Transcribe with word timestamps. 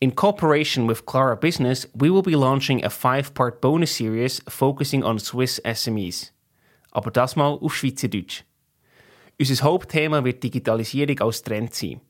In 0.00 0.14
cooperation 0.14 0.86
with 0.86 1.06
Clara 1.06 1.34
Business, 1.34 1.84
we 1.92 2.08
will 2.08 2.22
be 2.22 2.36
launching 2.36 2.84
a 2.84 2.88
five-part 2.88 3.60
bonus 3.60 3.96
series 3.96 4.40
focusing 4.48 5.02
on 5.02 5.18
Swiss 5.18 5.60
SMEs. 5.64 6.30
Aber 6.92 7.10
das 7.10 7.34
mal 7.34 7.58
auf 7.60 7.74
Schweizerdeutsch. 7.74 8.44
Unser 9.40 9.64
Hauptthema 9.64 10.22
wird 10.22 10.44
Digitalisierung 10.44 11.18
als 11.18 11.42
Trend 11.42 11.74
sein. 11.74 12.00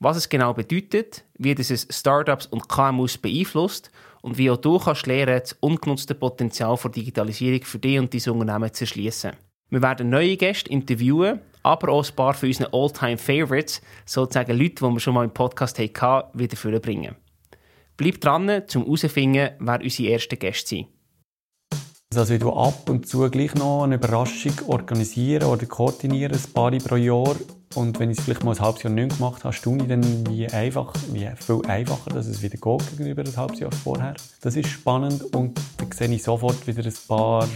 Was 0.00 0.16
es 0.16 0.30
genau 0.30 0.54
bedeutet, 0.54 1.24
wie 1.36 1.52
es 1.52 1.86
Startups 1.90 2.46
und 2.46 2.70
KMUs 2.70 3.18
beeinflusst 3.18 3.90
und 4.22 4.38
wie 4.38 4.50
auch 4.50 4.56
du 4.56 4.78
kannst 4.78 5.06
lernen, 5.06 5.38
das 5.38 5.52
ungenutzte 5.60 6.14
Potenzial 6.14 6.78
der 6.82 6.90
Digitalisierung 6.90 7.62
für 7.64 7.78
dich 7.78 7.98
und 7.98 8.14
dein 8.14 8.32
Unternehmen 8.32 8.72
zu 8.72 8.84
erschließen. 8.84 9.32
Wir 9.68 9.82
werden 9.82 10.08
neue 10.08 10.38
Gäste 10.38 10.70
interviewen, 10.70 11.40
aber 11.62 11.90
auch 11.90 12.08
ein 12.08 12.16
paar 12.16 12.32
von 12.32 12.48
unseren 12.48 12.72
All-Time-Favorites, 12.72 13.82
sozusagen 14.06 14.56
Leute, 14.56 14.76
die 14.76 14.82
wir 14.82 15.00
schon 15.00 15.12
mal 15.12 15.24
im 15.24 15.34
Podcast 15.34 15.78
hatten, 15.78 16.38
wieder 16.38 16.56
vorbringen. 16.56 17.14
Bleib 17.96 18.20
dran, 18.20 18.42
um 18.42 18.82
herauszufinden, 18.82 19.50
wer 19.58 19.80
unsere 19.80 20.12
ersten 20.12 20.38
Gäste 20.38 20.68
sind. 20.68 20.86
Also 22.14 22.34
ich 22.34 22.44
ab 22.44 22.90
und 22.90 23.08
zu 23.08 23.28
gleich 23.30 23.54
noch 23.54 23.84
eine 23.84 23.94
Überraschung 23.94 24.52
organisieren 24.66 25.48
oder 25.48 25.64
koordinieren, 25.64 26.34
ein 26.36 26.52
paar 26.52 26.70
pro 26.72 26.96
Jahr. 26.96 27.36
Und 27.74 27.98
wenn 27.98 28.10
ich 28.10 28.18
es 28.18 28.24
vielleicht 28.24 28.44
mal 28.44 28.52
ein 28.52 28.60
halbes 28.60 28.82
Jahr 28.82 28.92
nicht 28.92 29.16
gemacht 29.16 29.44
habe, 29.44 29.54
staune 29.54 29.82
ich 29.82 29.88
dann, 29.88 30.26
wie 30.28 30.46
einfach, 30.46 30.94
wie 31.12 31.28
viel 31.36 31.62
einfacher 31.66 32.10
dass 32.10 32.26
es 32.26 32.42
wieder 32.42 32.56
geht 32.56 32.90
gegenüber 32.90 33.22
ein 33.22 33.36
halbes 33.36 33.60
Jahr 33.60 33.72
vorher. 33.72 34.14
Das 34.42 34.56
ist 34.56 34.68
spannend 34.68 35.22
und 35.34 35.58
dann 35.78 35.92
sehe 35.92 36.08
ich 36.08 36.22
sofort 36.22 36.66
wieder 36.66 36.84
ein 36.84 36.94
paar 37.08 37.48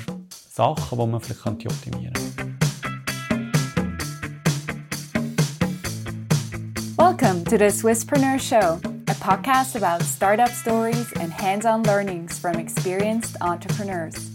Sachen, 0.50 0.98
die 0.98 1.06
man 1.06 1.20
vielleicht 1.20 1.46
optimieren 1.46 2.14
könnte. 2.14 2.60
Welcome 6.96 7.44
to 7.44 7.56
the 7.58 7.70
Swisspreneur 7.70 8.38
Show, 8.38 8.78
podcast 9.20 9.76
about 9.76 10.02
startup 10.02 10.48
stories 10.48 11.12
and 11.20 11.30
hands 11.30 11.66
on 11.66 11.82
learnings 11.82 12.38
from 12.38 12.56
experienced 12.56 13.36
entrepreneurs. 13.42 14.30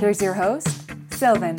Here's 0.00 0.22
your 0.22 0.32
host, 0.32 0.68
Sylvan. 1.10 1.56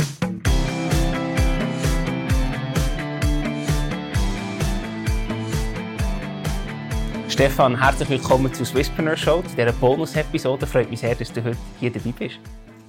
Stefan, 7.30 7.80
herzlich 7.80 8.10
willkommen 8.10 8.52
zur 8.54 8.66
Swisspreneur 8.66 9.18
Show, 9.18 9.44
zu 9.44 9.56
dieser 9.56 9.72
Bonus-Episode. 9.74 10.66
Freut 10.66 10.90
mich 10.90 11.00
sehr, 11.00 11.16
dass 11.16 11.32
du 11.32 11.44
heute 11.44 11.58
hier 11.80 11.92
dabei 11.92 12.12
bist. 12.12 12.40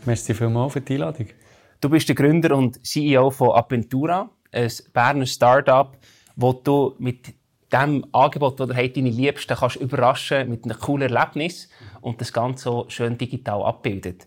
Merci 0.06 0.34
vielmals 0.34 0.72
für 0.72 0.80
die 0.80 0.94
Einladung. 0.94 1.28
Du 1.80 1.90
bist 1.90 2.08
der 2.08 2.14
Gründer 2.14 2.56
und 2.56 2.84
CEO 2.86 3.30
von 3.30 3.50
Aventura, 3.50 4.30
ein 4.50 4.70
Berner 4.94 5.26
Startup, 5.26 5.96
wo 6.36 6.54
du 6.54 6.94
mit 6.98 7.34
dem 7.74 8.06
Angebot, 8.12 8.60
das 8.60 8.68
du 8.68 8.74
hast, 8.74 8.96
deine 8.96 9.10
Liebsten 9.10 9.56
kannst 9.56 9.76
überraschen 9.76 10.48
mit 10.48 10.64
einem 10.64 10.78
coolen 10.78 11.14
Erlebnis 11.14 11.68
und 12.00 12.20
das 12.20 12.32
Ganze 12.32 12.64
so 12.64 12.84
schön 12.88 13.18
digital 13.18 13.62
abbildet. 13.62 14.26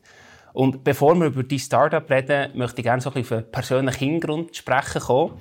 Und 0.54 0.84
bevor 0.84 1.16
wir 1.16 1.28
über 1.28 1.44
dein 1.44 1.60
Startup 1.60 2.10
reden, 2.10 2.58
möchte 2.58 2.82
ich 2.82 2.84
gerne 2.84 3.02
so 3.02 3.10
ein 3.10 3.14
bisschen 3.14 3.38
auf 3.38 3.44
einen 3.44 3.52
persönlichen 3.52 4.00
Hintergrund 4.00 4.56
sprechen 4.56 5.02
kommen. 5.02 5.34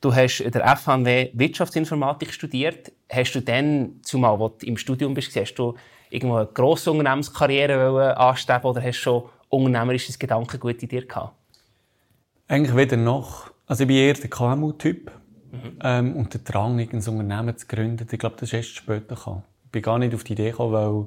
Du 0.00 0.14
hast 0.14 0.40
in 0.40 0.50
der 0.50 0.76
FHW 0.76 1.30
Wirtschaftsinformatik 1.34 2.32
studiert. 2.32 2.90
Hast 3.10 3.32
du 3.34 3.40
dann, 3.40 4.00
zumal 4.02 4.38
wo 4.38 4.48
du 4.48 4.66
im 4.66 4.76
Studium 4.76 5.14
bist, 5.14 5.36
hast 5.36 5.54
du 5.54 5.74
irgendwo 6.10 6.36
eine 6.36 6.46
grosse 6.46 6.90
Unternehmenskarriere 6.90 8.16
anstreben 8.16 8.64
oder 8.64 8.82
hast 8.82 8.98
du 8.98 9.02
schon 9.02 9.22
unternehmerisches 9.48 10.18
Gedankengut 10.18 10.82
in 10.82 10.88
dir 10.88 11.06
gehabt? 11.06 11.34
Eigentlich 12.48 12.74
weder 12.74 12.96
noch. 12.96 13.50
Also 13.66 13.84
ich 13.84 13.88
bin 13.88 13.96
eher 13.96 14.14
der 14.14 14.30
KMU-Typ. 14.30 15.12
Mhm. 15.52 15.78
Ähm, 15.82 16.16
und 16.16 16.32
der 16.32 16.40
Drang, 16.40 16.78
ein 16.80 16.88
Unternehmen 16.88 17.56
zu 17.56 17.66
gründen, 17.66 18.06
ich 18.10 18.18
glaube, 18.18 18.36
das 18.38 18.48
ist 18.48 18.54
erst 18.54 18.76
später 18.76 19.14
gekommen. 19.14 19.42
Ich 19.66 19.70
bin 19.70 19.82
gar 19.82 19.98
nicht 19.98 20.14
auf 20.14 20.24
die 20.24 20.32
Idee 20.32 20.50
gekommen, 20.50 20.72
weil 20.72 21.06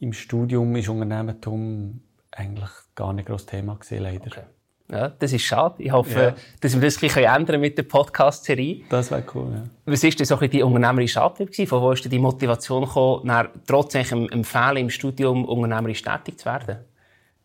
im 0.00 0.12
Studium 0.12 0.74
ist 0.76 0.88
Unternehmertum 0.88 2.00
eigentlich 2.30 2.70
gar 2.94 3.12
nicht 3.12 3.26
großes 3.26 3.46
Thema 3.46 3.74
gewesen, 3.74 4.02
leider. 4.02 4.26
Okay. 4.26 4.42
Ja, 4.90 5.08
das 5.08 5.32
ist 5.32 5.42
schade. 5.42 5.82
Ich 5.82 5.90
hoffe, 5.90 6.20
ja. 6.20 6.34
dass 6.60 6.74
wir 6.74 6.80
das 6.82 7.02
ein 7.02 7.24
ändern 7.24 7.60
mit 7.60 7.78
der 7.78 7.84
Podcast-Serie. 7.84 8.82
Das 8.90 9.10
wäre 9.10 9.24
cool, 9.34 9.50
ja. 9.54 9.62
Was 9.86 10.02
war 10.02 10.10
denn 10.10 10.26
so 10.26 10.38
ein 10.38 10.50
die 10.50 10.62
unternehmerische 10.62 11.22
Antrieb? 11.22 11.68
Von 11.68 11.82
wo 11.82 11.92
ist 11.92 12.04
denn 12.04 12.10
die 12.10 12.18
Motivation 12.18 12.84
gekommen, 12.84 13.26
nach, 13.26 13.48
trotz 13.66 13.96
einem 13.96 14.44
Fehler 14.44 14.76
im 14.76 14.90
Studium 14.90 15.46
unternehmerisch 15.46 16.02
tätig 16.02 16.38
zu 16.38 16.46
werden? 16.46 16.80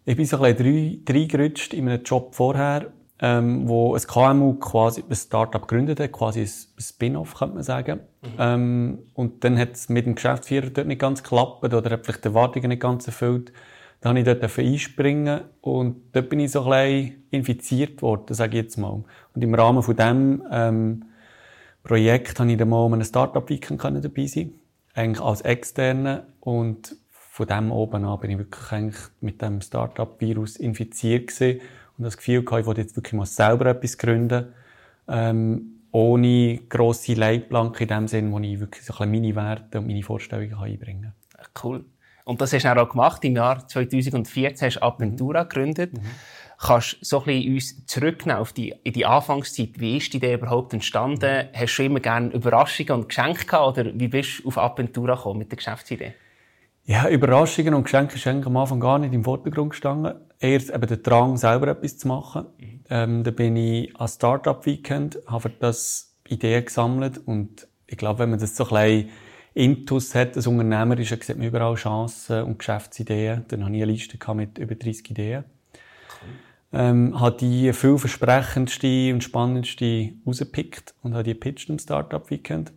Ich 0.04 0.18
bin 0.18 0.26
so 0.26 0.42
ein 0.42 0.56
bisschen 0.56 1.04
reingerutscht 1.08 1.74
in 1.74 1.88
einem 1.88 2.04
Job 2.04 2.36
vorher 2.36 2.92
ähm, 3.22 3.68
wo 3.68 3.96
ein 3.96 4.02
KMU 4.02 4.54
quasi 4.56 5.04
ein 5.08 5.16
Startup 5.16 5.62
gegründet 5.62 6.00
hat, 6.00 6.12
quasi 6.12 6.42
ein 6.42 6.82
Spin-off, 6.82 7.36
könnte 7.36 7.56
man 7.56 7.64
sagen. 7.64 8.00
Mhm. 8.22 8.30
Ähm, 8.38 9.00
und 9.14 9.44
dann 9.44 9.58
hat 9.58 9.74
es 9.74 9.90
mit 9.90 10.06
dem 10.06 10.16
Geschäftsführer 10.16 10.70
dort 10.70 10.88
nicht 10.88 11.02
ganz 11.02 11.24
geklappt 11.24 11.64
oder 11.64 11.90
hat 11.90 12.06
vielleicht 12.06 12.24
die 12.24 12.30
Erwartungen 12.30 12.70
nicht 12.70 12.82
ganz 12.82 13.08
erfüllt. 13.08 13.52
Dann 14.02 14.12
habe 14.12 14.20
ich 14.20 14.26
dort 14.26 14.58
einspringen 14.58 15.42
und 15.62 15.98
dort 16.14 16.30
bin 16.30 16.40
ich 16.40 16.52
so 16.52 16.64
ein 16.64 16.70
bisschen 16.70 17.24
infiziert 17.32 18.02
worden, 18.02 18.34
sage 18.34 18.58
ich 18.58 18.64
jetzt 18.64 18.78
mal. 18.78 19.04
Und 19.36 19.44
im 19.44 19.54
Rahmen 19.54 19.84
von 19.84 19.96
diesem 19.96 20.44
ähm, 20.50 21.06
Projekt 21.84 22.40
habe 22.40 22.50
ich 22.50 22.58
dann 22.58 22.70
mal 22.70 22.86
an 22.86 22.94
einem 22.94 23.04
Startup-Weekend 23.04 23.84
dabei 23.84 24.26
sein 24.28 24.54
eigentlich 25.00 25.22
als 25.22 25.42
Externe 25.42 26.26
und 26.40 26.96
von 27.10 27.48
dem 27.48 27.72
oben 27.72 28.06
an 28.06 28.20
bin 28.20 28.32
ich 28.32 28.38
wirklich 28.38 28.72
eigentlich 28.72 29.02
mit 29.22 29.42
dem 29.42 29.62
Startup-Virus 29.62 30.58
infiziert 30.58 31.28
gewesen 31.28 31.62
und 32.00 32.06
das 32.06 32.18
Gefühl 32.18 32.44
gehabt, 32.44 32.62
ich 32.62 32.66
wollte 32.66 32.82
jetzt 32.82 32.96
wirklich 32.96 33.14
mal 33.14 33.26
selber 33.26 33.68
etwas 33.68 33.98
gründen, 33.98 34.54
ähm, 35.08 35.82
ohne 35.92 36.60
grosse 36.70 37.14
Leitplanke 37.14 37.84
in 37.84 37.88
dem 37.90 38.08
Sinn, 38.08 38.32
wo 38.32 38.40
ich 38.40 38.60
wirklich 38.60 38.86
so 38.86 38.94
ein 38.98 39.12
meine 39.12 39.36
Werte 39.36 39.80
und 39.80 39.88
meine 39.88 40.04
Vorstellungen 40.04 40.56
einbringen 40.56 41.14
kann. 41.34 41.46
Cool. 41.64 41.86
Und 42.24 42.42
das 42.42 42.54
hast 42.54 42.64
du 42.64 42.82
auch 42.82 42.90
gemacht. 42.90 43.26
Im 43.26 43.36
Jahr 43.36 43.68
2014 43.68 44.68
hast 44.68 44.76
du 44.76 44.84
Aventura 44.84 45.44
gegründet. 45.44 45.94
Mhm. 45.94 46.02
Kannst 46.60 46.94
du 46.94 46.98
so 47.02 47.20
ein 47.22 47.26
bisschen 47.26 47.54
uns 47.54 47.86
zurücknehmen 47.88 48.40
auf 48.40 48.54
die, 48.54 48.76
in 48.84 48.94
die 48.94 49.06
Anfangszeit? 49.06 49.72
Wie 49.80 49.98
ist 49.98 50.14
die 50.14 50.18
Idee 50.18 50.36
überhaupt 50.36 50.74
entstanden? 50.74 51.48
Mhm. 51.48 51.60
Hast 51.60 51.78
du 51.78 51.84
immer 51.84 52.00
gerne 52.00 52.30
Überraschungen 52.30 52.92
und 52.92 53.10
Geschenke 53.10 53.46
gehabt? 53.46 53.78
Oder 53.80 53.92
wie 53.96 54.08
bist 54.08 54.42
du 54.44 54.48
auf 54.48 54.58
Aventura 54.58 55.16
gekommen 55.16 55.40
mit 55.40 55.52
der 55.52 55.58
Geschäftsidee? 55.58 56.14
Ja, 56.86 57.10
Überraschungen 57.10 57.74
und 57.74 57.84
Geschenke 57.84 58.18
sind 58.18 58.46
am 58.46 58.58
Anfang 58.58 58.80
gar 58.80 59.00
nicht 59.00 59.14
im 59.14 59.24
Vordergrund 59.24 59.72
gestanden. 59.72 60.14
Erst 60.40 60.70
eben 60.70 60.88
der 60.88 60.98
Drang, 60.98 61.36
selber 61.38 61.68
etwas 61.68 61.98
zu 61.98 62.08
machen. 62.08 62.46
Mhm. 62.58 62.80
Ähm, 62.90 63.24
da 63.24 63.32
bin 63.32 63.56
ich 63.56 63.96
an 63.98 64.08
Startup 64.08 64.66
Weekend, 64.66 65.20
habe 65.28 65.52
das 65.60 66.16
Ideen 66.28 66.66
gesammelt 66.66 67.20
und 67.26 67.68
ich 67.88 67.98
glaube, 67.98 68.20
wenn 68.20 68.30
man 68.30 68.40
das 68.40 68.56
so 68.56 68.70
ein 68.70 68.70
bisschen 68.70 69.10
Intus 69.54 70.16
hat, 70.16 70.36
als 70.36 70.48
Unternehmer, 70.48 70.98
ist, 70.98 71.10
sieht 71.10 71.38
man 71.38 71.48
überall 71.48 71.76
Chancen 71.76 72.44
und 72.44 72.60
Geschäftsideen. 72.60 73.46
Dann 73.48 73.66
hatte 73.66 73.76
ich 73.76 73.84
eine 73.84 73.92
Liste 73.92 74.34
mit 74.34 74.58
über 74.58 74.76
30 74.76 75.12
Ideen. 75.12 75.44
Cool. 76.22 76.30
Ähm, 76.80 77.20
habe 77.20 77.36
die 77.38 77.74
vielversprechendste 77.74 79.12
und 79.12 79.24
spannendste 79.24 80.14
rausgepickt 80.26 80.94
und 81.02 81.14
habe 81.14 81.24
die 81.24 81.34
gepitcht 81.34 81.70
im 81.70 81.80
Startup 81.80 82.30
Weekend. 82.30 82.72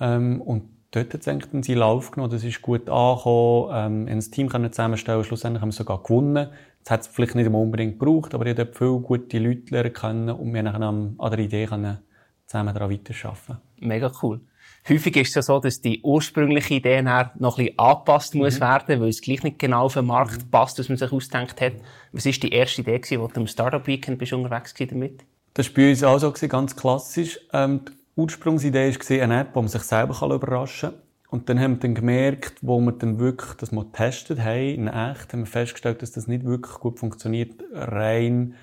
Ähm, 0.00 0.40
und 0.40 0.70
dort 0.92 1.12
hat 1.12 1.20
es 1.20 1.24
seinen 1.24 1.78
Lauf 1.78 2.12
genommen. 2.12 2.32
Das 2.32 2.44
ist 2.44 2.62
gut 2.62 2.88
angekommen. 2.88 3.70
Ähm, 3.72 4.08
ein 4.08 4.20
Team 4.20 4.48
können 4.48 4.72
zusammenstellen. 4.72 5.24
Schlussendlich 5.24 5.60
haben 5.60 5.70
wir 5.70 5.72
sogar 5.72 6.02
gewonnen. 6.02 6.48
Das 6.84 6.90
hat 6.90 7.00
es 7.02 7.06
vielleicht 7.08 7.34
nicht 7.34 7.48
unbedingt 7.48 7.98
gebraucht, 7.98 8.34
aber 8.34 8.46
ich 8.46 8.50
habe 8.50 8.64
dort 8.64 8.76
viele 8.76 8.98
gute 9.00 9.38
Leute 9.38 9.74
lernen 9.74 9.92
können 9.92 10.30
und 10.30 10.52
wir 10.52 10.72
haben 10.72 11.14
an 11.18 11.30
der 11.30 11.38
Idee 11.38 11.66
können 11.66 11.98
zusammen 12.46 12.74
daran 12.74 12.90
weiterarbeiten. 12.90 13.58
Mega 13.78 14.10
cool. 14.22 14.40
Häufig 14.88 15.16
ist 15.16 15.28
es 15.28 15.34
ja 15.36 15.42
so, 15.42 15.60
dass 15.60 15.80
die 15.80 16.00
ursprüngliche 16.02 16.74
Idee 16.74 17.02
noch 17.02 17.12
ein 17.12 17.30
bisschen 17.38 17.78
angepasst 17.78 18.34
muss 18.34 18.56
mhm. 18.56 18.62
werden, 18.62 19.00
weil 19.00 19.08
es 19.10 19.20
gleich 19.20 19.44
nicht 19.44 19.60
genau 19.60 19.84
auf 19.84 19.94
den 19.94 20.06
Markt 20.06 20.44
mhm. 20.44 20.50
passt, 20.50 20.78
was 20.78 20.88
man 20.88 20.98
sich 20.98 21.12
ausgedacht 21.12 21.60
hat. 21.60 21.74
Was 22.10 22.26
war 22.26 22.32
die 22.32 22.52
erste 22.52 22.80
Idee, 22.82 22.98
die 22.98 23.16
du 23.16 23.28
am 23.36 23.46
Startup 23.46 23.86
Weekend 23.86 24.18
bist 24.18 24.32
unterwegs 24.32 24.74
damit? 24.74 25.24
Das 25.54 25.68
war 25.68 25.74
bei 25.74 25.90
uns 25.90 26.02
auch 26.02 26.18
so, 26.18 26.32
ganz 26.48 26.74
klassisch. 26.74 27.38
Ähm, 27.52 27.82
Ursprungsidee 28.16 28.94
war 28.94 29.22
eine 29.22 29.40
App, 29.40 29.50
wo 29.54 29.60
man 29.60 29.68
sich 29.68 29.82
selber 29.82 30.34
überraschen 30.34 30.90
kann. 30.90 31.00
Und 31.30 31.48
dann 31.48 31.58
haben 31.58 31.76
wir 31.76 31.80
dann 31.80 31.94
gemerkt, 31.94 32.58
wo 32.60 32.78
wir 32.78 32.92
dann 32.92 33.18
wirklich 33.18 33.54
das 33.54 33.72
mal 33.72 33.86
getestet 33.86 34.40
haben, 34.40 34.74
in 34.74 34.86
echt, 34.86 35.32
haben 35.32 35.40
wir 35.40 35.46
festgestellt, 35.46 36.02
dass 36.02 36.12
das 36.12 36.26
nicht 36.26 36.44
wirklich 36.44 36.74
gut 36.74 36.98
funktioniert, 36.98 37.54
rein 37.72 38.54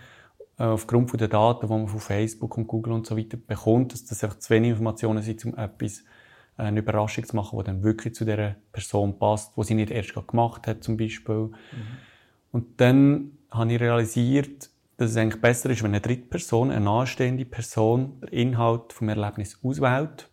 äh, 0.59 0.65
aufgrund 0.65 1.19
der 1.19 1.29
Daten, 1.29 1.65
die 1.65 1.73
man 1.73 1.87
von 1.87 1.99
Facebook 1.99 2.57
und 2.57 2.67
Google 2.67 2.93
und 2.93 3.07
so 3.07 3.17
weiter 3.17 3.37
bekommt, 3.37 3.93
dass 3.93 4.05
das 4.05 4.23
einfach 4.23 4.37
zu 4.37 4.51
wenig 4.51 4.71
Informationen 4.71 5.23
sind, 5.23 5.43
um 5.45 5.57
etwas, 5.57 6.01
äh, 6.59 6.63
eine 6.63 6.81
Überraschung 6.81 7.25
zu 7.25 7.35
machen, 7.35 7.57
die 7.57 7.65
dann 7.65 7.81
wirklich 7.81 8.13
zu 8.13 8.23
der 8.23 8.57
Person 8.71 9.17
passt, 9.17 9.57
die 9.57 9.63
sie 9.63 9.73
nicht 9.73 9.89
erst 9.89 10.13
gemacht 10.27 10.67
hat, 10.67 10.83
zum 10.83 10.95
Beispiel. 10.95 11.35
Mhm. 11.35 11.53
Und 12.51 12.81
dann 12.81 13.31
habe 13.49 13.73
ich 13.73 13.79
realisiert, 13.79 14.69
dass 14.99 15.11
es 15.11 15.17
eigentlich 15.17 15.41
besser 15.41 15.69
ist, 15.69 15.81
wenn 15.81 15.91
eine 15.91 16.01
dritte 16.01 16.27
Person, 16.27 16.71
eine 16.71 16.83
nahestehende 16.83 17.45
Person, 17.45 18.19
den 18.19 18.29
Inhalt 18.29 18.91
vom 18.91 19.07
Erlebnis 19.07 19.57
auswählt. 19.63 20.29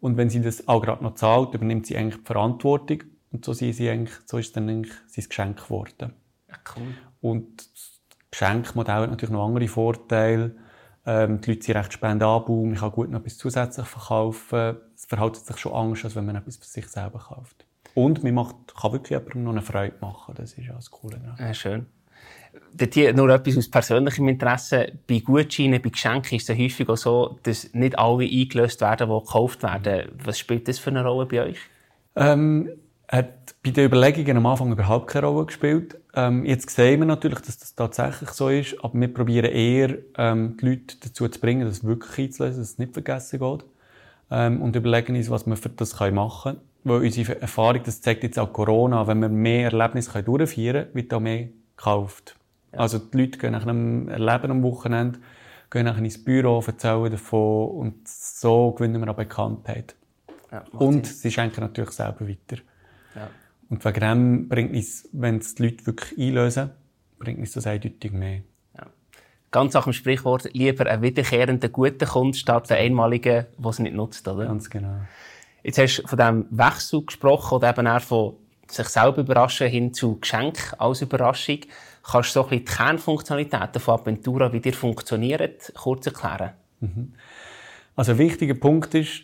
Und 0.00 0.18
wenn 0.18 0.28
sie 0.28 0.42
das 0.42 0.68
auch 0.68 0.82
gerade 0.82 1.02
noch 1.02 1.14
zahlt, 1.14 1.54
übernimmt 1.54 1.86
sie 1.86 1.96
eigentlich 1.96 2.18
die 2.18 2.26
Verantwortung. 2.26 3.04
Und 3.32 3.44
so, 3.44 3.54
sie 3.54 3.88
eigentlich, 3.88 4.14
so 4.26 4.36
ist 4.36 4.54
dann 4.54 4.68
eigentlich 4.68 4.94
sein 5.06 5.24
Geschenk 5.26 5.64
geworden. 5.64 6.12
Ja, 6.48 6.56
cool. 6.76 6.94
Und 7.22 7.56
das 7.72 8.02
Geschenkmodell 8.30 9.02
hat 9.02 9.10
natürlich 9.10 9.32
noch 9.32 9.46
andere 9.46 9.66
Vorteile. 9.66 10.54
Ähm, 11.06 11.40
die 11.40 11.52
Leute 11.52 11.64
sind 11.64 11.76
recht 11.76 11.92
spendabel, 11.94 12.66
man 12.66 12.74
kann 12.74 12.90
gut 12.90 13.10
noch 13.10 13.20
etwas 13.20 13.38
zusätzlich 13.38 13.86
verkaufen. 13.86 14.76
es 14.94 15.06
verhält 15.06 15.36
sich 15.36 15.56
schon 15.56 15.72
anders, 15.72 16.04
als 16.04 16.16
wenn 16.16 16.26
man 16.26 16.36
etwas 16.36 16.58
für 16.58 16.66
sich 16.66 16.86
selber 16.88 17.20
kauft. 17.20 17.64
Und 17.94 18.22
man 18.22 18.34
macht, 18.34 18.56
kann 18.78 18.92
wirklich 18.92 19.10
jemandem 19.10 19.44
noch 19.44 19.52
eine 19.52 19.62
Freude 19.62 19.96
machen. 20.00 20.34
Das 20.36 20.52
ist 20.52 20.66
ja 20.66 20.74
das 20.74 20.90
Coole. 20.90 21.18
Ja, 21.38 21.54
schön. 21.54 21.86
Hier 22.92 23.12
nur 23.14 23.28
etwas 23.30 23.56
aus 23.56 23.70
persönlichem 23.70 24.28
Interesse. 24.28 24.92
Bei 25.08 25.20
Gutscheinen, 25.20 25.80
bei 25.80 25.88
Geschenken 25.88 26.36
ist 26.36 26.50
es 26.50 26.58
häufig 26.58 26.88
auch 26.88 26.96
so, 26.96 27.38
dass 27.42 27.72
nicht 27.72 27.98
alle 27.98 28.24
eingelöst 28.24 28.80
werden, 28.80 29.08
die 29.08 29.24
gekauft 29.24 29.62
werden. 29.62 30.10
Was 30.24 30.38
spielt 30.38 30.68
das 30.68 30.78
für 30.78 30.90
eine 30.90 31.04
Rolle 31.04 31.26
bei 31.26 31.42
euch? 31.42 31.58
Ähm, 32.16 32.70
hat 33.08 33.54
bei 33.62 33.70
den 33.70 33.86
Überlegungen 33.86 34.36
am 34.36 34.46
Anfang 34.46 34.72
überhaupt 34.72 35.08
keine 35.08 35.26
Rolle 35.26 35.46
gespielt. 35.46 35.96
Ähm, 36.14 36.44
jetzt 36.44 36.70
sehen 36.70 37.00
wir 37.00 37.06
natürlich, 37.06 37.40
dass 37.40 37.58
das 37.58 37.74
tatsächlich 37.74 38.30
so 38.30 38.48
ist, 38.48 38.82
aber 38.82 38.98
wir 38.98 39.12
probieren 39.12 39.52
eher, 39.52 39.98
ähm, 40.16 40.56
die 40.60 40.66
Leute 40.66 40.96
dazu 41.02 41.28
zu 41.28 41.40
bringen, 41.40 41.66
das 41.66 41.84
wirklich 41.84 42.26
einzulösen, 42.26 42.60
dass 42.60 42.70
es 42.70 42.78
nicht 42.78 42.94
vergessen 42.94 43.38
geht. 43.38 43.64
Ähm, 44.30 44.60
und 44.60 44.74
überlegen 44.74 45.14
uns, 45.14 45.30
was 45.30 45.46
wir 45.46 45.56
für 45.56 45.68
das 45.68 45.98
machen 46.00 46.42
können. 46.42 46.60
Weil 46.84 47.02
unsere 47.02 47.40
Erfahrung, 47.40 47.82
das 47.84 48.00
zeigt 48.00 48.22
jetzt 48.22 48.38
auch 48.38 48.52
Corona, 48.52 49.06
wenn 49.06 49.20
wir 49.20 49.28
mehr 49.28 49.72
Erlebnisse 49.72 50.22
durchführen 50.22 50.84
können, 50.84 50.94
wird 50.94 51.14
auch 51.14 51.20
mehr 51.20 51.48
gekauft. 51.76 52.36
Ja. 52.76 52.82
Also 52.82 52.98
die 52.98 53.16
Leute 53.16 53.38
gehen 53.38 53.52
nach 53.52 53.66
einem 53.66 54.08
Erleben 54.08 54.50
am 54.50 54.62
Wochenende, 54.62 55.18
gehen 55.70 55.86
nachher 55.86 56.04
ins 56.04 56.22
Büro, 56.22 56.62
erzählen 56.64 57.10
davon 57.10 57.70
und 57.70 58.06
so 58.06 58.72
gewinnen 58.72 59.00
wir 59.00 59.10
auch 59.10 59.16
Bekanntheit. 59.16 59.94
Ja, 60.52 60.64
und 60.72 61.06
sie 61.06 61.30
schenken 61.30 61.60
natürlich 61.60 61.90
selber 61.90 62.28
weiter. 62.28 62.62
Ja. 63.14 63.28
Und 63.68 63.84
wegen 63.84 64.00
dem 64.00 64.48
bringt 64.48 64.76
es, 64.76 65.08
wenn 65.12 65.38
es 65.38 65.54
die 65.54 65.64
Leute 65.64 65.86
wirklich 65.86 66.18
einlösen, 66.18 66.70
bringt 67.18 67.42
es 67.42 67.52
das 67.52 67.66
eindeutig 67.66 68.12
mehr. 68.12 68.42
Ja. 68.76 68.86
Ganz 69.50 69.74
nach 69.74 69.84
dem 69.84 69.92
Sprichwort, 69.92 70.52
lieber 70.52 70.86
einen 70.86 71.02
wiederkehrenden 71.02 71.72
guten 71.72 72.06
Kunden 72.06 72.34
statt 72.34 72.70
einen 72.70 72.92
einmaligen, 72.92 73.46
der 73.58 73.70
es 73.70 73.78
nicht 73.78 73.94
nutzt, 73.94 74.28
oder? 74.28 74.46
Ganz 74.46 74.70
genau. 74.70 75.00
Jetzt 75.64 75.78
hast 75.78 75.96
du 75.96 76.06
von 76.06 76.18
diesem 76.18 76.46
Wechsel 76.50 77.04
gesprochen 77.04 77.56
oder 77.56 77.70
eben 77.70 77.86
auch 77.88 78.00
von 78.00 78.34
sich 78.68 78.88
selber 78.88 79.22
überraschen 79.22 79.68
hin 79.68 79.92
zu 79.92 80.18
Geschenk 80.20 80.74
als 80.78 81.02
Überraschung. 81.02 81.60
Kannst 82.08 82.30
du 82.30 82.32
so 82.34 82.44
ein 82.44 82.50
bisschen 82.50 82.64
die 82.64 82.72
Kernfunktionalitäten 82.72 83.80
von 83.80 84.00
Aventura, 84.00 84.52
wie 84.52 84.60
die 84.60 84.72
funktionieren, 84.72 85.50
kurz 85.74 86.06
erklären? 86.06 86.52
Mhm. 86.80 87.14
Also 87.96 88.12
ein 88.12 88.18
wichtiger 88.18 88.54
Punkt 88.54 88.94
ist, 88.94 89.22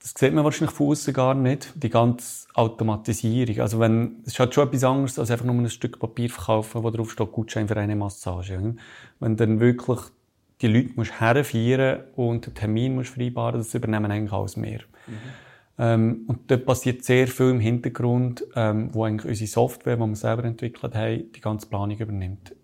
das 0.00 0.14
sieht 0.16 0.32
man 0.32 0.44
wahrscheinlich 0.44 0.74
von 0.74 0.88
außen 0.88 1.12
gar 1.12 1.34
nicht, 1.34 1.72
die 1.74 1.90
ganze 1.90 2.48
Automatisierung. 2.54 3.60
Also 3.60 3.78
wenn, 3.78 4.16
es 4.22 4.32
ist 4.32 4.38
halt 4.40 4.54
schon 4.54 4.66
etwas 4.66 4.84
anderes, 4.84 5.18
als 5.18 5.30
einfach 5.30 5.44
nur 5.44 5.54
ein 5.54 5.68
Stück 5.68 5.98
Papier 5.98 6.30
verkaufen, 6.30 6.82
wo 6.82 6.90
drauf 6.90 7.12
steht, 7.12 7.30
Gutschein 7.32 7.68
für 7.68 7.76
eine 7.76 7.94
Massage. 7.96 8.76
Wenn 9.20 9.36
dann 9.36 9.60
wirklich 9.60 10.00
die 10.60 10.68
Leute 10.68 10.92
musst 10.96 11.20
herführen 11.20 12.04
und 12.16 12.46
den 12.46 12.54
Termin 12.54 12.94
musst 12.94 13.10
vereinbaren, 13.10 13.58
das 13.58 13.74
übernehmen 13.74 14.10
eigentlich 14.10 14.32
alles 14.32 14.56
mehr. 14.56 14.80
Mhm. 15.06 15.18
Ähm, 15.78 16.24
und 16.26 16.50
dort 16.50 16.66
passiert 16.66 17.04
sehr 17.04 17.26
viel 17.28 17.50
im 17.50 17.60
Hintergrund, 17.60 18.44
ähm, 18.54 18.90
wo 18.92 19.04
eigentlich 19.04 19.28
unsere 19.28 19.48
Software, 19.48 19.96
die 19.96 20.02
wir 20.02 20.16
selber 20.16 20.44
entwickelt 20.44 20.94
haben, 20.94 21.32
die 21.32 21.40
ganze 21.40 21.66
Planung 21.66 21.98
übernimmt. 21.98 22.54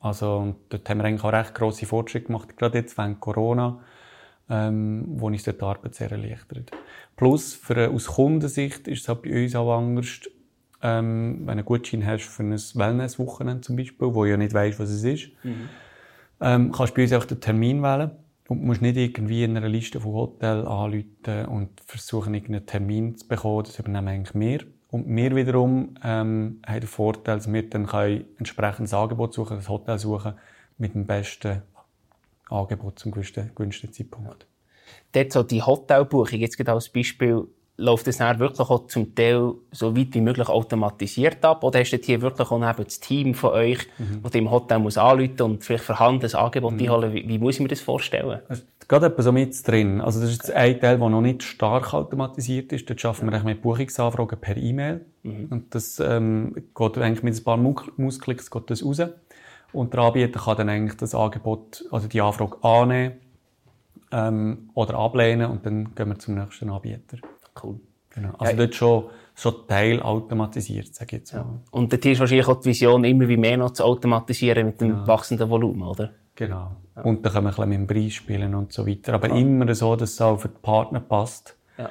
Also, 0.00 0.36
und 0.36 0.56
dort 0.68 0.88
haben 0.88 0.98
wir 0.98 1.04
eigentlich 1.04 1.24
auch 1.24 1.32
recht 1.32 1.54
grosse 1.54 1.86
Fortschritte 1.86 2.26
gemacht, 2.26 2.56
gerade 2.56 2.78
jetzt 2.78 2.96
während 2.98 3.20
Corona 3.20 3.80
ähm, 4.48 5.04
wo 5.08 5.26
uns 5.26 5.44
dort 5.44 5.60
die 5.60 5.64
Arbeit 5.64 5.94
sehr 5.94 6.10
erleichtert. 6.10 6.70
Plus, 7.16 7.54
für, 7.54 7.90
aus 7.90 8.06
Kundensicht 8.06 8.86
ist 8.88 9.02
es 9.02 9.08
halt 9.08 9.22
bei 9.22 9.42
uns 9.42 9.56
auch 9.56 9.76
anders, 9.76 10.20
ähm, 10.82 11.38
wenn 11.40 11.46
du 11.46 11.52
einen 11.52 11.64
Gutschein 11.64 12.06
hast 12.06 12.26
für 12.26 12.42
ein 12.42 12.52
Wellness-Wochenende 12.52 13.62
zum 13.62 13.76
Beispiel, 13.76 14.14
wo 14.14 14.24
du 14.24 14.30
ja 14.30 14.36
nicht 14.36 14.54
weißt, 14.54 14.78
was 14.78 14.90
es 14.90 15.02
ist, 15.02 15.30
mhm. 15.42 15.68
ähm, 16.40 16.72
kannst 16.72 16.92
du 16.92 16.96
bei 16.96 17.02
uns 17.02 17.12
einfach 17.12 17.26
den 17.26 17.40
Termin 17.40 17.82
wählen 17.82 18.10
und 18.48 18.62
musst 18.62 18.82
nicht 18.82 18.96
irgendwie 18.96 19.44
in 19.44 19.56
einer 19.56 19.68
Liste 19.68 20.00
von 20.00 20.12
Hotels 20.12 20.66
anrufen 20.66 21.46
und 21.46 21.80
versuchen, 21.84 22.34
irgendeinen 22.34 22.66
Termin 22.66 23.16
zu 23.16 23.26
bekommen. 23.26 23.64
Das 23.64 23.78
übernehmen 23.78 24.08
eigentlich 24.08 24.34
mehr. 24.34 24.60
Und 24.88 25.06
wir 25.08 25.34
wiederum 25.34 25.94
ähm, 26.04 26.60
haben 26.66 26.80
den 26.80 26.88
Vorteil, 26.88 27.36
dass 27.36 27.52
wir 27.52 27.68
dann 27.68 27.88
ein 27.88 28.24
entsprechendes 28.38 28.94
Angebot 28.94 29.34
suchen, 29.34 29.56
das 29.56 29.68
Hotel 29.68 29.98
suchen 29.98 30.34
mit 30.78 30.94
dem 30.94 31.06
besten 31.06 31.62
Angebot 32.48 32.98
zum 32.98 33.10
günstigsten 33.12 33.92
Zeitpunkt. 33.92 34.46
Dort 35.12 35.32
so 35.32 35.42
die 35.42 35.62
Hotelbuchung, 35.62 36.38
jetzt 36.38 36.56
gerade 36.56 36.72
als 36.72 36.88
Beispiel, 36.88 37.48
läuft 37.78 38.06
das 38.06 38.18
dann 38.18 38.38
wirklich 38.38 38.68
auch 38.70 38.86
zum 38.86 39.14
Teil 39.14 39.52
so 39.70 39.96
weit 39.96 40.08
wie 40.12 40.20
möglich 40.20 40.48
automatisiert 40.48 41.44
ab? 41.44 41.62
Oder 41.62 41.80
hast 41.80 41.90
du 41.90 41.98
hier 41.98 42.22
wirklich 42.22 42.50
auch 42.50 42.74
das 42.74 43.00
Team 43.00 43.34
von 43.34 43.50
euch, 43.50 43.86
mhm. 43.98 44.22
das 44.22 44.34
im 44.34 44.50
Hotel 44.50 44.78
muss 44.78 44.96
anrufen 44.96 45.42
und 45.42 45.64
vielleicht 45.64 45.84
verhandeln, 45.84 46.32
ein 46.32 46.40
Angebot 46.40 46.72
mhm. 46.72 46.80
einholen? 46.80 47.12
Wie, 47.12 47.28
wie, 47.28 47.38
muss 47.38 47.56
ich 47.56 47.60
mir 47.60 47.68
das 47.68 47.80
vorstellen? 47.80 48.40
Also, 48.48 48.62
gerade 48.88 49.06
etwas 49.06 49.26
so 49.26 49.32
mit 49.32 49.68
drin. 49.68 50.00
Also 50.00 50.20
das 50.20 50.30
ist 50.30 50.36
jetzt 50.36 50.52
ein 50.52 50.80
Teil, 50.80 50.98
der 50.98 51.08
noch 51.08 51.20
nicht 51.20 51.42
stark 51.42 51.92
automatisiert 51.92 52.72
ist. 52.72 52.88
Dort 52.88 53.00
schaffen 53.00 53.30
wir 53.30 53.42
mit 53.42 53.60
Buchungsanfragen 53.60 54.38
per 54.38 54.56
E-Mail. 54.56 55.04
Mhm. 55.22 55.46
Und 55.50 55.74
das 55.74 56.00
ähm, 56.00 56.54
geht 56.74 56.98
eigentlich 56.98 57.22
mit 57.22 57.36
ein 57.36 57.44
paar 57.44 57.58
Mausklicks 57.58 58.50
geht 58.50 58.70
das 58.70 58.84
raus. 58.84 59.02
Und 59.72 59.92
der 59.92 60.00
Anbieter 60.00 60.40
kann 60.40 60.56
dann 60.56 60.68
eigentlich 60.70 60.96
das 60.96 61.14
Angebot, 61.14 61.84
also 61.90 62.08
die 62.08 62.22
Anfrage 62.22 62.56
annehmen 62.62 63.16
ähm, 64.12 64.70
oder 64.74 64.94
ablehnen 64.94 65.50
und 65.50 65.66
dann 65.66 65.94
gehen 65.94 66.08
wir 66.08 66.18
zum 66.18 66.36
nächsten 66.36 66.70
Anbieter. 66.70 67.18
Cool. 67.62 67.80
Genau. 68.10 68.30
Also 68.38 68.52
ja, 68.52 68.58
dort 68.58 68.74
schon, 68.74 69.04
schon 69.34 69.54
teilautomatisiert, 69.68 70.94
sage 70.94 71.16
ich 71.16 71.20
jetzt 71.20 71.34
mal. 71.34 71.40
Ja. 71.40 71.60
Und 71.70 71.92
dort 71.92 72.04
ist 72.04 72.20
wahrscheinlich 72.20 72.48
auch 72.48 72.60
die 72.60 72.70
Vision, 72.70 73.04
immer 73.04 73.28
wie 73.28 73.36
mehr 73.36 73.56
noch 73.56 73.72
zu 73.72 73.84
automatisieren 73.84 74.66
mit 74.66 74.80
dem 74.80 74.90
genau. 74.90 75.06
wachsenden 75.06 75.50
Volumen, 75.50 75.82
oder? 75.82 76.10
Genau. 76.34 76.76
Ja. 76.96 77.02
Und 77.02 77.24
dann 77.24 77.32
können 77.32 77.44
wir 77.46 77.50
ein 77.50 77.54
bisschen 77.54 77.68
mit 77.68 77.78
dem 77.78 77.86
Preis 77.86 78.12
spielen 78.14 78.54
und 78.54 78.72
so 78.72 78.86
weiter. 78.86 79.14
Aber 79.14 79.30
immer 79.30 79.74
so, 79.74 79.96
dass 79.96 80.12
es 80.12 80.20
auch 80.20 80.38
für 80.38 80.48
die 80.48 80.58
Partner 80.62 81.00
passt. 81.00 81.56
Ja. 81.78 81.90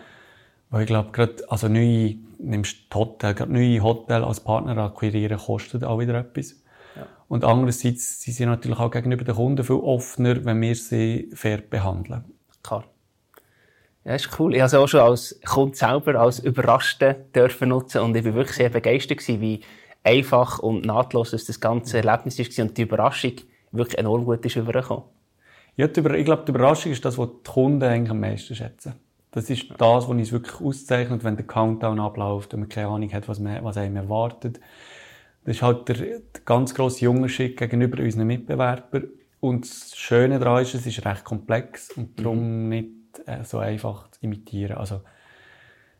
Weil 0.69 0.81
ich 0.81 0.87
glaube, 0.87 1.11
gerade, 1.11 1.35
also 1.49 1.67
neue, 1.67 2.15
nimmst 2.39 2.77
Hotel, 2.93 3.33
gerade 3.33 3.53
neue 3.53 3.81
Hotel 3.81 4.23
als 4.23 4.39
Partner 4.39 4.77
akquirieren 4.77 5.37
kostet 5.37 5.83
auch 5.83 5.99
wieder 5.99 6.15
etwas. 6.15 6.55
Und 7.27 7.43
andererseits 7.43 8.21
sind 8.21 8.33
sie 8.33 8.45
natürlich 8.45 8.79
auch 8.79 8.91
gegenüber 8.91 9.23
den 9.23 9.35
Kunden 9.35 9.63
viel 9.63 9.77
offener, 9.77 10.45
wenn 10.45 10.61
wir 10.61 10.75
sie 10.75 11.31
fair 11.33 11.57
behandeln. 11.57 12.23
Klar. 12.61 12.85
Ja, 14.05 14.13
ist 14.13 14.39
cool. 14.39 14.53
Ich 14.53 14.61
habe 14.61 14.67
es 14.67 14.73
auch 14.75 14.87
schon 14.87 14.99
als 14.99 15.39
Kunde 15.43 15.75
selber 15.75 16.15
als 16.19 16.39
Überraschten 16.39 17.15
dürfen 17.33 17.69
nutzen 17.69 18.01
und 18.01 18.15
ich 18.15 18.23
war 18.23 18.35
wirklich 18.35 18.57
sehr 18.57 18.69
begeistert 18.69 19.17
gewesen, 19.17 19.41
wie 19.41 19.61
einfach 20.03 20.59
und 20.59 20.85
nahtlos 20.85 21.31
das 21.31 21.59
ganze 21.59 21.97
Erlebnis 21.97 22.37
war 22.37 22.65
und 22.65 22.77
die 22.77 22.83
Überraschung 22.83 23.33
wirklich 23.71 23.97
enorm 23.97 24.25
gut 24.25 24.45
ist 24.45 24.55
übergekommen. 24.55 25.05
Ja, 25.75 25.87
ich 25.87 26.25
glaube, 26.25 26.43
die 26.45 26.51
Überraschung 26.51 26.91
ist 26.91 27.03
das, 27.03 27.17
was 27.17 27.29
die 27.29 27.51
Kunden 27.51 27.83
eigentlich 27.83 28.11
am 28.11 28.19
meisten 28.19 28.55
schätzen. 28.55 28.93
Das 29.31 29.49
ist 29.49 29.69
das, 29.71 29.79
was 29.79 30.05
uns 30.05 30.31
wirklich 30.31 30.61
auszeichnet, 30.61 31.23
wenn 31.23 31.35
der 31.35 31.45
Countdown 31.47 31.99
abläuft 31.99 32.53
und 32.53 32.61
man 32.61 32.69
keine 32.69 32.87
Ahnung 32.87 33.11
hat, 33.11 33.27
was, 33.27 33.39
man, 33.39 33.61
was 33.63 33.75
einem 33.75 33.97
erwartet. 33.97 34.61
Das 35.43 35.57
ist 35.57 35.61
halt 35.61 35.89
der, 35.89 35.95
der 35.95 36.21
ganz 36.45 36.73
grosse 36.73 37.09
Unterschied 37.09 37.57
gegenüber 37.57 38.01
unseren 38.01 38.27
Mitbewerbern. 38.27 39.09
Und 39.41 39.65
das 39.65 39.97
Schöne 39.97 40.39
daran 40.39 40.61
ist, 40.61 40.75
es 40.75 40.85
ist 40.85 41.05
recht 41.05 41.23
komplex 41.25 41.91
und 41.91 42.17
darum 42.17 42.63
mhm. 42.63 42.69
nicht 42.69 42.89
äh, 43.25 43.43
so 43.43 43.59
einfach 43.59 44.09
zu 44.11 44.21
imitieren. 44.21 44.77
Also, 44.77 45.01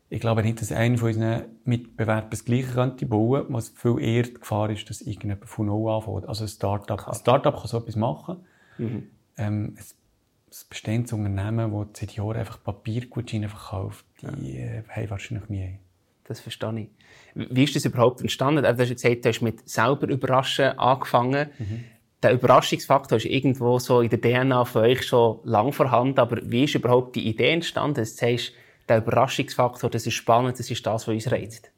ich 0.09 0.19
glaube 0.19 0.43
nicht, 0.43 0.61
dass 0.61 0.71
einer 0.71 0.97
von 0.97 1.09
unseren 1.09 1.45
Mitbewerbern 1.63 2.29
das 2.29 2.45
Gleiche 2.45 2.73
könnte 2.73 3.05
bauen, 3.05 3.45
was 3.49 3.69
viel 3.69 3.99
eher 3.99 4.23
die 4.23 4.35
Gefahr 4.35 4.69
ist, 4.69 4.89
dass 4.89 5.01
irgendjemand 5.01 5.49
von 5.49 5.65
Null 5.65 5.91
anfängt. 5.91 6.27
Also 6.27 6.45
ein 6.45 6.47
Startup. 6.47 7.07
Ein 7.07 7.15
Startup 7.15 7.55
kann 7.55 7.67
so 7.67 7.79
etwas 7.79 7.95
machen. 7.95 8.45
Mhm. 8.77 9.09
Ähm, 9.37 9.75
es, 9.77 9.95
es 10.51 10.63
bestehendes 10.63 11.11
Unternehmen, 11.11 11.71
das 11.71 11.99
seit 11.99 12.11
Jahren 12.15 12.37
einfach 12.37 12.63
Papiergutscheine 12.63 13.49
verkauft, 13.49 14.05
die 14.21 14.57
äh, 14.57 14.83
haben 14.87 15.09
wahrscheinlich 15.09 15.49
nie 15.49 15.79
das 16.25 16.39
verstehe 16.39 16.79
ich. 16.79 16.89
Wie 17.35 17.63
ist 17.63 17.75
das 17.75 17.85
überhaupt 17.85 18.21
entstanden? 18.21 18.63
Du 18.63 18.69
hast 18.69 18.89
gesagt, 18.89 19.25
du 19.25 19.29
hast 19.29 19.41
mit 19.41 19.67
selber 19.69 20.07
überraschen 20.07 20.77
angefangen. 20.77 21.49
Mhm. 21.57 21.83
Der 22.25 22.33
Überraschungsfaktor 22.33 23.19
ist 23.19 23.25
irgendwo 23.25 23.77
so 23.77 24.01
in 24.01 24.09
der 24.09 24.19
DNA 24.19 24.65
von 24.65 24.81
euch 24.81 25.03
schon 25.03 25.41
lang 25.43 25.71
vorhanden, 25.71 26.19
aber 26.19 26.39
wie 26.41 26.63
ist 26.63 26.73
überhaupt 26.73 27.15
die 27.15 27.29
Idee 27.29 27.51
entstanden? 27.51 27.93
Du 27.93 28.05
sagst, 28.07 28.51
der 28.89 28.97
Überraschungsfaktor, 28.97 29.91
das 29.91 30.07
ist 30.07 30.15
spannend, 30.15 30.57
das 30.57 30.71
ist 30.71 30.83
das, 30.87 31.07
was 31.07 31.13
uns 31.13 31.31
reizt. 31.31 31.69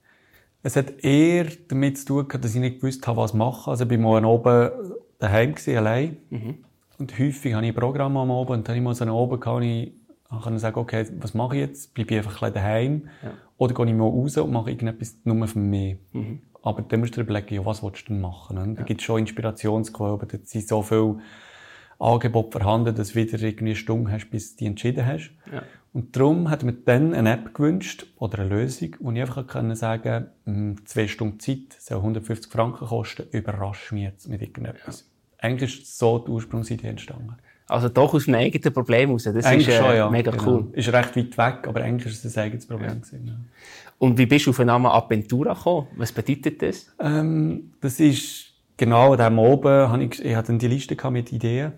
Es 0.63 0.77
hat 0.77 1.04
eher 1.04 1.48
damit 1.68 1.98
zu 1.98 2.24
tun, 2.24 2.42
dass 2.42 2.56
ich 2.56 2.62
nicht 2.62 2.80
gewusst 2.80 3.06
habe, 3.08 3.18
was 3.18 3.34
machen. 3.34 3.72
Also 3.72 3.84
ich 3.84 3.89
war 3.92 3.98
mal 3.98 4.24
oben 4.24 4.72
daheim 5.20 5.54
gewesen, 5.54 5.75
allein. 5.75 6.18
Mhm. 6.30 6.63
Und 6.98 7.20
häufig 7.20 7.54
habe 7.54 7.66
ich 7.66 7.74
ein 7.74 7.75
Programm 7.75 8.16
am 8.16 8.32
Oben 8.32 8.54
und 8.54 8.70
dann 8.70 8.75
habe 8.75 8.77
ich 8.77 8.84
mal 8.86 8.96
so 8.96 9.06
oben 9.06 9.42
gehabt, 9.42 9.63
ich 9.66 9.92
konnte 10.30 10.60
sagen, 10.60 10.80
okay, 10.80 11.08
was 11.20 11.34
mache 11.34 11.58
ich 11.58 11.62
jetzt? 11.63 11.94
Bleibe 11.94 12.13
ich 12.13 12.18
einfach 12.20 12.42
ein 12.42 12.54
daheim? 12.54 13.10
Ja. 13.22 13.34
Oder 13.58 13.74
gehe 13.74 13.86
ich 13.88 13.94
mal 13.94 14.06
raus 14.06 14.38
und 14.38 14.54
mache 14.54 14.70
irgendetwas 14.70 15.18
nur 15.25 15.46
für 15.46 15.60
mich. 15.60 15.98
Mhm. 16.13 16.39
Aber 16.68 16.82
dann 16.82 17.00
musst 17.00 17.16
du 17.16 17.22
dir 17.22 17.30
überlegen, 17.30 17.56
ja, 17.56 17.66
was 17.66 17.82
willst 17.82 18.04
du 18.04 18.14
denn 18.14 18.22
machen? 18.22 18.58
Ne? 18.58 18.76
Da 18.76 18.84
gibt 18.84 19.02
es 19.02 19.06
schon 19.06 19.20
Inspirationsquellen, 19.20 20.20
da 20.20 20.38
sind 20.44 20.68
so 20.68 20.82
viele 20.82 21.20
Angebote 22.00 22.60
vorhanden, 22.60 22.96
dass 22.96 23.10
du 23.10 23.16
wieder 23.16 23.42
irgendwie 23.42 23.66
eine 23.66 23.76
Stunde 23.76 24.12
hast, 24.12 24.30
bis 24.30 24.52
du 24.52 24.60
dich 24.60 24.68
entschieden 24.68 25.06
hast. 25.06 25.32
Ja. 25.52 25.64
Und 25.94 26.16
darum 26.16 26.50
hat 26.50 26.64
mir 26.64 26.74
dann 26.74 27.14
eine 27.14 27.34
App 27.34 27.54
gewünscht, 27.56 28.06
oder 28.18 28.40
eine 28.40 28.50
Lösung, 28.50 28.96
wo 29.00 29.12
ich 29.12 29.22
einfach 29.22 29.48
können 29.48 29.76
sagen 29.76 30.28
hm, 30.46 30.86
zwei 30.86 31.08
Stunden 31.08 31.40
Zeit 31.40 31.74
soll 31.80 31.98
150 31.98 32.52
Franken 32.52 32.86
kosten, 32.86 33.28
überrasch 33.32 33.92
mich 33.92 34.04
jetzt 34.04 34.28
mit 34.28 34.42
irgendetwas. 34.42 35.00
Ja. 35.02 35.48
Eigentlich 35.48 35.82
ist 35.82 35.98
so 35.98 36.20
die 36.20 36.32
Ursprungsidee 36.32 36.88
entstanden. 36.88 37.36
Also 37.70 37.90
doch 37.90 38.14
aus 38.14 38.28
einem 38.28 38.40
eigenen 38.40 38.74
Problem 38.74 39.12
raus. 39.12 39.24
Das 39.24 39.46
Eigentlich 39.46 39.68
ist 39.68 39.76
äh, 39.76 39.78
schon, 39.78 39.96
ja. 39.96 40.10
mega 40.10 40.32
genau. 40.32 40.48
cool. 40.48 40.68
Ist 40.74 40.92
recht 40.92 41.16
weit 41.16 41.38
weg, 41.38 41.68
aber 41.68 41.82
eigentlich 41.82 42.14
ist 42.14 42.24
es 42.24 42.38
ein 42.38 42.44
eigenes 42.46 42.66
Problem. 42.66 43.02
gewesen, 43.02 43.26
Ja. 43.28 43.34
Und 44.00 44.18
wie 44.18 44.25
bist 44.25 44.46
du 44.46 44.51
auf 44.51 44.58
den 44.58 44.68
Namen 44.68 44.86
Aventura 44.88 45.54
gekommen? 45.54 45.88
Was 45.96 46.12
bedeutet 46.12 46.62
das? 46.62 46.94
Ähm, 47.00 47.74
das 47.82 48.00
ist 48.00 48.54
genau 48.77 49.13
an 49.13 49.18
dem 49.18 49.39
oben, 49.39 49.89
habe 49.89 50.04
ich, 50.04 50.24
ich 50.24 50.36
hatte 50.36 50.48
dann 50.48 50.60
die 50.60 50.68
Liste 50.68 50.96
mit 51.10 51.32
Ideen. 51.32 51.74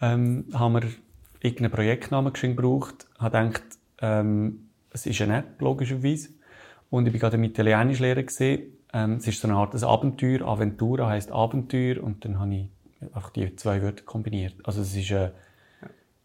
Ähm, 0.00 0.46
haben 0.52 0.74
wir 0.74 0.82
irgendeinen 1.40 1.72
Projektnamen 1.72 2.32
gebraucht, 2.32 3.06
habe 3.18 3.38
gedacht, 3.38 3.62
ähm, 4.00 4.70
es 4.90 5.06
ist 5.06 5.20
eine 5.20 5.38
App, 5.38 5.60
logischerweise. 5.60 6.30
Und 6.90 7.06
ich 7.06 7.12
bin 7.12 7.20
gerade 7.20 7.36
im 7.36 7.44
Italienisch 7.44 8.00
lernen 8.00 8.26
gesehen. 8.26 8.72
Ähm, 8.92 9.14
es 9.14 9.26
ist 9.26 9.40
so 9.40 9.48
eine 9.48 9.56
Art 9.56 9.74
ein 9.74 9.84
Abenteuer. 9.84 10.42
Aventura 10.42 11.08
heisst 11.08 11.30
Abenteuer. 11.30 12.02
Und 12.02 12.24
dann 12.24 12.38
habe 12.40 12.54
ich 12.54 12.68
einfach 13.14 13.30
die 13.30 13.54
zwei 13.56 13.82
Wörter 13.82 14.04
kombiniert. 14.04 14.54
Also 14.64 14.82
es 14.82 14.96
ist, 14.96 15.10
äh, 15.10 15.30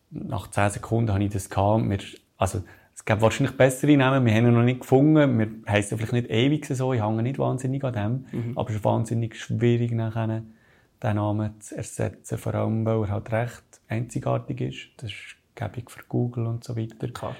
nach 0.09 0.49
10 0.49 0.71
Sekunden 0.71 1.13
habe 1.13 1.23
ich 1.23 1.31
das 1.31 1.49
gehabt. 1.49 1.87
Wir, 1.87 1.99
also, 2.37 2.63
es 3.07 3.11
gibt 3.11 3.21
wahrscheinlich 3.21 3.55
bessere 3.55 3.95
Namen. 3.97 4.25
Wir 4.25 4.33
haben 4.33 4.47
ihn 4.47 4.53
noch 4.55 4.63
nicht 4.63 4.79
gefunden. 4.81 5.37
Wir 5.37 5.47
heissen 5.71 5.95
vielleicht 5.95 6.13
nicht 6.13 6.29
ewig 6.31 6.65
so. 6.65 6.91
Ich 6.91 7.03
hänge 7.03 7.21
nicht 7.21 7.37
wahnsinnig 7.37 7.83
an 7.83 7.93
dem. 7.93 8.55
Aber 8.55 8.67
es 8.69 8.77
ist 8.77 8.83
wahnsinnig 8.83 9.35
schwierig, 9.39 9.91
nachher 9.91 10.41
den 11.03 11.15
Namen 11.15 11.61
zu 11.61 11.77
ersetzen. 11.77 12.39
Vor 12.39 12.55
allem, 12.55 12.83
weil 12.83 13.03
er 13.03 13.09
halt 13.11 13.31
recht 13.31 13.63
einzigartig 13.89 14.59
ist. 14.61 14.87
Das 14.97 15.11
ist 15.11 15.35
gäbig 15.53 15.91
für 15.91 16.01
Google 16.09 16.47
und 16.47 16.63
so 16.63 16.75
weiter. 16.75 17.07
Klar. 17.09 17.35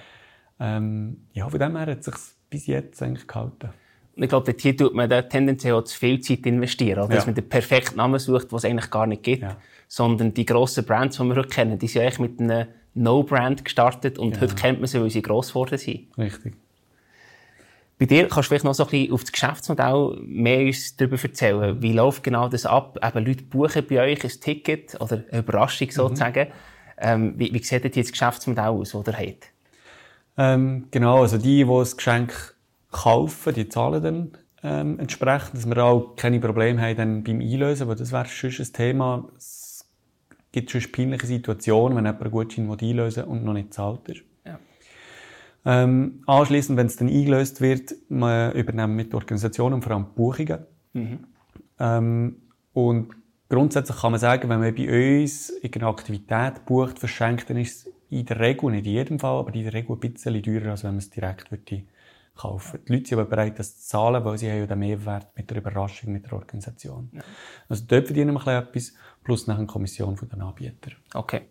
Ähm, 0.60 1.26
ja, 1.34 1.50
von 1.50 1.60
dem 1.60 1.76
her 1.76 1.88
hat 1.88 1.98
es 2.00 2.06
sich 2.06 2.16
bis 2.48 2.68
jetzt 2.68 3.02
eigentlich 3.02 3.28
gehalten. 3.28 3.70
Ich 4.18 4.30
glaube, 4.30 4.56
hier 4.58 4.78
tut 4.78 4.94
man 4.94 5.10
da 5.10 5.24
tendenziell 5.24 5.74
auch 5.74 5.84
zu 5.84 5.98
viel 5.98 6.20
Zeit 6.20 6.46
investieren. 6.46 7.10
Dass 7.10 7.24
Ja. 7.24 7.26
man 7.26 7.34
den 7.34 7.50
perfekten 7.50 7.98
Namen 7.98 8.20
sucht, 8.20 8.52
den 8.52 8.56
es 8.58 8.66
eigentlich 8.66 8.92
gar 8.92 9.08
nicht 9.08 9.24
gibt. 9.24 9.42
Ja. 9.42 9.58
Sondern 9.96 10.34
die 10.34 10.46
grossen 10.46 10.84
Brands, 10.84 11.16
die 11.16 11.24
wir 11.24 11.38
heute 11.38 11.48
kennen, 11.48 11.80
die 11.80 11.88
sind 11.88 12.02
eigentlich 12.02 12.20
mit 12.20 12.42
einem 12.42 12.68
No-Brand 12.96 13.64
gestartet 13.64 14.20
und 14.20 14.42
heute 14.42 14.54
kennt 14.56 14.80
man 14.82 14.88
sie, 14.88 15.00
weil 15.00 15.10
sie 15.10 15.22
gross 15.22 15.48
geworden 15.50 15.78
sind. 15.78 16.10
Richtig. 16.18 16.54
Bei 17.98 18.06
dir 18.06 18.28
kannst 18.28 18.38
du 18.38 18.50
vielleicht 18.50 18.66
noch 18.66 18.74
so 18.74 18.84
ein 18.84 18.90
bisschen 18.90 19.14
auf 19.14 19.22
das 19.22 19.32
Geschäftsmodell 19.32 20.18
mehr 20.25 20.66
uns 20.66 20.98
darüber 20.98 21.18
erzählen. 21.24 21.82
Wie 21.82 21.94
läuft 21.94 22.24
genau 22.24 22.50
das 22.50 22.66
ab? 22.66 23.00
Eben 23.02 23.25
Leute 23.25 23.44
buchen 23.46 23.88
bei 23.88 24.02
euch 24.02 24.22
ein 24.22 24.32
Ticket 24.42 25.00
oder 25.00 25.24
eine 25.32 25.40
Überraschung 25.40 25.90
sozusagen. 25.90 26.48
Ähm, 26.98 27.36
wie, 27.38 27.54
wie 27.54 27.64
sieht 27.64 27.86
denn 27.86 27.94
jetzt 27.94 28.10
das 28.10 28.12
Geschäftsmodell 28.12 28.66
aus, 28.66 28.92
das 28.92 29.08
ihr 29.08 29.18
habt? 29.18 29.52
Ähm, 30.38 30.90
genau, 30.92 31.22
also 31.22 31.38
die, 31.38 31.64
die 31.64 31.66
das 31.66 31.96
Geschenk 31.96 32.34
kaufen, 32.92 33.54
die 33.54 33.70
zahlen 33.70 34.04
dann 34.04 34.32
ähm, 34.62 35.00
entsprechend, 35.00 35.56
dass 35.56 35.66
wir 35.66 35.78
auch 35.82 36.16
keine 36.18 36.42
Probleme 36.42 36.82
haben 36.82 36.98
dann 36.98 37.24
beim 37.24 37.40
Einlösen, 37.40 37.88
weil 37.88 37.96
das 37.96 38.12
wäre 38.12 38.25
sonst 38.28 38.60
ein 38.60 38.74
Thema. 38.74 39.30
Es 40.56 40.62
gibt 40.62 40.70
sonst 40.70 40.94
peinliche 40.94 41.28
Situationen, 41.28 41.98
wenn 41.98 42.06
jemand 42.06 42.22
einen 42.22 42.32
Gutschein 42.32 42.72
einlösen 42.72 43.26
will 43.26 43.30
und 43.30 43.44
noch 43.44 43.52
nicht 43.52 43.72
gezahlt 43.72 44.08
ist. 44.08 44.24
Ja. 44.46 44.58
Ähm, 45.66 46.24
anschließend, 46.28 46.78
wenn 46.78 46.88
es 46.88 46.96
dann 46.96 47.10
eingelöst 47.10 47.60
wird, 47.60 47.94
wir 48.08 48.54
übernehmen 48.54 48.96
mit 48.96 49.12
der 49.12 49.18
Organisation 49.18 49.74
und 49.74 49.82
vor 49.82 49.92
allem 49.92 50.14
Buchungen. 50.16 50.60
Ähm, 51.78 52.38
und 52.72 53.10
grundsätzlich 53.50 53.98
kann 53.98 54.12
man 54.12 54.22
sagen, 54.22 54.48
wenn 54.48 54.62
man 54.62 54.74
bei 54.74 55.24
uns 55.24 55.50
irgendeine 55.50 55.88
Aktivität 55.88 56.66
bucht, 56.66 57.00
verschenkt, 57.00 57.50
dann 57.50 57.58
ist 57.58 57.88
es 57.88 57.94
in 58.10 58.26
der 58.26 58.40
Regel, 58.40 58.72
nicht 58.72 58.86
in 58.86 58.94
jedem 58.94 59.20
Fall, 59.20 59.40
aber 59.40 59.54
in 59.54 59.64
der 59.64 59.74
Regel 59.74 59.98
ein 59.98 60.00
bisschen 60.00 60.42
teurer, 60.42 60.72
als 60.72 60.86
wenn 60.86 60.92
man 60.92 61.00
es 61.00 61.10
direkt 61.10 61.52
würde 61.52 61.84
kaufen 62.36 62.80
Die 62.88 62.94
Leute 62.94 63.08
sind 63.08 63.20
aber 63.20 63.30
bereit, 63.30 63.58
das 63.60 63.80
zu 63.82 63.88
zahlen, 63.88 64.24
weil 64.24 64.38
sie 64.38 64.50
haben 64.50 64.60
ja 64.60 64.68
den 64.68 64.80
Mehrwert 64.80 65.27
mit 65.36 65.50
der 65.50 65.58
Überraschung, 65.58 66.12
mit 66.12 66.25
der 66.25 66.34
Organisation. 66.34 67.10
Also 67.70 67.84
dort 67.88 68.06
verdienen 68.06 68.34
wir 68.34 68.48
ein 68.48 68.65
bisschen 68.65 68.92
etwas, 68.92 68.94
plus 69.24 69.48
nachher 69.48 69.60
eine 69.60 69.68
Kommission 69.68 70.18
von 70.18 70.30
den 70.30 70.42
Anbietern. 70.42 70.96
Okay. 71.13 71.42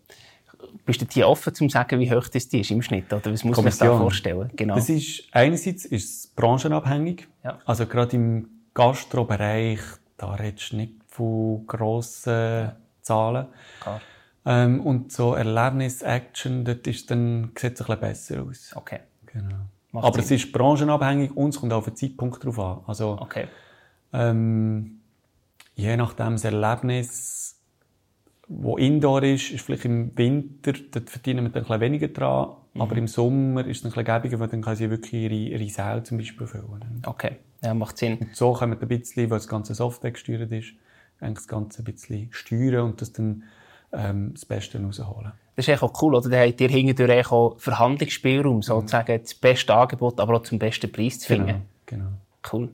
Bist 0.85 1.01
du 1.01 1.05
hier 1.11 1.27
offen, 1.27 1.49
um 1.49 1.69
zu 1.69 1.73
sagen, 1.73 1.99
wie 1.99 2.11
hoch 2.11 2.27
das 2.27 2.47
die 2.47 2.61
ist 2.61 2.71
im 2.71 2.81
Schnitt? 2.81 3.11
Oder 3.11 3.31
was 3.31 3.43
muss 3.43 3.57
man 3.57 3.71
sich 3.71 3.79
da 3.79 3.87
Kommission. 3.87 4.01
vorstellen? 4.01 4.51
Genau. 4.55 4.75
Das 4.75 4.89
ist, 4.89 5.23
einerseits 5.31 5.85
ist 5.85 6.25
es 6.25 6.27
branchenabhängig. 6.27 7.27
Ja. 7.43 7.59
Also 7.65 7.85
gerade 7.85 8.15
im 8.15 8.49
Gastrobereich, 8.73 9.79
da 10.17 10.33
redest 10.33 10.71
du 10.71 10.77
nicht 10.77 10.93
von 11.07 11.65
grossen 11.67 12.71
Zahlen. 13.01 13.47
Klar. 13.81 14.01
Ähm, 14.45 14.81
und 14.81 15.11
so 15.11 15.33
Erlebnis, 15.33 16.01
Action, 16.03 16.65
dort 16.65 16.85
ist 16.87 17.09
dann, 17.09 17.51
sieht 17.57 17.73
es 17.73 17.81
ein 17.81 17.85
bisschen 17.87 17.99
besser 17.99 18.43
aus. 18.43 18.71
Okay. 18.75 18.99
Genau. 19.25 19.55
Macht 19.95 20.05
Aber 20.07 20.21
Sinn. 20.21 20.35
es 20.37 20.43
ist 20.43 20.51
branchenabhängig 20.51 21.35
und 21.37 21.49
es 21.49 21.59
kommt 21.59 21.71
auf 21.71 21.85
den 21.85 21.95
Zeitpunkt 21.95 22.43
drauf 22.43 22.59
an. 22.59 22.79
Also, 22.85 23.17
Okay. 23.21 23.47
ähm, 24.11 24.99
je 25.75 25.95
nachdem 25.95 26.33
das 26.33 26.43
Erlebnis, 26.43 27.57
wo 28.49 28.77
Indoor 28.77 29.23
ist, 29.23 29.51
ist 29.51 29.61
vielleicht 29.65 29.85
im 29.85 30.11
Winter, 30.17 30.73
dort 30.91 31.09
verdienen 31.09 31.45
wir 31.45 31.49
dann 31.49 31.63
ein 31.63 31.67
bisschen 31.67 31.81
weniger 31.81 32.07
dran. 32.09 32.49
Mhm. 32.73 32.81
Aber 32.81 32.95
im 32.97 33.07
Sommer 33.07 33.65
ist 33.65 33.77
es 33.79 33.85
ein 33.85 33.89
bisschen 33.91 34.03
gäbiger, 34.03 34.39
weil 34.39 34.49
dann 34.49 34.61
kann 34.61 34.75
sie 34.75 34.89
wirklich 34.89 35.13
ihre, 35.13 35.33
ihre 35.33 35.69
Säle 35.69 36.03
zum 36.03 36.17
Beispiel 36.17 36.45
füllen. 36.45 37.01
Okay. 37.05 37.37
Ja, 37.63 37.73
macht 37.73 37.97
Sinn. 37.97 38.29
So 38.33 38.51
können 38.53 38.73
wir 38.73 38.81
ein 38.81 38.87
bisschen, 38.87 39.29
weil 39.29 39.37
das 39.37 39.47
ganze 39.47 39.73
Software 39.73 40.11
gesteuert 40.11 40.51
ist, 40.51 40.73
eigentlich 41.21 41.35
das 41.37 41.47
Ganze 41.47 41.81
ein 41.81 41.85
bisschen 41.85 42.27
steuern 42.31 42.83
und 42.83 43.01
das 43.01 43.13
dann 43.13 43.43
ähm, 43.95 44.31
das 44.33 44.45
Beste 44.45 44.81
rausholen. 44.81 45.31
Das 45.55 45.67
ist 45.67 45.81
auch 45.81 46.01
cool, 46.01 46.15
oder? 46.15 46.29
Da 46.29 46.41
habt 46.41 46.59
ihr 46.59 46.69
hintendurch 46.69 47.31
auch 47.31 47.55
Verhandlungsspielraum, 47.57 48.61
sozusagen 48.61 49.21
das 49.21 49.33
beste 49.33 49.73
Angebot, 49.73 50.19
aber 50.19 50.35
auch 50.35 50.43
zum 50.43 50.59
besten 50.59 50.91
Preis 50.91 51.19
zu 51.19 51.27
finden. 51.27 51.65
Genau. 51.85 52.03
genau. 52.03 52.09
Cool. 52.51 52.69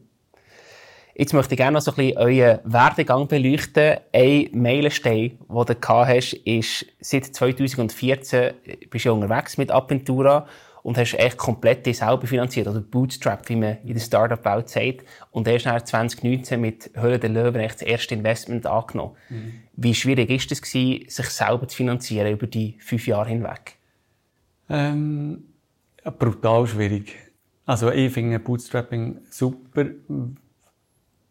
Jetzt 1.13 1.34
möchte 1.34 1.54
ich 1.54 1.58
gerne 1.58 1.75
noch 1.75 1.82
so 1.82 1.92
ein 1.92 1.96
bisschen 1.96 2.18
euren 2.18 2.60
Werdegang 2.63 3.28
beleuchten. 3.28 3.98
Ein 4.13 4.50
Meilenstein, 4.54 5.38
den 5.38 5.66
du 5.66 5.75
gehabt 5.75 6.10
hast, 6.10 6.34
ist, 6.34 6.86
seit 7.00 7.25
2014 7.25 8.54
bist 8.90 9.06
du 9.06 9.13
unterwegs 9.13 9.58
mit 9.58 9.72
Aventura 9.72 10.48
und 10.84 10.98
hast 10.98 11.14
echt 11.14 11.38
komplett 11.38 11.86
dich 11.86 11.98
selber 11.98 12.28
finanziert, 12.28 12.68
oder 12.68 12.82
bootstrapped, 12.82 13.50
wie 13.50 13.56
man 13.56 13.78
in 13.84 13.94
der 13.94 14.00
Startup-Welt 14.00 14.70
sagt. 14.70 15.06
Und 15.32 15.48
erst 15.48 15.66
nach 15.66 15.82
2019 15.82 16.60
mit 16.60 16.92
Höhle 16.94 17.20
der 17.20 17.30
Löwen 17.30 17.62
echt 17.62 17.76
das 17.76 17.88
erste 17.88 18.16
Investment 18.16 18.66
angenommen. 18.66 19.16
Wie 19.74 19.96
schwierig 19.96 20.30
ist 20.30 20.52
es 20.52 20.62
gewesen, 20.62 21.10
sich 21.10 21.28
selber 21.28 21.68
zu 21.68 21.78
finanzieren 21.78 22.32
über 22.32 22.48
die 22.48 22.78
fünf 22.80 23.08
Jahre 23.08 23.30
hinweg? 23.30 23.78
Ähm, 24.70 25.44
brutal 26.18 26.68
schwierig. 26.68 27.16
Also 27.66 27.92
ich 27.92 28.12
finde 28.12 28.40
Bootstrapping 28.40 29.22
super, 29.30 29.86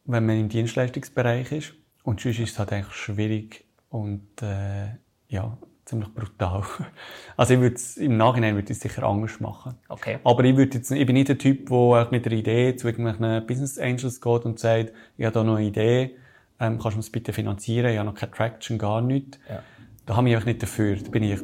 wenn 0.05 0.27
man 0.27 0.41
im 0.41 0.49
Dienstleistungsbereich 0.49 1.53
ist. 1.53 1.75
Und 2.03 2.21
sonst 2.21 2.39
ist 2.39 2.53
es 2.53 2.59
halt 2.59 2.73
eigentlich 2.73 2.95
schwierig 2.95 3.65
und 3.91 4.43
äh, 4.43 4.89
ja, 5.29 5.59
ziemlich 5.85 6.13
brutal. 6.15 6.63
Also 7.37 7.55
ich 7.55 7.61
würde 7.61 7.77
es, 7.77 7.97
im 7.97 8.19
Nachhinein 8.19 8.55
würde 8.55 8.71
ich 8.71 8.77
es 8.77 8.81
sicher 8.81 9.03
anders 9.05 9.41
machen. 9.41 9.77
Okay. 9.89 10.19
Aber 10.25 10.45
ich, 10.45 10.57
würde 10.57 10.77
jetzt, 10.77 10.91
ich 10.91 11.07
bin 11.07 11.15
nicht 11.15 11.29
der 11.29 11.39
Typ, 11.39 11.71
der 11.71 12.09
mit 12.11 12.27
der 12.27 12.33
Idee 12.33 12.77
zu 12.77 12.87
irgendwelchen 12.87 13.47
Business 13.47 13.79
Angels 13.79 14.21
geht 14.21 14.45
und 14.45 14.59
sagt, 14.59 14.93
ich 15.17 15.25
habe 15.25 15.33
da 15.33 15.43
noch 15.43 15.57
eine 15.57 15.67
Idee, 15.67 16.17
ähm, 16.61 16.79
kannst 16.79 16.85
du 16.85 16.99
mir 16.99 17.03
das 17.03 17.11
bitte 17.11 17.33
finanzieren? 17.33 17.91
Ich 17.91 17.99
habe 17.99 18.11
noch 18.11 18.15
keine 18.15 18.33
Traction, 18.33 18.77
gar 18.77 19.01
nichts. 19.01 19.39
Ja. 19.49 19.63
Da 20.05 20.17
habe 20.17 20.29
ich 20.29 20.35
mich 20.35 20.45
nicht 20.45 20.63
dafür. 20.63 20.97
Da 20.97 21.11
bin 21.11 21.23
ich 21.23 21.41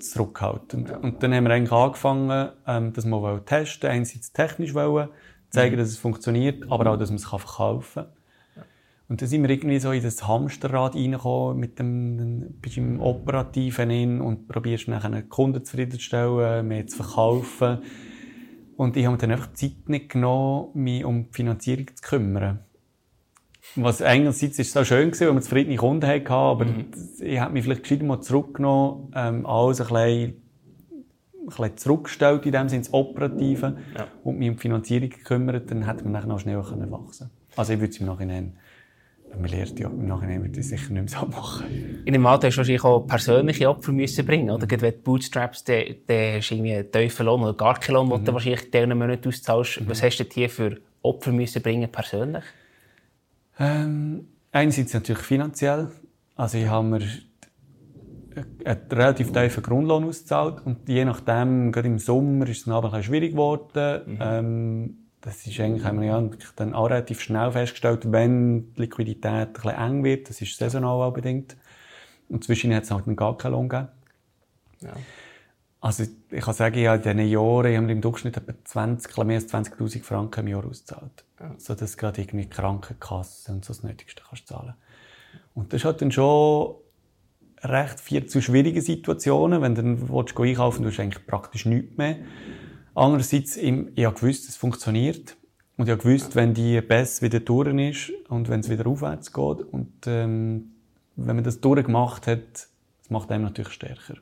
zurückhaltend. 0.00 0.90
Und 1.02 1.22
dann 1.22 1.34
haben 1.34 1.44
wir 1.44 1.50
eigentlich 1.50 1.72
angefangen, 1.72 2.50
ähm, 2.66 2.92
das 2.92 3.04
mal 3.04 3.20
wollen 3.20 3.44
testen. 3.44 3.90
Einerseits 3.90 4.32
technisch 4.32 4.74
wollen, 4.74 5.08
zeigen, 5.50 5.76
dass 5.76 5.88
es 5.88 5.98
funktioniert, 5.98 6.70
aber 6.70 6.90
auch, 6.90 6.96
dass 6.96 7.10
man 7.10 7.16
es 7.16 7.24
verkaufen 7.24 8.02
kann. 8.02 8.12
Und 9.08 9.22
dann 9.22 9.28
sind 9.28 9.42
wir 9.42 9.50
irgendwie 9.50 9.78
so 9.78 9.92
in 9.92 10.02
das 10.02 10.26
Hamsterrad 10.26 10.96
reingekommen, 10.96 11.58
mit 11.58 11.78
dem, 11.78 12.18
dann 12.18 12.54
bist 12.60 12.76
im 12.76 13.00
Operativen 13.00 13.90
in 13.90 14.20
und 14.20 14.48
probierst 14.48 14.88
nachher 14.88 15.12
einen 15.12 15.28
Kunden 15.28 15.64
zufriedenzustellen, 15.64 16.66
mehr 16.66 16.86
zu 16.88 16.96
verkaufen. 16.96 17.78
Und 18.76 18.96
ich 18.96 19.04
habe 19.04 19.14
mir 19.14 19.18
dann 19.20 19.30
einfach 19.30 19.52
Zeit 19.52 19.88
nicht 19.88 20.10
genommen, 20.10 20.70
mich 20.74 21.04
um 21.04 21.26
die 21.28 21.32
Finanzierung 21.32 21.86
zu 21.94 22.02
kümmern. 22.02 22.58
Was 23.74 24.02
einerseits 24.02 24.58
ist 24.58 24.68
es 24.68 24.76
auch 24.76 24.84
schön 24.84 25.10
gewesen, 25.10 25.28
weil 25.28 25.34
wir 25.34 25.40
zufriedene 25.40 25.76
Kunden 25.76 26.06
hatten, 26.06 26.28
aber 26.32 26.66
ich 27.20 27.38
habe 27.40 27.52
mich 27.52 27.64
vielleicht 27.64 27.82
gescheit 27.82 28.02
mal 28.02 28.20
zurückgenommen, 28.20 29.12
ähm, 29.14 29.46
alles 29.46 29.80
ein 29.80 29.86
bisschen, 29.88 30.42
ein 31.42 31.46
bisschen 31.46 31.76
zurückgestellt 31.76 32.46
in 32.46 32.52
dem 32.52 32.68
Sinne, 32.68 32.82
das 32.82 32.92
Operative, 32.94 33.76
Ja. 33.96 34.06
und 34.24 34.38
mich 34.38 34.48
um 34.50 34.56
die 34.56 34.60
Finanzierung 34.60 35.10
gekümmert, 35.10 35.70
dann 35.70 35.84
hätte 35.84 36.04
man 36.04 36.12
nachher 36.12 36.28
noch 36.28 36.40
schneller 36.40 36.62
können 36.62 36.90
wachsen 36.90 37.30
Also 37.56 37.72
ich 37.72 37.80
würde 37.80 37.90
es 37.92 37.98
im 38.00 38.06
Nachhinein, 38.06 38.56
man 39.40 39.50
lernt 39.50 39.78
ja, 39.78 39.88
im 39.88 40.06
Nachhinein 40.06 40.50
ich 40.50 40.58
es 40.58 40.68
sicher 40.68 40.92
nicht 40.92 41.12
mehr 41.12 41.20
so 41.20 41.26
machen. 41.26 41.66
In 42.04 42.12
dem 42.12 42.26
Alter 42.26 42.48
hast 42.48 42.54
du 42.54 42.58
wahrscheinlich 42.58 42.84
auch 42.84 43.06
persönliche 43.06 43.68
Opfer 43.68 43.92
müssen 43.92 44.26
bringen, 44.26 44.50
oder? 44.50 44.66
Gerade 44.66 44.82
wenn 44.82 44.92
du 44.92 44.98
Bootstraps, 44.98 45.64
dann 45.64 45.76
hast 45.78 46.50
du 46.50 46.54
irgendwie 46.54 46.74
einen 46.74 46.90
tiefen 46.90 47.26
Lohn 47.26 47.42
oder 47.42 47.54
gar 47.54 47.78
keinen 47.78 47.94
Lohn, 47.94 48.10
den 48.10 48.24
du 48.24 48.32
wahrscheinlich 48.32 48.70
diesen 48.70 48.98
Monat 48.98 49.26
auszahlst. 49.26 49.88
Was 49.88 50.02
hast 50.02 50.18
du 50.18 50.24
hier 50.24 50.50
für 50.50 50.78
Opfer 51.02 51.32
müssen 51.32 51.62
bringen, 51.62 51.90
persönlich? 51.90 52.44
Ähm, 53.58 54.28
einerseits 54.52 54.94
natürlich 54.94 55.22
finanziell. 55.22 55.88
Also 56.34 56.58
ich 56.58 56.66
habe 56.66 56.86
mir 56.86 57.00
einen 58.64 58.80
relativ 58.90 59.32
tiefen 59.32 59.62
Grundlohn 59.62 60.04
ausgezahlt 60.04 60.64
und 60.64 60.88
je 60.88 61.04
nachdem, 61.04 61.72
gerade 61.72 61.88
im 61.88 61.98
Sommer 61.98 62.48
ist 62.48 62.58
es 62.58 62.64
dann 62.64 63.02
schwierig 63.02 63.32
geworden. 63.32 64.18
Ähm, 64.20 65.05
das 65.26 65.44
ist 65.44 65.58
eigentlich, 65.58 65.84
haben 65.84 66.00
wir 66.00 66.06
ja 66.06 66.30
dann 66.54 66.72
auch 66.72 66.86
relativ 66.86 67.20
schnell 67.20 67.50
festgestellt, 67.50 68.12
wenn 68.12 68.72
die 68.74 68.82
Liquidität 68.82 69.24
ein 69.26 69.52
bisschen 69.52 69.70
eng 69.70 70.04
wird, 70.04 70.28
das 70.28 70.40
ist 70.40 70.56
saisonal 70.56 71.02
auch 71.02 71.12
bedingt, 71.12 71.56
Und 72.28 72.44
zwischen 72.44 72.72
hat 72.72 72.84
es 72.84 72.92
halt 72.92 73.04
gar 73.16 73.36
keinen 73.36 73.52
Lohn 73.52 73.68
gegeben. 73.68 73.88
Ja. 74.82 74.92
Also, 75.80 76.04
ich 76.30 76.40
kann 76.40 76.54
sagen, 76.54 76.78
ja, 76.78 76.94
in 76.94 77.02
diesen 77.02 77.28
Jahren 77.28 77.76
haben 77.76 77.88
wir 77.88 77.94
im 77.94 78.00
Durchschnitt 78.00 78.36
etwa 78.36 78.52
20, 78.64 79.16
mehr 79.24 79.36
als 79.36 79.52
20.000 79.52 80.04
Franken 80.04 80.40
im 80.40 80.48
Jahr 80.48 80.64
ausgezahlt. 80.64 81.24
Ja. 81.40 81.54
So, 81.58 81.74
dass 81.74 81.96
gerade 81.96 82.20
irgendwie 82.20 82.48
Krankenkasse 82.48 83.50
und 83.50 83.64
so 83.64 83.72
das 83.72 83.82
Nötigste 83.82 84.22
kannst 84.28 84.46
zahlen. 84.46 84.74
Und 85.54 85.72
das 85.72 85.80
ist 85.80 85.84
halt 85.84 86.00
dann 86.02 86.12
schon 86.12 86.76
recht 87.62 87.98
viel 87.98 88.26
zu 88.26 88.40
schwierigen 88.40 88.80
Situationen, 88.80 89.60
wenn 89.60 89.74
du 89.74 89.82
dann 89.82 90.08
willst, 90.08 90.38
einkaufen 90.38 90.84
willst, 90.84 90.98
du 90.98 91.02
hast 91.02 91.04
eigentlich 91.04 91.26
praktisch 91.26 91.66
nichts 91.66 91.96
mehr. 91.96 92.16
Andererseits, 92.96 93.58
ich 93.58 94.04
habe 94.04 94.18
gewusst, 94.18 94.48
es 94.48 94.56
funktioniert. 94.56 95.36
Und 95.76 95.84
ich 95.84 95.90
habe 95.90 96.02
gewusst, 96.02 96.34
wenn 96.34 96.54
die 96.54 96.80
Bess 96.80 97.20
wieder 97.20 97.40
durch 97.40 97.68
ist 97.68 98.12
und 98.30 98.48
wenn 98.48 98.60
es 98.60 98.70
wieder 98.70 98.86
aufwärts 98.86 99.34
geht. 99.34 99.60
Und 99.60 99.92
ähm, 100.06 100.72
wenn 101.14 101.36
man 101.36 101.44
das 101.44 101.60
durchgemacht 101.60 102.26
hat, 102.26 102.54
das 102.54 103.10
macht 103.10 103.30
einem 103.30 103.44
natürlich 103.44 103.74
stärker. 103.74 104.14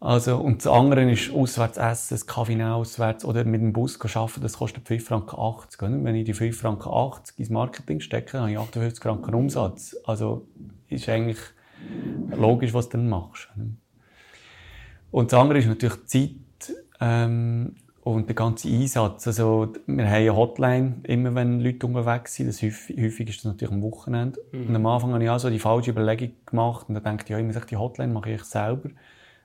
Also, 0.00 0.38
und 0.38 0.64
das 0.64 0.72
andere 0.72 1.10
ist 1.10 1.32
auswärts 1.32 1.78
essen, 1.78 2.14
das 2.14 2.26
Kaffee 2.26 2.60
auswärts 2.60 3.24
oder 3.24 3.44
mit 3.44 3.60
dem 3.60 3.72
Bus 3.72 4.00
arbeiten, 4.00 4.40
das 4.40 4.54
kostet 4.54 4.88
5 4.88 5.04
Franken 5.04 5.38
80. 5.38 5.82
Und 5.82 6.04
wenn 6.04 6.16
ich 6.16 6.24
die 6.24 6.34
5 6.34 6.58
Franken 6.58 6.88
80 6.88 7.38
ins 7.38 7.50
Marketing 7.50 8.00
stecke, 8.00 8.32
dann 8.32 8.42
habe 8.42 8.52
ich 8.52 8.58
58 8.58 9.00
Franken 9.00 9.34
Umsatz. 9.34 9.96
Also 10.04 10.48
ist 10.88 11.08
eigentlich 11.08 11.38
logisch, 12.36 12.74
was 12.74 12.88
du 12.88 12.96
dann 12.96 13.08
machst. 13.08 13.48
Und 15.12 15.32
das 15.32 15.40
andere 15.40 15.60
ist 15.60 15.66
natürlich 15.66 15.96
die 15.96 16.06
Zeit 16.06 16.47
ähm, 17.00 17.74
und 18.04 18.26
der 18.26 18.34
ganze 18.34 18.68
Einsatz. 18.68 19.26
Also 19.26 19.72
wir 19.86 20.06
haben 20.06 20.14
eine 20.14 20.36
Hotline, 20.36 21.00
immer 21.02 21.34
wenn 21.34 21.60
Leute 21.60 21.86
unterwegs 21.86 22.34
sind. 22.34 22.46
Das 22.46 22.62
häufig, 22.62 22.96
häufig 22.96 23.28
ist 23.28 23.38
das 23.38 23.52
natürlich 23.52 23.74
am 23.74 23.82
Wochenende. 23.82 24.40
Mhm. 24.52 24.68
Und 24.68 24.76
am 24.76 24.86
Anfang 24.86 25.12
habe 25.12 25.24
ich 25.24 25.30
auch 25.30 25.38
so 25.38 25.50
die 25.50 25.58
falsche 25.58 25.90
Überlegung 25.90 26.32
gemacht 26.46 26.88
und 26.88 26.94
dann 26.94 27.04
denke 27.04 27.24
ich, 27.24 27.30
ja, 27.30 27.38
ich 27.38 27.44
muss 27.44 27.66
die 27.66 27.76
Hotline 27.76 28.12
mache 28.12 28.30
ich 28.30 28.44
selber. 28.44 28.88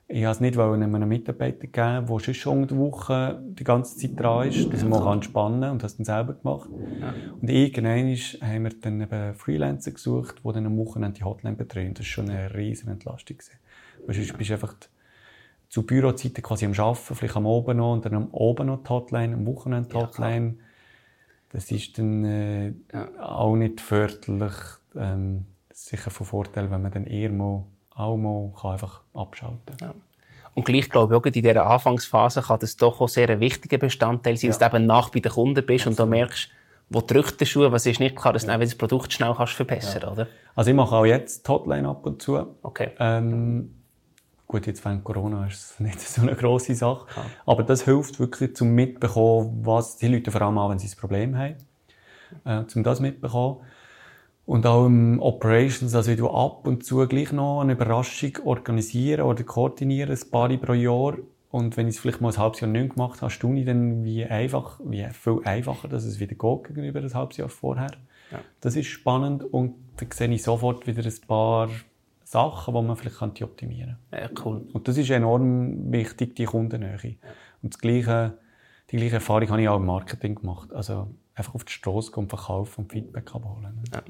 Ich 0.08 0.20
wollte 0.20 0.32
es 0.32 0.40
nicht 0.42 0.60
einem 0.60 1.08
Mitarbeiter 1.08 1.68
geben, 1.68 2.08
der 2.08 2.20
schon 2.20 2.34
schon 2.34 2.68
der 2.68 2.78
Woche 2.78 3.42
die 3.44 3.64
ganze 3.64 3.98
Zeit 3.98 4.20
dran 4.20 4.48
ist, 4.48 4.72
dass 4.72 4.84
er 4.84 4.90
mal 4.90 5.14
entspannen 5.14 5.62
kann 5.62 5.72
und 5.72 5.84
das 5.84 5.98
dann 5.98 6.06
selber 6.06 6.34
gemacht. 6.34 6.70
Ja. 7.00 7.14
Und 7.42 7.50
irgendwann 7.50 8.16
haben 8.42 8.64
wir 8.64 8.72
dann 8.80 9.02
eben 9.02 9.34
Freelancer 9.34 9.92
gesucht, 9.92 10.36
die 10.44 10.54
dann 10.54 10.66
am 10.66 10.78
Wochenende 10.78 11.20
die 11.20 11.24
Hotline 11.24 11.56
betreuen. 11.56 11.94
Das 11.94 12.02
war 12.02 12.06
schon 12.06 12.30
eine 12.30 12.54
riesige 12.54 12.92
Entlastung. 12.92 13.38
Weil 14.06 14.16
sonst 14.16 14.38
bist 14.38 14.50
du 14.50 14.54
einfach 14.54 14.76
zu 15.74 15.82
Bürozeiten 15.82 16.44
quasi 16.44 16.68
am 16.68 16.74
Arbeiten, 16.74 17.16
vielleicht 17.16 17.36
am 17.36 17.48
Oben 17.48 17.78
noch 17.78 17.94
und 17.94 18.06
dann 18.06 18.14
am 18.14 18.28
Oben 18.30 18.68
noch 18.68 18.84
die 18.84 18.90
Hotline, 18.90 19.34
am 19.34 19.48
Wochenende 19.48 19.90
die 19.90 19.96
Hotline. 19.96 20.46
Ja, 20.46 20.64
das 21.50 21.72
ist 21.72 21.98
dann 21.98 22.24
äh, 22.24 22.74
auch 23.20 23.56
nicht 23.56 23.82
förderlich. 23.82 24.54
Ähm, 24.96 25.48
sicher 25.74 26.12
von 26.12 26.28
Vorteil, 26.28 26.70
wenn 26.70 26.84
man 26.84 26.92
dann 26.92 27.08
eher 27.08 27.32
mal 27.32 27.64
auch 27.90 28.18
mal 28.18 28.54
kann 28.56 28.74
einfach 28.74 29.02
abschalten 29.16 29.76
kann. 29.80 29.90
Ja. 29.90 29.96
Und 30.54 30.64
gleich 30.64 30.92
glaube 30.92 31.16
ich 31.16 31.20
auch 31.20 31.26
in 31.26 31.34
dieser 31.34 31.66
Anfangsphase 31.66 32.44
kann 32.44 32.60
das 32.60 32.78
doch 32.78 33.02
auch 33.02 33.10
sehr 33.10 33.28
ein 33.32 33.40
wichtiger 33.40 33.80
Bestandteil 33.80 34.38
sein, 34.38 34.52
ja. 34.52 34.56
dass 34.56 34.70
du 34.70 34.78
eben 34.78 34.86
nach 34.86 35.10
bei 35.10 35.22
den 35.22 35.32
Kunden 35.32 35.66
bist 35.66 35.88
Absolut. 35.88 36.00
und 36.00 36.00
da 36.00 36.06
merkst, 36.06 36.50
wo 36.92 37.02
drückt 37.02 37.42
der 37.42 37.48
Schuh, 37.48 37.72
was 37.72 37.88
ist 37.88 38.00
nicht 38.00 38.16
klar, 38.16 38.34
dass 38.34 38.46
ja. 38.46 38.56
du 38.56 38.64
das 38.64 38.76
Produkt 38.76 39.12
schnell 39.12 39.34
kannst 39.36 39.54
verbessern 39.54 40.04
ja. 40.04 40.12
oder? 40.12 40.28
Also 40.54 40.70
ich 40.70 40.76
mache 40.76 40.96
auch 40.96 41.06
jetzt 41.06 41.48
die 41.48 41.52
Hotline 41.52 41.90
ab 41.90 42.06
und 42.06 42.22
zu. 42.22 42.46
Okay. 42.62 42.92
Ähm, 43.00 43.83
gut, 44.54 44.68
jetzt 44.68 44.86
während 44.86 45.04
Corona 45.04 45.48
ist 45.48 45.72
es 45.72 45.80
nicht 45.80 46.00
so 46.00 46.22
eine 46.22 46.36
grosse 46.36 46.76
Sache. 46.76 47.08
Ja. 47.16 47.26
Aber 47.46 47.64
das 47.64 47.84
hilft 47.84 48.20
wirklich, 48.20 48.56
zum 48.56 48.70
mitbekommen, 48.70 49.66
was 49.66 49.98
die 49.98 50.08
Leute 50.08 50.32
vor 50.32 50.44
allem 50.44 50.58
auch, 50.58 50.70
wenn 50.70 50.80
sie 50.80 50.88
ein 50.88 50.98
Problem 50.98 51.36
haben, 51.36 51.56
äh, 52.46 52.66
zum 52.68 52.84
das 52.84 53.00
mitbekommen. 53.00 53.62
Und 54.46 54.68
auch 54.68 54.86
im 54.86 55.20
Operations, 55.22 55.96
also 55.96 56.12
wie 56.12 56.16
du 56.18 56.30
ab 56.30 56.68
und 56.68 56.86
zu 56.86 57.08
gleich 57.08 57.32
noch 57.32 57.62
eine 57.62 57.74
Überraschung 57.74 58.38
organisieren 58.44 59.22
oder 59.22 59.44
koordinieren, 59.44 60.12
ein 60.12 60.32
paar 60.32 60.50
pro 60.58 60.74
Jahr. 60.74 61.16
Und 61.50 61.78
wenn 61.78 61.88
ich 61.88 61.96
es 61.96 62.02
vielleicht 62.02 62.20
mal 62.20 62.32
ein 62.32 62.38
halbes 62.38 62.60
Jahr 62.60 62.70
nicht 62.70 62.94
gemacht 62.94 63.22
habe, 63.22 63.32
staune 63.32 63.60
ich 63.62 63.66
dann, 63.66 64.04
wie 64.04 64.26
einfach, 64.26 64.80
wie 64.84 65.08
viel 65.14 65.40
einfacher, 65.46 65.88
dass 65.88 66.04
es 66.04 66.20
wieder 66.20 66.36
geht 66.36 66.64
gegenüber 66.66 67.00
ein 67.00 67.14
halbes 67.14 67.38
Jahr 67.38 67.50
vorher. 67.50 67.92
Ja. 68.32 68.40
Das 68.60 68.76
ist 68.76 68.88
spannend 68.88 69.44
und 69.44 69.76
dann 69.98 70.12
sehe 70.12 70.30
ich 70.30 70.44
sofort 70.44 70.86
wieder 70.86 71.04
ein 71.04 71.28
paar 71.28 71.70
Sachen, 72.34 72.74
die 72.74 72.82
man 72.82 72.96
vielleicht 72.96 73.22
optimieren 73.22 73.98
könnte. 74.10 74.26
Ja, 74.26 74.42
cool. 74.44 74.68
Und 74.74 74.88
das 74.88 74.98
ist 74.98 75.10
enorm 75.12 75.92
wichtig, 75.92 76.36
die 76.36 76.46
Kundennähe. 76.46 77.18
Und 77.62 77.74
das 77.74 77.80
gleiche, 77.80 78.40
die 78.90 78.98
gleiche 78.98 79.16
Erfahrung 79.16 79.50
habe 79.50 79.62
ich 79.62 79.70
auch 79.70 79.78
im 79.78 79.86
Marketing 79.86 80.36
gemacht. 80.36 80.74
Also 80.74 81.08
einfach 81.36 81.54
auf 81.54 81.64
die 81.64 81.72
Straße 81.72 82.12
gehen, 82.12 82.28
verkaufen 82.28 82.82
und 82.82 82.92
Feedback 82.92 83.34
abholen. 83.36 83.80
Ja. 83.94 84.02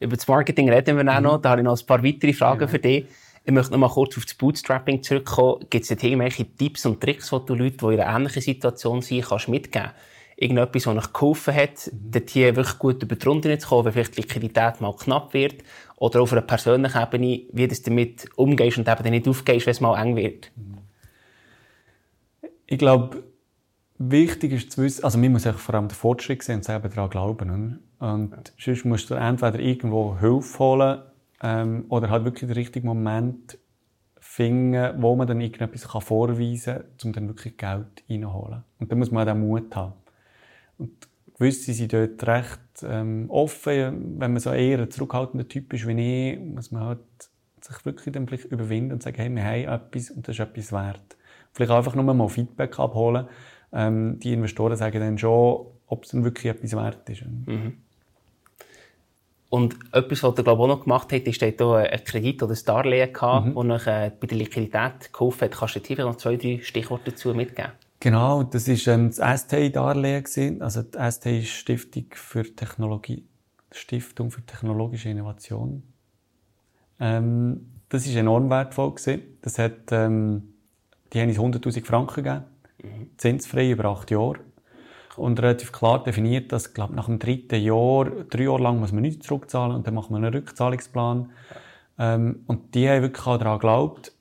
Über 0.00 0.16
das 0.16 0.28
Marketing 0.28 0.70
reden 0.70 0.98
wir 0.98 1.16
auch 1.16 1.20
noch. 1.20 1.38
Mhm. 1.38 1.42
Da 1.42 1.50
habe 1.50 1.60
ich 1.62 1.64
noch 1.64 1.80
ein 1.80 1.86
paar 1.86 2.04
weitere 2.04 2.32
Fragen 2.34 2.60
ja. 2.60 2.68
für 2.68 2.78
dich. 2.78 3.06
Ich 3.44 3.52
möchte 3.52 3.72
noch 3.72 3.78
mal 3.78 3.88
kurz 3.88 4.18
auf 4.18 4.24
das 4.24 4.34
Bootstrapping 4.34 5.02
zurückkommen. 5.02 5.64
Gibt 5.70 5.84
es 5.84 5.90
irgendwelche 5.90 6.44
Tipps 6.44 6.84
und 6.84 7.00
Tricks, 7.00 7.30
die 7.30 7.46
du 7.46 7.54
Leuten, 7.54 7.78
die 7.78 7.94
in 7.94 8.00
einer 8.00 8.16
ähnlichen 8.16 8.42
Situation 8.42 9.00
sind, 9.00 9.24
kannst 9.24 9.48
mitgeben 9.48 9.92
Irgendetwas, 10.36 10.84
das 10.84 10.96
euch 10.96 11.12
geholfen 11.12 11.54
hat, 11.54 11.90
mhm. 11.90 12.10
dort 12.10 12.30
hier 12.30 12.56
wirklich 12.56 12.78
gut 12.78 13.02
über 13.02 13.16
die 13.16 13.26
Runde 13.26 13.58
zu 13.58 13.68
kommen, 13.68 13.86
wenn 13.86 13.92
vielleicht 13.92 14.16
die 14.16 14.20
Liquidität 14.22 14.80
mal 14.80 14.94
knapp 14.94 15.32
wird? 15.32 15.62
Oder 15.96 16.20
auf 16.20 16.32
einer 16.32 16.42
persönlichen 16.42 17.02
Ebene, 17.02 17.42
wie 17.52 17.68
du 17.68 17.74
damit 17.84 18.28
umgehst 18.36 18.76
und 18.76 18.86
eben 18.86 19.10
nicht 19.10 19.26
aufgehst, 19.26 19.66
wenn 19.66 19.72
es 19.72 19.80
mal 19.80 20.00
eng 20.00 20.14
wird? 20.16 20.50
Mhm. 20.56 20.78
Ich 22.66 22.78
glaube, 22.78 23.22
wichtig 23.98 24.52
ist 24.52 24.72
zu 24.72 24.82
wissen, 24.82 25.04
also 25.04 25.18
man 25.18 25.32
muss 25.32 25.44
vor 25.44 25.74
allem 25.74 25.88
den 25.88 25.94
Fortschritt 25.94 26.42
sehen 26.42 26.56
und 26.56 26.64
selber 26.64 26.88
daran 26.88 27.10
glauben. 27.10 27.80
Und 27.98 28.30
ja. 28.30 28.38
sonst 28.58 28.84
musst 28.84 29.10
du 29.10 29.14
entweder 29.14 29.58
irgendwo 29.58 30.18
Hilfe 30.18 30.58
holen 30.58 30.98
ähm, 31.42 31.84
oder 31.88 32.10
halt 32.10 32.24
wirklich 32.24 32.48
den 32.48 32.56
richtigen 32.56 32.86
Moment 32.86 33.58
finden, 34.18 35.00
wo 35.00 35.14
man 35.16 35.26
dann 35.26 35.40
irgendetwas 35.40 35.88
kann 35.88 36.00
vorweisen 36.00 36.74
kann, 36.74 36.84
um 37.04 37.12
dann 37.12 37.28
wirklich 37.28 37.56
Geld 37.56 38.04
reinzuholen. 38.10 38.64
Und 38.78 38.90
dann 38.90 38.98
muss 38.98 39.10
man 39.10 39.26
auch 39.26 39.32
den 39.32 39.40
Mut 39.40 39.74
haben. 39.74 39.94
Und 40.78 40.90
gewisse 41.38 41.72
sind 41.72 41.92
dort 41.92 42.26
recht 42.26 42.60
ähm, 42.82 43.26
offen. 43.28 44.20
Wenn 44.20 44.32
man 44.32 44.40
so 44.40 44.50
eher 44.50 44.80
ein 44.80 44.90
zurückhaltender 44.90 45.48
Typ 45.48 45.72
ist 45.72 45.86
wie 45.86 46.32
ich, 46.32 46.38
muss 46.38 46.70
man 46.70 46.84
halt 46.84 47.00
sich 47.60 47.84
wirklich 47.84 48.12
dann 48.12 48.26
vielleicht 48.26 48.44
überwinden 48.46 48.92
und 48.92 49.02
sagen, 49.02 49.16
hey, 49.16 49.34
wir 49.34 49.44
haben 49.44 49.80
etwas 49.80 50.10
und 50.10 50.26
das 50.26 50.36
ist 50.36 50.40
etwas 50.40 50.72
wert. 50.72 51.16
Vielleicht 51.52 51.72
einfach 51.72 51.94
nur 51.94 52.04
mal 52.04 52.28
Feedback 52.28 52.78
abholen. 52.78 53.26
Ähm, 53.72 54.18
die 54.20 54.32
Investoren 54.32 54.76
sagen 54.76 55.00
dann 55.00 55.18
schon, 55.18 55.66
ob 55.86 56.04
es 56.04 56.10
dann 56.10 56.24
wirklich 56.24 56.46
etwas 56.52 56.72
wert 56.76 57.08
ist. 57.08 57.24
Mhm. 57.24 57.78
Und 59.48 59.76
etwas, 59.92 60.22
was 60.22 60.36
er 60.36 60.44
glaube 60.44 60.60
ich, 60.60 60.64
auch 60.64 60.76
noch 60.76 60.82
gemacht 60.82 61.12
hat, 61.12 61.22
ist, 61.22 61.40
dort 61.40 61.62
ein 61.62 62.04
Kredit 62.04 62.42
oder 62.42 62.52
ein 62.52 62.64
Darlehen 62.64 63.12
gehabt, 63.12 63.46
mhm. 63.46 63.68
das 63.68 63.86
äh, 63.86 64.10
bei 64.18 64.26
der 64.26 64.38
Liquidität 64.38 65.12
geholfen 65.12 65.42
hat. 65.42 65.52
Kannst 65.52 65.76
du 65.76 65.80
dir 65.80 66.04
noch 66.04 66.16
zwei, 66.16 66.36
drei 66.36 66.60
Stichworte 66.62 67.12
dazu 67.12 67.32
mitgeben? 67.32 67.72
Genau, 68.00 68.42
das 68.42 68.68
war 68.68 68.94
ähm, 68.94 69.10
das 69.14 69.40
STI-Darlehen. 69.42 70.62
Also 70.62 70.82
die 70.82 71.10
STI 71.10 71.38
ist 71.38 71.48
Stiftung 71.48 72.06
für 72.12 72.44
Technologie, 72.44 73.26
Stiftung 73.72 74.30
für 74.30 74.44
technologische 74.44 75.08
Innovation. 75.08 75.82
Ähm, 77.00 77.72
das 77.88 78.08
war 78.08 78.20
enorm 78.20 78.50
wertvoll. 78.50 78.94
Gewesen. 78.94 79.22
Das 79.42 79.58
hat, 79.58 79.92
ähm, 79.92 80.54
die 81.12 81.20
haben 81.20 81.28
uns 81.28 81.38
100'000 81.38 81.84
Franken 81.84 82.22
gegeben, 82.22 82.44
mhm. 82.82 83.10
zinsfrei 83.16 83.70
über 83.70 83.86
acht 83.86 84.10
Jahre 84.10 84.40
und 85.16 85.40
relativ 85.40 85.72
klar 85.72 86.02
definiert, 86.02 86.52
dass 86.52 86.74
glaub, 86.74 86.90
nach 86.90 87.06
dem 87.06 87.18
dritten 87.18 87.60
Jahr, 87.60 88.04
drei 88.28 88.44
Jahre 88.44 88.62
lang 88.62 88.80
muss 88.80 88.92
man 88.92 89.02
nichts 89.02 89.26
zurückzahlen 89.26 89.74
und 89.74 89.86
dann 89.86 89.94
macht 89.94 90.10
man 90.10 90.24
einen 90.24 90.34
Rückzahlungsplan. 90.34 91.30
Ähm, 91.98 92.44
und 92.46 92.74
die 92.74 92.88
haben 92.88 93.02
wirklich 93.02 93.26
auch 93.26 93.38
daran 93.38 93.58
geglaubt. 93.58 94.12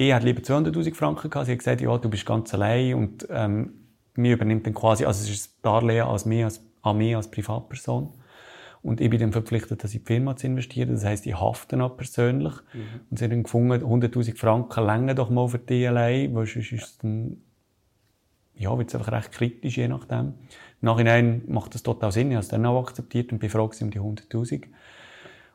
Ich 0.00 0.12
hätte 0.12 0.26
lieber 0.26 0.42
200'000 0.42 0.94
Franken 0.94 1.28
gehabt. 1.28 1.46
Sie 1.46 1.52
haben 1.52 1.58
gesagt, 1.58 1.80
ja, 1.80 1.98
du 1.98 2.08
bist 2.08 2.24
ganz 2.24 2.54
allein 2.54 2.94
und 2.94 3.26
ähm, 3.30 3.72
mir 4.14 4.34
übernimmt 4.34 4.64
dann 4.64 4.74
quasi, 4.74 5.04
also 5.04 5.24
es 5.24 5.28
ist 5.28 5.48
ein 5.48 5.62
Darlehen 5.62 6.06
als 6.06 6.24
mir, 6.24 6.44
als, 6.44 6.64
an 6.82 6.98
mich 6.98 7.16
als 7.16 7.28
Privatperson. 7.28 8.14
Und 8.80 9.00
ich 9.00 9.10
bin 9.10 9.18
dann 9.18 9.32
verpflichtet, 9.32 9.82
dass 9.82 9.90
ich 9.90 9.96
in 9.96 10.04
die 10.04 10.06
Firma 10.06 10.36
zu 10.36 10.46
investieren. 10.46 10.90
Das 10.90 11.04
heisst, 11.04 11.26
ich 11.26 11.34
hafte 11.34 11.82
auch 11.82 11.96
persönlich. 11.96 12.54
Mhm. 12.72 13.00
Und 13.10 13.18
sie 13.18 13.24
haben 13.24 13.30
dann 13.30 13.42
gefunden, 13.42 13.82
100'000 13.82 14.36
Franken 14.36 14.86
länger 14.86 15.14
doch 15.14 15.30
mal 15.30 15.48
für 15.48 15.58
die 15.58 15.84
allein, 15.88 16.32
weil 16.32 16.46
sonst 16.46 16.70
ist 16.70 16.84
es 16.84 16.98
dann 16.98 17.38
ja, 18.58 18.76
wird 18.76 18.88
es 18.88 18.94
einfach 18.94 19.12
recht 19.12 19.32
kritisch, 19.32 19.76
je 19.78 19.88
nachdem. 19.88 20.34
Im 20.80 20.86
Nachhinein 20.86 21.42
macht 21.46 21.74
das 21.74 21.82
total 21.82 22.12
Sinn. 22.12 22.30
Ich 22.30 22.34
habe 22.34 22.42
es 22.42 22.48
dann 22.48 22.66
auch 22.66 22.82
akzeptiert 22.82 23.32
und 23.32 23.38
bin 23.38 23.50
froh 23.50 23.70
um 23.80 23.90
die 23.90 24.00
100'000. 24.00 24.64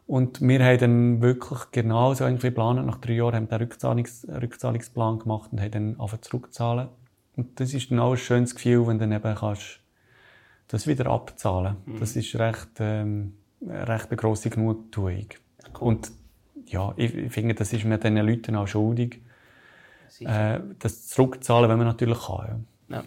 Und 0.06 0.42
wir 0.42 0.64
haben 0.64 0.80
dann 0.80 1.22
wirklich 1.22 1.60
genau 1.72 2.14
so 2.14 2.26
irgendwie 2.26 2.48
geplant. 2.48 2.86
Nach 2.86 3.00
drei 3.00 3.14
Jahren 3.14 3.36
haben 3.36 3.50
wir 3.50 3.58
den 3.58 3.68
Rückzahlungs 3.68 4.28
Rückzahlungsplan 4.30 5.20
gemacht 5.20 5.50
und 5.52 5.62
haben 5.62 5.72
dann 5.72 5.90
angefangen 5.92 6.22
zurückzahlen. 6.22 6.90
Und 7.36 7.60
das 7.60 7.74
ist 7.74 7.90
dann 7.90 8.00
auch 8.00 8.12
ein 8.12 8.18
schönes 8.18 8.54
Gefühl, 8.54 8.86
wenn 8.88 9.00
du 9.00 9.08
dann 9.08 9.12
eben 9.14 9.36
kannst 9.36 9.80
das 10.68 10.88
wieder 10.88 11.08
abzahlen. 11.08 11.78
Mhm. 11.86 12.00
Das 12.00 12.16
ist 12.16 12.36
recht, 12.36 12.70
ähm, 12.80 13.34
recht 13.68 14.10
eine 14.10 14.18
grosse 14.18 14.50
Genugtuung. 14.50 15.28
Cool. 15.80 15.88
Und 15.88 16.12
ja, 16.66 16.94
ich, 16.96 17.14
ich 17.16 17.32
finde, 17.32 17.54
das 17.54 17.74
ist 17.74 17.86
mir 17.86 17.98
diesen 17.98 18.18
Leuten 18.18 18.56
auch 18.56 18.68
schuldig, 18.68 19.22
äh, 20.20 20.60
das 20.80 21.08
zurückzahlen, 21.08 21.70
wenn 21.70 21.78
man 21.78 21.88
natürlich 21.88 22.20
kann. 22.26 22.48
Ja. 22.48 22.60
Ja. 22.94 23.04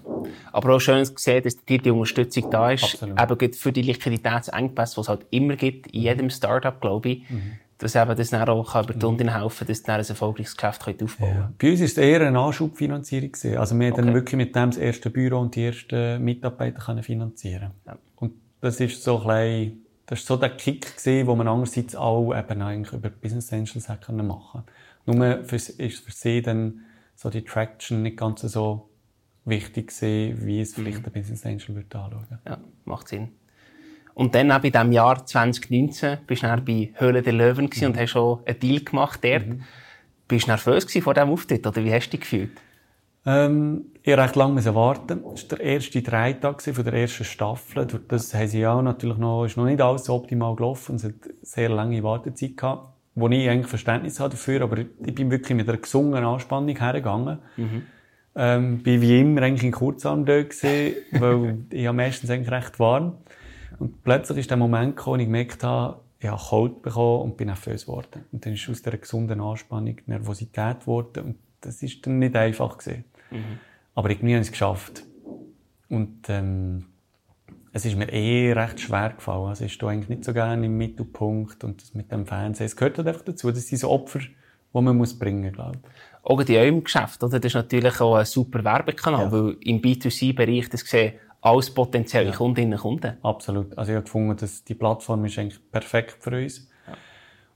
Aber 0.53 0.75
auch 0.75 0.81
schön 0.81 1.05
zu 1.05 1.15
sehen, 1.17 1.43
dass 1.43 1.57
die, 1.65 1.79
die 1.79 1.91
Unterstützung 1.91 2.51
da 2.51 2.71
ist. 2.71 2.85
Absolut. 2.85 3.43
Eben 3.43 3.53
für 3.53 3.73
die 3.73 3.83
Liquiditätsengpässe, 3.83 4.95
die 4.97 5.01
es 5.01 5.09
halt 5.09 5.27
immer 5.31 5.57
gibt, 5.57 5.87
in 5.93 6.03
jedem 6.03 6.31
Startup, 6.31 6.81
glaube 6.81 7.09
ich. 7.11 7.31
Mhm. 7.31 7.53
dass 7.79 7.95
eben 7.95 8.17
das 8.17 8.31
dann 8.31 8.49
auch 8.49 8.75
über 8.75 8.95
die 8.95 9.05
Runde 9.05 9.33
helfen 9.33 9.59
kann, 9.59 9.69
dass 9.69 9.83
dann 9.83 10.01
ein 10.01 10.07
erfolgreiches 10.07 10.57
Geschäft 10.57 11.03
aufbauen 11.03 11.29
ja. 11.29 11.53
Bei 11.59 11.71
uns 11.71 11.81
war 11.81 11.87
es 11.87 11.99
eher 11.99 12.21
eine 12.23 12.39
Anschubfinanzierung. 12.39 13.33
Also 13.59 13.79
wir 13.79 13.93
okay. 13.93 14.03
dann 14.03 14.15
wirklich 14.15 14.37
mit 14.37 14.57
dem 14.57 14.71
das 14.71 14.79
erste 14.79 15.11
Büro 15.11 15.41
und 15.41 15.55
die 15.55 15.65
ersten 15.65 16.25
Mitarbeiter 16.25 16.81
können 16.81 17.03
finanzieren 17.03 17.73
ja. 17.87 17.99
Und 18.17 18.33
das 18.63 18.81
ist 18.81 19.03
so 19.03 19.23
ein 19.27 19.87
das 20.07 20.21
ist 20.21 20.29
so 20.29 20.37
der 20.37 20.51
Kick 20.51 20.97
gewesen, 20.97 21.27
wo 21.27 21.35
man 21.35 21.49
andererseits 21.49 21.97
auch 21.97 22.33
eben 22.33 22.63
eigentlich 22.63 22.93
über 22.93 23.11
Business 23.11 23.53
Angels 23.53 23.89
machen. 24.09 24.63
Nur 25.05 25.45
für, 25.45 25.57
ist 25.57 26.05
für 26.05 26.13
sie 26.13 26.43
dann 26.43 26.85
so 27.17 27.29
die 27.29 27.43
Traction 27.43 28.03
nicht 28.03 28.17
ganz 28.17 28.43
so 28.43 28.86
wichtig 29.47 29.89
gewesen, 29.89 30.47
wie 30.47 30.61
es 30.61 30.75
vielleicht 30.75 30.99
mhm. 30.99 31.03
der 31.05 31.11
Business 31.11 31.47
Angel 31.47 31.69
würde 31.69 31.99
anschauen. 31.99 32.39
Ja, 32.47 32.59
macht 32.85 33.09
Sinn. 33.09 33.29
Und 34.15 34.35
dann 34.35 34.51
auch 34.51 34.65
in 34.65 34.73
diesem 34.73 34.93
Jahr 34.93 35.27
2019 35.27 36.19
bist 36.27 36.43
du 36.43 36.47
dann 36.47 36.65
bei 36.65 36.91
Höhle 36.95 37.23
der 37.23 37.33
Löwen 37.33 37.71
mhm. 37.75 37.87
und 37.87 37.99
hast 37.99 38.11
schon 38.11 38.41
einen 38.47 38.59
Deal 38.59 38.81
gemacht 38.81 39.21
dort. 39.23 39.47
Mhm. 39.47 39.63
Bist 40.27 40.47
du 40.47 40.51
nervös 40.51 40.87
vor 41.03 41.15
diesem 41.15 41.31
Auftritt 41.31 41.67
oder 41.67 41.85
wie 41.85 41.93
hast 41.93 42.09
du 42.09 42.11
dich 42.13 42.21
gefühlt? 42.21 42.61
Ähm, 43.27 43.87
ich 44.03 44.07
musste 44.07 44.23
recht 44.23 44.37
lange 44.37 44.75
warten. 44.75 45.23
Das 45.23 45.51
war 45.51 45.59
der 45.59 45.61
erste 45.61 46.01
Dreitag 46.01 46.63
von 46.63 46.85
der 46.85 46.95
ersten 46.95 47.25
Staffel. 47.25 47.87
Durch 47.87 48.07
das 48.09 48.33
haben 48.33 48.49
sie 48.49 48.67
auch 48.67 48.81
natürlich 48.81 49.19
noch, 49.19 49.45
ist 49.45 49.57
noch 49.57 49.65
nicht 49.67 49.81
alles 49.81 50.05
so 50.05 50.15
optimal 50.15 50.55
gelaufen. 50.55 50.97
Es 50.97 51.05
hat 51.05 51.15
sehr 51.43 51.69
lange 51.69 52.03
Wartezeit 52.03 52.57
gehabt, 52.57 52.95
wo 53.17 53.29
ich 53.29 53.49
eigentlich 53.51 53.67
Verständnis 53.67 54.21
habe 54.21 54.31
dafür. 54.31 54.63
Aber 54.63 54.79
ich 54.79 55.15
bin 55.15 55.31
wirklich 55.31 55.57
mit 55.57 55.69
einer 55.69 55.79
gesungenen 55.79 56.25
Anspannung 56.25 56.77
hergegangen. 56.77 57.41
Mhm. 57.57 57.83
Ähm, 58.37 58.83
bin 58.83 59.01
wie 59.01 59.21
immer 59.21 59.43
eigentlich 59.43 59.65
in 59.65 59.73
Kurzarm 59.73 60.25
dort 60.25 60.51
gewesen, 60.51 60.97
weil 61.13 61.59
ich 61.71 61.83
ja 61.83 61.93
meistens 61.93 62.31
eigentlich 62.31 62.51
recht 62.51 62.79
warm. 62.79 63.19
Und 63.79 64.03
plötzlich 64.05 64.39
ist 64.39 64.51
der 64.51 64.57
Moment 64.57 64.97
gekommen, 64.97 65.19
wo 65.19 65.21
ich 65.23 65.27
gemerkt 65.27 65.65
habe, 65.65 66.01
ich 66.19 66.29
habe 66.29 66.43
Kalt 66.49 66.83
bekommen 66.83 67.23
und 67.23 67.37
bin 67.37 67.49
nervös 67.49 67.87
geworden. 67.87 68.25
Und 68.33 68.45
dann 68.45 68.53
ist 68.53 68.69
aus 68.69 68.83
dieser 68.83 68.97
gesunden 68.97 69.41
Anspannung 69.41 69.97
Nervosität 70.07 70.81
geworden. 70.81 71.25
Und 71.25 71.37
das 71.61 71.83
ist 71.83 72.07
dann 72.07 72.19
nicht 72.19 72.37
einfach 72.37 72.79
gewesen. 72.79 73.05
Mhm. 73.31 73.59
Aber 73.95 74.11
irgendwie 74.11 74.35
habe 74.35 74.43
ich 74.43 74.49
es 74.49 74.53
geschafft. 74.53 75.05
Und, 75.89 76.29
ähm, 76.29 76.87
es 77.77 77.85
ist 77.85 77.95
mir 77.95 78.11
eh 78.11 78.53
recht 78.55 78.81
schwer 78.81 79.11
gefallen. 79.11 79.49
Also 79.49 79.67
ich 79.67 79.75
stehe 79.75 79.93
eigentlich 79.93 80.09
nicht 80.09 80.25
so 80.25 80.33
gerne 80.33 80.65
im 80.65 80.79
Mittelpunkt 80.79 81.63
und 81.63 81.83
das 81.83 81.93
mit 81.93 82.11
dem 82.11 82.25
Fernsehen. 82.25 82.65
Es 82.65 82.75
gehört 82.75 82.97
halt 82.97 83.07
einfach 83.07 83.21
dazu. 83.21 83.53
Das 83.53 83.69
sind 83.69 83.77
so 83.77 83.91
Opfer, 83.91 84.21
die 84.21 84.81
man 84.81 84.97
muss 84.97 85.19
bringen, 85.19 85.53
glaube 85.53 85.81
ich. 85.83 85.91
Auch 86.29 86.41
in 86.41 86.57
eurem 86.57 86.83
Geschäft, 86.83 87.23
oder? 87.23 87.39
Das 87.39 87.51
ist 87.51 87.55
natürlich 87.55 88.01
auch 88.01 88.17
ein 88.17 88.25
super 88.25 88.65
Werbekanal, 88.65 89.27
ja. 89.27 89.33
weil 89.33 89.57
im 89.61 89.81
B2C-Bereich 89.81 90.69
das 90.69 90.83
gesehen 90.83 91.15
als 91.41 91.71
potenzielle 91.71 92.31
ja. 92.31 92.35
Kundinnen 92.35 92.73
und 92.73 92.81
Kunden. 92.81 93.17
Absolut. 93.23 93.79
Also 93.79 93.93
ich 93.93 93.97
habe 93.97 94.05
gefunden, 94.05 94.37
dass 94.37 94.65
die 94.65 94.75
Plattform 94.75 95.25
ist 95.25 95.39
eigentlich 95.39 95.61
perfekt 95.71 96.17
für 96.19 96.37
uns. 96.37 96.69
Ja. 96.89 96.95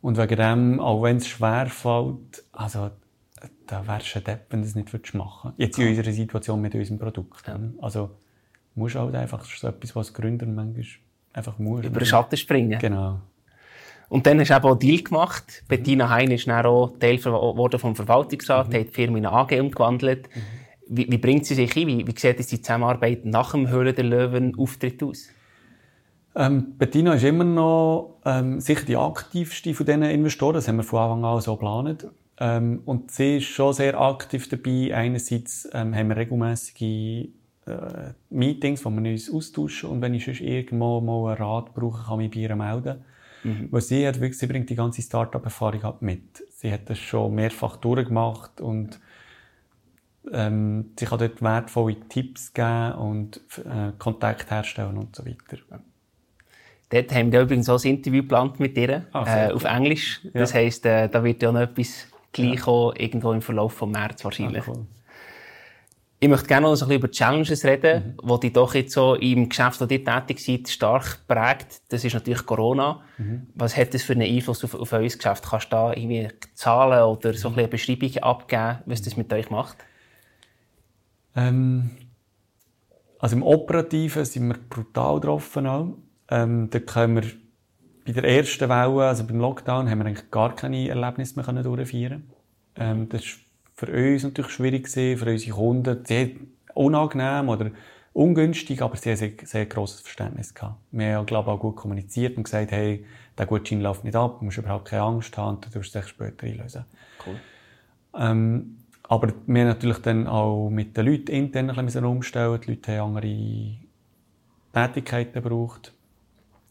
Und 0.02 0.18
wegen 0.18 0.37
dem, 0.37 0.78
auch 0.78 1.02
wenn 1.02 1.16
es 1.16 1.26
schwer 1.26 1.66
fällt, 1.66 2.44
also 2.52 2.90
da 3.66 3.87
wärst 3.88 4.14
du 4.14 4.18
ein 4.20 4.24
Depp, 4.24 4.46
wenn 4.50 4.61
du 4.61 4.66
das 4.66 4.76
nicht 4.76 5.14
machen 5.14 5.50
würdest. 5.50 5.59
Jetzt 5.59 5.78
in 5.80 5.88
unserer 5.88 6.12
Situation 6.12 6.61
mit 6.61 6.72
unserem 6.72 6.98
Produkt. 7.00 7.48
Ja. 7.48 7.59
Also 7.80 8.11
musst 8.76 8.94
halt 8.94 9.16
einfach, 9.16 9.40
das 9.40 9.48
ist 9.48 9.59
so 9.59 9.66
etwas, 9.66 9.96
was 9.96 10.14
Gründer 10.14 10.46
manchmal 10.46 10.85
einfach 11.33 11.59
muss. 11.59 11.85
Über 11.85 11.98
den 11.98 12.06
Schatten 12.06 12.37
springen. 12.37 12.78
Genau. 12.78 13.20
Und 14.11 14.27
dann 14.27 14.40
hast 14.40 14.51
du 14.51 14.55
eben 14.55 14.64
auch 14.64 14.70
einen 14.73 14.79
Deal 14.81 15.03
gemacht. 15.03 15.62
Bettina 15.68 16.11
Hein 16.11 16.33
ist 16.33 16.49
dann 16.49 16.66
auch 16.66 16.99
Teil 16.99 17.18
vom 17.18 17.94
Verwaltungsrat, 17.94 18.68
mhm. 18.68 18.75
hat 18.75 18.88
die 18.88 18.92
Firma 18.92 19.18
in 19.18 19.25
eine 19.25 19.37
AG 19.37 19.53
umgewandelt. 19.61 20.29
Mhm. 20.35 20.40
Wie, 20.88 21.12
wie, 21.12 21.18
bringt 21.18 21.46
sie 21.46 21.55
sich 21.55 21.77
ein? 21.77 21.87
Wie, 21.87 22.05
wie 22.05 22.18
sieht 22.18 22.40
die 22.40 22.44
Zusammenarbeit 22.44 23.25
nach 23.25 23.53
dem 23.53 23.70
Höhle 23.70 23.94
der 23.94 24.05
Löwen 24.05 24.59
Auftritt 24.59 25.01
aus? 25.05 25.29
Ähm, 26.35 26.77
Bettina 26.77 27.14
ist 27.14 27.23
immer 27.23 27.44
noch 27.44 28.16
ähm, 28.25 28.61
sicher 28.61 28.85
die 28.85 28.96
aktivste 28.96 29.75
von 29.75 29.87
diesen 29.87 30.03
Investoren. 30.03 30.55
Das 30.55 30.66
haben 30.66 30.79
wir 30.79 30.83
von 30.83 30.99
Anfang 30.99 31.25
an 31.25 31.40
so 31.40 31.55
geplant. 31.55 32.09
Ähm, 32.40 32.83
und 32.87 33.12
sie 33.12 33.37
ist 33.37 33.44
schon 33.44 33.73
sehr 33.75 34.01
aktiv 34.01 34.49
dabei. 34.49 34.92
Einerseits 34.92 35.68
ähm, 35.73 35.94
haben 35.94 36.09
wir 36.09 36.16
regelmäßige 36.16 36.83
äh, 36.83 37.29
Meetings, 38.31 38.85
wo 38.85 38.90
wir 38.90 39.09
uns 39.09 39.33
austauschen. 39.33 39.88
Und 39.88 40.03
wenn 40.03 40.14
ich 40.14 40.25
sonst 40.25 40.40
irgendwo 40.40 41.01
mal 41.01 41.33
einen 41.33 41.44
Rat 41.44 41.75
brauche, 41.75 42.07
kann 42.07 42.20
ich 42.20 42.35
mich 42.35 42.35
bei 42.35 42.40
ihr 42.40 42.57
melden. 42.57 43.05
Mhm. 43.42 43.68
Weil 43.70 43.81
sie 43.81 44.07
hat 44.07 44.20
wirklich, 44.20 44.38
sie 44.38 44.46
bringt 44.46 44.68
die 44.70 44.74
ganze 44.74 45.03
Start-up-Erfahrung 45.03 45.94
mit. 46.00 46.42
Sie 46.50 46.72
hat 46.72 46.90
das 46.90 46.98
schon 46.98 47.35
mehrfach 47.35 47.76
durchgemacht 47.76 48.61
und 48.61 49.00
ähm, 50.33 50.92
sie 50.98 51.07
kann 51.07 51.18
dort 51.18 51.42
wertvolle 51.42 51.96
Tipps 52.09 52.53
geben 52.53 52.92
und 52.92 53.40
äh, 53.59 53.92
Kontakt 53.98 54.50
herstellen 54.50 54.98
und 54.98 55.16
so 55.16 55.24
weiter. 55.24 55.59
Dort 56.90 57.14
haben 57.14 57.33
wir 57.33 57.42
übrigens 57.42 57.68
auch 57.68 57.83
ein 57.83 57.90
Interview 57.90 58.22
geplant 58.22 58.61
mit 58.61 58.76
ihr, 58.76 59.07
ah, 59.12 59.46
äh, 59.46 59.53
auf 59.53 59.64
Englisch. 59.64 60.20
Ja. 60.24 60.40
Das 60.40 60.53
heisst, 60.53 60.85
äh, 60.87 61.09
da 61.09 61.22
wird 61.22 61.40
ja 61.42 61.53
noch 61.53 61.61
etwas 61.61 62.09
gleich 62.33 62.66
ja. 62.66 62.92
irgendwo 62.96 63.33
im 63.33 63.42
Verlauf 63.42 63.79
des 63.79 63.88
März 63.88 64.24
wahrscheinlich. 64.24 64.66
Ah, 64.66 64.72
cool. 64.72 64.87
Ich 66.22 66.28
möchte 66.28 66.48
gerne 66.48 66.66
noch 66.66 66.72
ein 66.72 66.78
bisschen 66.78 66.92
über 66.92 67.11
Challenges 67.11 67.64
reden, 67.64 68.14
mhm. 68.22 68.28
die 68.28 68.40
dich 68.40 68.52
doch 68.52 68.74
jetzt 68.74 68.92
so 68.92 69.14
im 69.14 69.48
Geschäft, 69.48 69.80
wo 69.80 69.87
ihr 69.87 70.04
tätig 70.04 70.44
seid, 70.44 70.68
stark 70.68 71.26
prägt. 71.26 71.80
Das 71.88 72.04
ist 72.04 72.12
natürlich 72.12 72.44
Corona. 72.44 73.00
Mhm. 73.16 73.46
Was 73.54 73.74
hat 73.74 73.94
das 73.94 74.02
für 74.02 74.12
einen 74.12 74.30
Einfluss 74.30 74.62
auf, 74.62 74.74
auf 74.74 74.92
euer 74.92 75.00
Geschäft? 75.00 75.44
Kannst 75.48 75.66
du 75.66 75.70
da 75.70 75.92
irgendwie 75.94 76.28
Zahlen 76.54 77.02
oder 77.04 77.33
so 77.33 77.48
ein 77.48 77.54
eine 77.54 77.68
Beschreibung 77.68 78.14
abgeben, 78.18 78.80
was 78.85 79.00
das 79.00 79.16
mit 79.16 79.33
euch 79.33 79.48
macht? 79.48 79.78
Ähm, 81.35 81.92
also 83.18 83.37
im 83.37 83.42
Operativen 83.42 84.24
sind 84.26 84.48
wir 84.48 84.59
brutal 84.68 85.20
getroffen. 85.20 85.94
Ähm, 86.28 86.68
da 86.68 86.80
können 86.80 87.22
wir 87.22 87.30
bei 88.04 88.12
der 88.12 88.24
ersten 88.24 88.68
Welle, 88.68 89.09
also 89.09 89.24
beim 89.24 89.38
Lockdown, 89.38 89.88
haben 89.88 89.98
wir 90.00 90.06
eigentlich 90.06 90.30
gar 90.30 90.54
keine 90.54 90.87
Erlebnisse 90.87 91.40
mehr 91.40 91.62
durchführen 91.62 92.30
ähm, 92.76 93.09
Das 93.09 93.22
war 93.22 93.49
für 93.80 94.12
uns 94.12 94.24
natürlich 94.24 94.52
schwierig 94.52 94.84
gewesen, 94.84 95.18
für 95.18 95.30
unsere 95.30 95.56
Kunden. 95.56 96.04
Sehr 96.04 96.30
unangenehm 96.74 97.48
oder 97.48 97.70
ungünstig, 98.12 98.82
aber 98.82 98.96
sie 98.96 99.10
haben 99.10 99.16
sehr, 99.16 99.32
sehr 99.42 99.66
grosses 99.66 100.02
Verständnis 100.02 100.54
gehabt. 100.54 100.76
Wir 100.90 101.16
haben, 101.16 101.24
glaube 101.24 101.50
ich, 101.50 101.56
auch 101.56 101.60
gut 101.60 101.76
kommuniziert 101.76 102.36
und 102.36 102.44
gesagt, 102.44 102.72
hey, 102.72 103.06
der 103.38 103.46
Gutschein 103.46 103.80
läuft 103.80 104.04
nicht 104.04 104.16
ab, 104.16 104.38
du 104.38 104.44
musst 104.44 104.58
überhaupt 104.58 104.88
keine 104.88 105.02
Angst 105.02 105.36
haben, 105.38 105.60
du 105.62 105.74
wirst 105.74 105.96
es 105.96 106.08
später 106.08 106.46
einlösen. 106.46 106.84
Cool. 107.26 107.36
Ähm, 108.18 108.76
aber 109.04 109.28
wir 109.46 109.60
haben 109.62 109.68
natürlich 109.68 109.98
dann 109.98 110.26
auch 110.26 110.68
mit 110.68 110.96
den 110.96 111.06
Leuten 111.06 111.32
intern 111.32 111.70
ein 111.70 111.86
bisschen 111.86 112.04
umstellen. 112.04 112.60
Die 112.60 112.72
Leute 112.72 112.98
haben 112.98 113.16
andere 113.16 113.76
Tätigkeiten 114.74 115.42
gebraucht. 115.42 115.94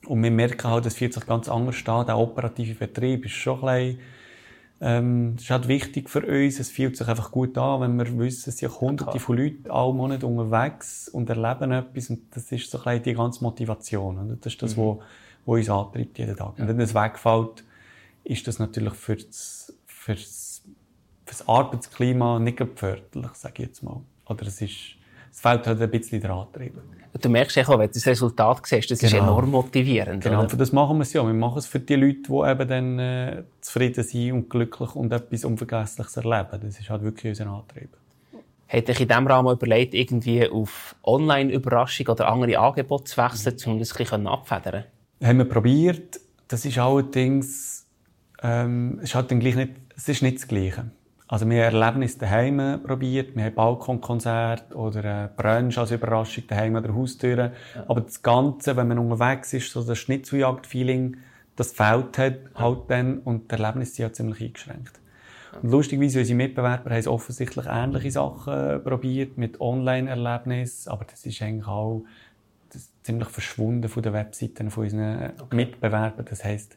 Und 0.05 0.21
wir 0.21 0.31
merken 0.31 0.69
halt, 0.69 0.85
das 0.85 0.93
fühlt 0.93 1.13
sich 1.13 1.25
ganz 1.25 1.49
anders 1.49 1.85
an. 1.87 2.05
Der 2.05 2.17
operative 2.17 2.75
Betrieb 2.75 3.25
ist 3.25 3.31
schon 3.31 3.67
ein 3.67 3.95
bisschen, 3.95 3.99
ähm, 4.81 5.33
das 5.35 5.43
ist 5.43 5.49
halt 5.49 5.67
wichtig 5.67 6.09
für 6.09 6.25
uns. 6.25 6.59
Es 6.59 6.69
fühlt 6.69 6.95
sich 6.95 7.07
einfach 7.07 7.31
gut 7.31 7.57
an, 7.57 7.81
wenn 7.81 7.97
wir 7.97 8.17
wissen, 8.17 8.49
es 8.49 8.57
sind 8.57 8.79
hunderte 8.79 9.19
von 9.19 9.37
Leuten 9.37 9.69
alle 9.69 9.93
Monate 9.93 10.25
unterwegs 10.25 11.09
und 11.09 11.29
erleben 11.29 11.71
etwas. 11.71 12.09
Und 12.09 12.33
das 12.35 12.51
ist 12.51 12.71
so 12.71 12.77
ein 12.77 12.83
bisschen 12.83 13.03
die 13.03 13.13
ganze 13.13 13.43
Motivation. 13.43 14.17
Und 14.17 14.45
das 14.45 14.53
ist 14.53 14.61
das, 14.61 14.75
mhm. 14.75 14.81
wo, 14.81 15.01
wo 15.45 15.55
uns 15.55 15.69
antreibt 15.69 16.17
jeden 16.17 16.35
Tag. 16.35 16.53
Ja. 16.57 16.63
Und 16.63 16.69
wenn 16.69 16.77
das 16.77 16.95
wegfällt, 16.95 17.63
ist 18.23 18.47
das 18.47 18.59
natürlich 18.59 18.93
für 18.93 19.17
das, 19.17 19.73
für 19.85 20.13
das, 20.13 20.61
für 21.25 21.31
das 21.31 21.47
Arbeitsklima 21.47 22.39
nicht 22.39 22.63
förderlich, 22.75 23.33
sage 23.33 23.63
ich 23.63 23.69
jetzt 23.69 23.83
mal. 23.83 24.01
Oder 24.27 24.47
es 24.47 24.61
ist, 24.61 24.95
es 25.31 25.39
fehlt 25.39 25.67
halt 25.67 25.81
ein 25.81 25.91
bisschen 25.91 26.21
der 26.21 26.31
Antrieb. 26.31 26.73
Du 27.19 27.29
merkst 27.29 27.57
auch, 27.59 27.69
wenn 27.69 27.87
du 27.87 27.93
das 27.93 28.05
Resultat 28.05 28.65
siehst, 28.65 28.91
das 28.91 28.99
genau. 28.99 29.11
ist 29.11 29.19
enorm 29.21 29.51
motivierend. 29.51 30.23
Genau, 30.23 30.41
oder? 30.41 30.49
für 30.49 30.57
das 30.57 30.71
machen 30.71 30.97
wir 30.97 31.03
es 31.03 31.13
ja. 31.13 31.25
Wir 31.25 31.33
machen 31.33 31.57
es 31.57 31.65
für 31.65 31.79
die 31.79 31.95
Leute, 31.95 32.21
die 32.29 32.51
eben 32.51 32.67
dann 32.67 32.99
äh, 32.99 33.43
zufrieden 33.61 34.03
sind 34.03 34.31
und 34.33 34.49
glücklich 34.49 34.95
und 34.95 35.11
etwas 35.11 35.43
Unvergessliches 35.43 36.17
erleben. 36.17 36.59
Das 36.61 36.79
ist 36.79 36.89
halt 36.89 37.01
wirklich 37.01 37.31
unser 37.31 37.47
Antrieb. 37.47 37.89
Hätte 38.67 38.91
ich 38.91 39.01
in 39.01 39.07
diesem 39.07 39.25
Rahmen 39.25 39.51
überlegt, 39.51 39.95
irgendwie 39.95 40.47
auf 40.47 40.95
Online-Überraschung 41.03 42.07
oder 42.09 42.29
andere 42.29 42.59
Angebote 42.59 43.05
zu 43.05 43.17
wechseln, 43.17 43.55
um 43.65 43.79
das 43.79 43.91
ein 43.91 43.97
bisschen 43.97 44.27
abfedern? 44.27 44.83
Haben 45.23 45.37
wir 45.39 45.45
probiert. 45.45 46.19
Das 46.47 46.65
ist 46.65 46.77
allerdings, 46.77 47.87
ähm, 48.43 48.99
ist 49.01 49.15
halt 49.15 49.31
dann 49.31 49.39
gleich 49.39 49.55
nicht, 49.55 49.71
es 49.95 50.07
ist 50.07 50.21
nicht 50.21 50.37
das 50.37 50.47
Gleiche. 50.47 50.91
Also 51.31 51.47
wir 51.47 51.63
haben 51.67 51.75
Erlebnisse 51.75 52.17
daheim 52.17 52.81
probiert, 52.81 53.35
wir 53.35 53.43
haben 53.43 53.53
Balkonkonzert 53.53 54.73
oder 54.75 54.99
eine 55.03 55.29
Brunch 55.37 55.77
als 55.77 55.91
Überraschung 55.91 56.45
daheim 56.47 56.75
an 56.75 56.81
der 56.81 56.95
Haustür. 56.95 57.37
Ja. 57.37 57.51
Aber 57.87 58.01
das 58.01 58.23
Ganze, 58.23 58.75
wenn 58.75 58.87
man 58.87 58.97
unterwegs 58.97 59.53
ist, 59.53 59.71
so 59.71 59.83
das 59.83 59.99
Schnitzeljagd-Feeling, 59.99 61.17
das 61.55 61.71
fehlt 61.71 62.17
halt, 62.17 62.39
ja. 62.55 62.59
halt 62.59 62.79
dann 62.87 63.19
und 63.19 63.51
die 63.51 63.55
Erlebnisse 63.55 63.93
sind 63.93 64.03
ja 64.05 64.11
ziemlich 64.11 64.41
eingeschränkt. 64.41 64.99
Ja. 65.53 65.59
Und 65.59 65.69
lustigerweise, 65.69 66.17
unsere 66.17 66.35
Mitbewerber 66.35 66.89
haben 66.89 67.07
offensichtlich 67.07 67.65
ähnliche 67.67 68.09
Sachen 68.09 68.83
probiert 68.83 69.37
mit 69.37 69.61
Online-Erlebnissen, 69.61 70.89
aber 70.89 71.05
das 71.05 71.27
ist 71.27 71.43
eigentlich 71.43 71.67
auch 71.67 72.05
ziemlich 73.03 73.29
verschwunden 73.29 73.87
von 73.87 74.01
den 74.01 74.13
Webseiten 74.13 74.71
von 74.71 74.83
unseren 74.85 75.33
okay. 75.39 75.55
Mitbewerbern. 75.55 76.25
Das 76.25 76.43
heisst, 76.43 76.75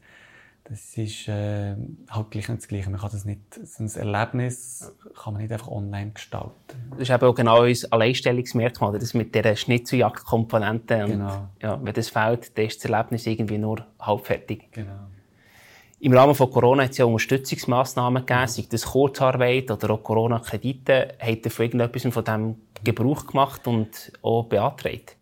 das 0.64 0.96
ist 0.96 1.28
äh, 1.28 1.74
halt 2.10 2.30
gleich 2.30 2.48
nicht 2.48 2.62
das 2.62 2.68
Gleiche. 2.68 2.88
Man 2.88 3.00
kann 3.00 3.10
das 3.12 3.24
nicht, 3.24 3.40
so 3.64 3.82
ein 3.82 3.90
Erlebnis 3.90 4.92
kann 5.20 5.34
man 5.34 5.42
nicht 5.42 5.52
einfach 5.52 5.68
online 5.68 6.12
gestalten. 6.12 6.52
Das 6.90 7.00
ist 7.00 7.10
eben 7.10 7.24
auch 7.24 7.34
genau 7.34 7.62
unser 7.62 7.92
Alleinstellungsmerkmal, 7.92 8.98
das 8.98 9.14
mit 9.14 9.34
dieser 9.34 9.56
Schnitzeljagd-Komponente. 9.56 11.04
Genau. 11.06 11.48
Ja, 11.60 11.78
wenn 11.82 11.92
das 11.92 12.08
fehlt, 12.08 12.56
dann 12.56 12.66
ist 12.66 12.82
das 12.82 12.90
Erlebnis 12.90 13.26
irgendwie 13.26 13.58
nur 13.58 13.84
halbfertig. 14.00 14.70
Genau. 14.70 15.08
Im 15.98 16.12
Rahmen 16.14 16.34
von 16.34 16.50
Corona 16.50 16.84
hat 16.84 16.90
es 16.90 16.98
ja 16.98 17.04
Unterstützungsmaßnahmen 17.04 18.26
gegeben, 18.26 18.48
sei 18.48 18.64
das 18.68 18.86
Kurzarbeit 18.86 19.70
oder 19.70 19.90
auch 19.90 20.02
Corona-Kredite. 20.02 21.14
Habt 21.20 21.44
ihr 21.44 21.50
von 21.50 21.64
irgendetwas 21.64 22.12
von 22.12 22.24
dem 22.24 22.56
Gebrauch 22.82 23.26
gemacht 23.26 23.66
und 23.68 24.12
auch 24.22 24.44
beantragt? 24.46 25.16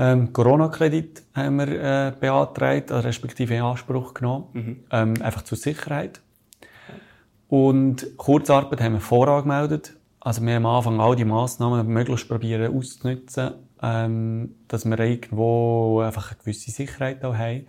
Ähm, 0.00 0.32
Corona-Kredit 0.32 1.24
haben 1.34 1.56
wir 1.56 1.68
äh, 1.68 2.12
beantragt, 2.18 2.90
also 2.90 3.06
respektive 3.06 3.54
in 3.54 3.60
Anspruch 3.60 4.14
genommen, 4.14 4.46
mhm. 4.54 4.76
ähm, 4.90 5.14
einfach 5.20 5.42
zur 5.42 5.58
Sicherheit. 5.58 6.22
Und 7.48 8.16
Kurzarbeit 8.16 8.80
haben 8.80 8.94
wir 8.94 9.00
vorangemeldet. 9.00 9.94
Also 10.20 10.40
wir 10.40 10.54
haben 10.54 10.64
am 10.64 10.74
Anfang 10.74 11.00
all 11.00 11.16
die 11.16 11.26
Massnahmen 11.26 11.86
möglichst 11.86 12.28
probieren 12.28 12.74
auszunutzen, 12.74 13.50
ähm, 13.82 14.54
dass 14.68 14.86
wir 14.86 14.98
irgendwo 14.98 16.00
einfach 16.00 16.30
eine 16.30 16.40
gewisse 16.40 16.70
Sicherheit 16.70 17.22
auch 17.22 17.36
haben. 17.36 17.66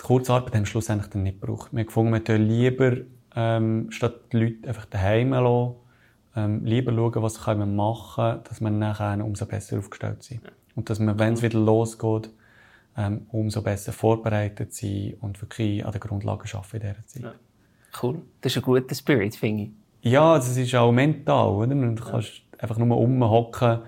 Die 0.00 0.04
Kurzarbeit 0.04 0.54
haben 0.54 0.62
wir 0.62 0.66
schlussendlich 0.66 1.10
dann 1.10 1.24
nicht 1.24 1.40
gebraucht. 1.40 1.72
Wir 1.72 1.80
haben 1.80 1.86
gefunden, 1.86 2.12
wir 2.12 2.22
tun 2.22 2.46
lieber, 2.46 2.98
ähm, 3.34 3.90
statt 3.90 4.14
die 4.32 4.36
Leute 4.36 4.68
einfach 4.68 4.84
daheim 4.84 5.30
lassen, 5.30 5.74
ähm, 6.36 6.64
lieber 6.64 6.92
schauen, 6.92 7.20
was 7.24 7.42
können 7.42 7.58
wir 7.58 7.66
machen, 7.66 8.42
dass 8.44 8.60
wir 8.60 8.70
nachher 8.70 9.24
umso 9.24 9.44
besser 9.44 9.78
aufgestellt 9.78 10.22
sind. 10.22 10.42
Und 10.78 10.88
dass 10.88 11.00
wir, 11.00 11.18
wenn 11.18 11.32
es 11.32 11.42
wieder 11.42 11.58
losgeht, 11.58 12.30
ähm, 12.96 13.26
umso 13.32 13.62
besser 13.62 13.92
vorbereitet 13.92 14.72
sind 14.72 15.14
und 15.20 15.42
wirklich 15.42 15.84
an 15.84 15.90
den 15.90 16.00
Grundlagen 16.00 16.48
arbeiten 16.52 16.76
in 16.76 16.92
dieser 16.92 17.06
Zeit. 17.08 17.22
Ja. 17.24 17.32
Cool. 18.00 18.22
Das 18.40 18.52
ist 18.52 18.58
ein 18.58 18.62
guter 18.62 18.94
Spirit, 18.94 19.34
finde 19.34 19.64
ich. 19.64 19.70
Ja, 20.12 20.36
das 20.36 20.56
ist 20.56 20.74
auch 20.76 20.92
mental, 20.92 21.48
oder? 21.48 21.74
Du 21.74 22.04
kannst 22.04 22.42
einfach 22.58 22.78
nur 22.78 22.96
rumhocken. 22.96 23.80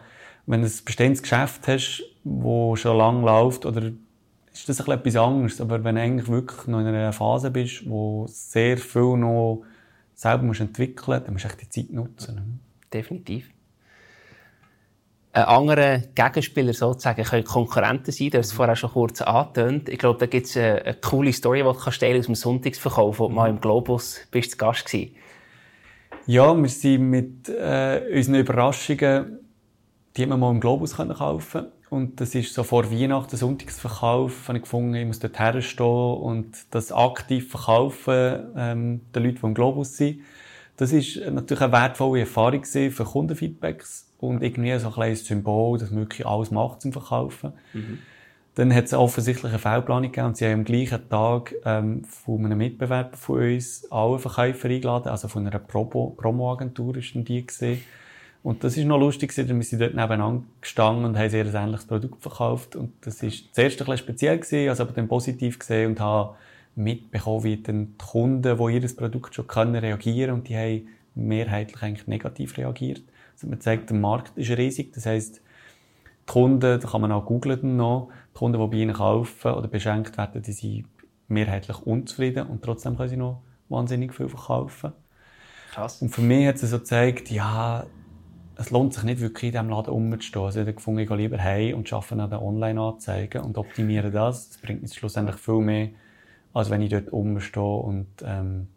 Wenn 0.47 0.63
du 0.63 0.67
ein 0.67 0.73
bestehendes 0.85 1.23
Geschäft 1.23 1.69
hast, 1.69 2.03
das 2.25 2.81
schon 2.81 2.99
lange 2.99 3.25
läuft, 3.25 3.67
oder 3.67 3.93
ist 4.53 4.69
das 4.69 4.81
etwas 4.81 5.15
anderes. 5.15 5.61
Aber 5.61 5.85
wenn 5.85 5.95
du 5.95 6.01
eigentlich 6.01 6.29
wirklich 6.29 6.67
noch 6.67 6.81
in 6.81 6.89
einer 6.89 7.13
Phase 7.13 7.53
bist, 7.53 7.89
wo 7.89 8.27
sehr 8.27 8.79
viel 8.79 9.17
noch 9.17 9.63
selber 10.17 10.43
musst 10.43 10.61
entwickeln 10.61 11.05
musst, 11.07 11.27
dann 11.29 11.35
musst 11.35 11.45
du 11.45 11.49
echt 11.51 11.63
die 11.63 11.69
Zeit 11.69 11.93
nutzen. 11.93 12.59
Definitiv. 12.93 13.49
Ein 15.33 15.45
anderer 15.45 15.99
Gegenspieler 15.99 16.73
sozusagen 16.73 17.23
können 17.23 17.45
Konkurrenten 17.45 18.11
sein. 18.11 18.31
Du 18.31 18.39
hast 18.39 18.47
es 18.47 18.53
vorher 18.53 18.75
schon 18.75 18.91
kurz 18.91 19.23
angetönt. 19.23 19.89
Ich 19.89 19.99
glaube, 19.99 20.19
da 20.19 20.27
gibt 20.27 20.47
es 20.47 20.57
eine, 20.57 20.85
eine, 20.85 20.95
coole 20.95 21.33
Story, 21.33 21.63
die 21.63 21.85
du 21.85 21.91
stellen 21.93 22.19
aus 22.19 22.27
dem 22.27 22.35
Sonntagsverkauf, 22.35 23.21
wo 23.21 23.29
du 23.29 23.35
mal 23.35 23.49
im 23.49 23.61
Globus 23.61 24.19
bist, 24.33 24.53
zu 24.53 24.57
Gast 24.57 24.87
gewesen. 24.87 25.15
Ja, 26.27 26.55
wir 26.55 26.69
sind 26.69 27.11
mit 27.11 27.49
äh, 27.49 28.03
unseren 28.13 28.35
Überraschungen, 28.37 29.39
die 30.17 30.27
wir 30.27 30.37
mal 30.37 30.51
im 30.51 30.61
Globus 30.61 30.97
kaufen 30.97 31.67
und 31.91 32.21
das 32.21 32.35
ist 32.35 32.55
so 32.55 32.63
vor 32.63 32.91
Weihnachten, 32.91 33.37
Sonntagsverkauf, 33.37 34.49
habe 34.49 34.59
ich 34.59 34.65
gefunden, 34.65 34.95
ich 34.95 35.07
muss 35.07 35.19
dort 35.19 35.39
herstehen 35.39 35.87
und 35.87 36.57
das 36.71 36.93
aktiv 36.93 37.51
verkaufen 37.51 38.53
ähm, 38.57 39.01
den 39.15 39.25
Leuten, 39.25 39.39
die 39.41 39.47
im 39.47 39.55
Globus 39.55 39.97
sind. 39.97 40.21
Das 40.77 40.93
ist 40.93 41.17
natürlich 41.17 41.63
eine 41.63 41.73
wertvolle 41.73 42.21
Erfahrung 42.21 42.65
für 42.65 43.05
Kundenfeedbacks 43.05 44.10
und 44.21 44.43
irgendwie 44.43 44.77
so 44.79 44.89
ein 44.89 44.93
kleines 44.93 45.25
Symbol, 45.25 45.79
dass 45.79 45.91
man 45.91 46.01
wirklich 46.01 46.27
alles 46.27 46.51
macht 46.51 46.83
zum 46.83 46.93
Verkaufen. 46.93 47.53
Mhm. 47.73 47.99
Dann 48.55 48.75
hat 48.75 48.85
es 48.85 48.95
offensichtlich 48.95 49.51
eine 49.51 49.59
Fehlplanung 49.59 50.11
gegeben 50.11 50.27
und 50.27 50.37
sie 50.37 50.45
haben 50.45 50.61
am 50.61 50.65
gleichen 50.65 51.09
Tag 51.09 51.55
ähm, 51.65 52.05
von 52.05 52.45
einem 52.45 52.59
Mitbewerber 52.59 53.17
von 53.17 53.41
uns 53.41 53.87
alle 53.91 54.19
Verkäufer 54.19 54.69
eingeladen, 54.69 55.09
also 55.09 55.29
von 55.29 55.47
einer 55.47 55.59
Promo-Agentur 55.59 56.97
ist 56.97 57.15
dann 57.15 57.25
die 57.25 57.47
gesehen. 57.47 57.81
Und 58.43 58.65
das 58.65 58.77
ist 58.77 58.87
noch 58.87 58.99
lustig, 58.99 59.35
denn 59.35 59.49
wir 59.49 59.63
sind 59.63 59.81
dort 59.81 59.95
nebeneinander 59.95 60.45
gestanden 60.61 61.05
und 61.05 61.19
haben 61.19 61.29
sehr 61.29 61.45
ein 61.45 61.55
ähnliches 61.55 61.87
Produkt 61.87 62.23
verkauft. 62.23 62.75
Und 62.75 62.93
das 63.03 63.23
ist 63.23 63.55
zuerst 63.55 63.81
ein 63.81 63.85
bisschen 63.85 63.99
speziell 63.99 64.39
gewesen, 64.39 64.69
also 64.69 64.83
aber 64.83 64.93
dann 64.93 65.09
positiv 65.09 65.59
gesehen 65.59 65.91
und 65.91 66.01
habe 66.01 66.37
mitbekommen, 66.75 67.45
wie 67.45 67.57
dann 67.59 67.89
die 67.93 68.05
Kunden, 68.05 68.57
die 68.57 68.75
ihr 68.75 68.97
Produkt 68.97 69.35
schon 69.35 69.47
können, 69.47 69.77
reagieren 69.77 70.35
und 70.35 70.49
die 70.49 70.57
haben 70.57 70.89
mehrheitlich 71.15 71.83
eigentlich 71.83 72.07
negativ 72.07 72.57
reagiert. 72.57 73.03
Man 73.43 73.61
zeigt, 73.61 73.91
der 73.91 73.97
Markt 73.97 74.37
ist 74.37 74.51
riesig. 74.51 74.93
Das 74.93 75.07
heisst, 75.07 75.37
die 75.37 76.33
Kunden, 76.33 76.81
da 76.81 76.89
kann 76.89 77.01
man 77.01 77.13
auch 77.13 77.27
googlen 77.27 77.77
noch, 77.77 78.11
die 78.35 78.39
Kunden, 78.39 78.61
die 78.61 78.67
bei 78.67 78.77
ihnen 78.77 78.95
kaufen 78.95 79.53
oder 79.53 79.69
beschenkt 79.69 80.17
werden, 80.17 80.43
die 80.43 80.53
sind 80.53 80.87
mehrheitlich 81.29 81.79
unzufrieden 81.79 82.47
und 82.47 82.63
trotzdem 82.63 82.97
können 82.97 83.09
sie 83.09 83.17
noch 83.17 83.43
wahnsinnig 83.69 84.15
viel 84.15 84.29
verkaufen. 84.29 84.93
Krass. 85.73 86.03
Und 86.03 86.11
für 86.11 86.23
mich 86.23 86.47
hat 86.47 86.57
es 86.57 86.71
so 86.71 86.79
gezeigt, 86.79 87.31
ja, 87.31 87.87
es 88.57 88.71
lohnt 88.71 88.93
sich 88.93 89.05
nicht 89.05 89.21
wirklich 89.21 89.45
in 89.45 89.53
diesem 89.53 89.71
Laden 89.71 89.95
umzustehen. 89.95 90.43
Also 90.43 90.61
ich 90.61 90.67
habe 90.67 90.75
gefunden, 90.75 91.01
ich 91.01 91.09
gehe 91.09 91.17
lieber 91.17 91.39
heim 91.39 91.77
und 91.77 91.91
arbeite 91.93 92.23
an 92.23 92.31
den 92.31 92.39
Online-Anzeigen 92.41 93.43
und 93.43 93.57
optimiere 93.57 94.11
das. 94.11 94.51
Das 94.51 94.59
bringt 94.59 94.83
mir 94.83 94.89
schlussendlich 94.89 95.37
viel 95.37 95.61
mehr, 95.61 95.89
als 96.53 96.69
wenn 96.69 96.83
ich 96.83 96.91
dort 96.91 97.11
umstehe 97.11 97.63
und 97.63 98.09
ähm, 98.23 98.69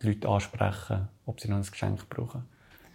die 0.00 0.08
Leute 0.08 0.28
anspreche, 0.28 1.08
ob 1.26 1.40
sie 1.40 1.48
noch 1.48 1.56
ein 1.56 1.62
Geschenk 1.62 2.08
brauchen. 2.08 2.44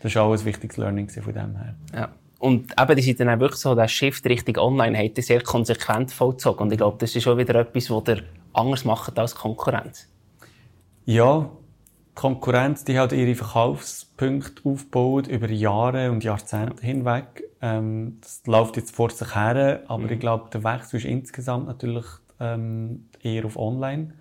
Das 0.02 0.16
war 0.16 0.24
auch 0.24 0.34
ein 0.34 0.46
wichtiges 0.46 0.78
Learning 0.78 1.10
von 1.10 1.34
dem 1.34 1.56
her. 1.56 1.76
Ja. 1.94 2.10
Und 2.40 2.74
eben, 2.80 2.96
die 2.96 3.02
sind 3.02 3.20
dann 3.20 3.30
auch 3.30 3.40
wirklich 3.40 3.60
so, 3.60 3.74
der 3.74 3.88
Shift 3.88 4.26
Richtung 4.26 4.58
Online 4.58 4.98
hat 4.98 5.24
sehr 5.24 5.42
konsequent 5.42 6.12
vollzogen. 6.12 6.64
Und 6.64 6.72
ich 6.72 6.78
glaube, 6.78 6.98
das 7.00 7.16
ist 7.16 7.24
schon 7.24 7.38
wieder 7.38 7.56
etwas, 7.56 7.90
was 7.90 8.04
ihr 8.08 8.24
anders 8.54 8.86
macht 8.86 9.18
als 9.18 9.34
Konkurrenz. 9.34 10.08
Ja, 11.06 11.50
die 12.10 12.16
Konkurrenz, 12.16 12.84
die 12.84 13.00
hat 13.00 13.12
ihre 13.12 13.34
Verkaufspunkte 13.34 14.62
aufgebaut 14.70 15.28
über 15.28 15.50
Jahre 15.50 16.12
und 16.12 16.24
Jahrzehnte 16.24 16.86
hinweg. 16.86 17.44
Ähm, 17.62 18.18
das 18.22 18.44
läuft 18.46 18.78
jetzt 18.78 18.96
vor 18.96 19.10
sich 19.10 19.34
her, 19.34 19.84
aber 19.88 20.04
mhm. 20.04 20.12
ich 20.12 20.20
glaube, 20.20 20.50
der 20.52 20.64
Wechsel 20.64 20.98
ist 20.98 21.06
insgesamt 21.06 21.68
natürlich 21.68 22.06
ähm, 22.40 23.10
eher 23.22 23.46
auf 23.46 23.58
Online. 23.58 24.14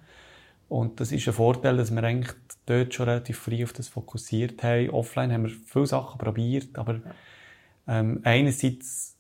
Und 0.69 1.01
das 1.01 1.13
ist 1.13 1.27
ein 1.29 1.35
Vorteil, 1.35 1.77
dass 1.77 1.95
wir 1.95 2.03
eigentlich 2.03 2.35
dort 2.67 2.93
schon 2.93 3.09
relativ 3.09 3.39
früh 3.39 3.63
auf 3.63 3.73
das 3.73 3.89
fokussiert 3.89 4.63
haben. 4.63 4.91
Offline 4.91 5.33
haben 5.33 5.45
wir 5.45 5.51
viele 5.51 5.87
Sachen 5.87 6.19
probiert, 6.19 6.77
aber 6.77 7.01
ähm, 7.87 8.21
einerseits 8.25 9.17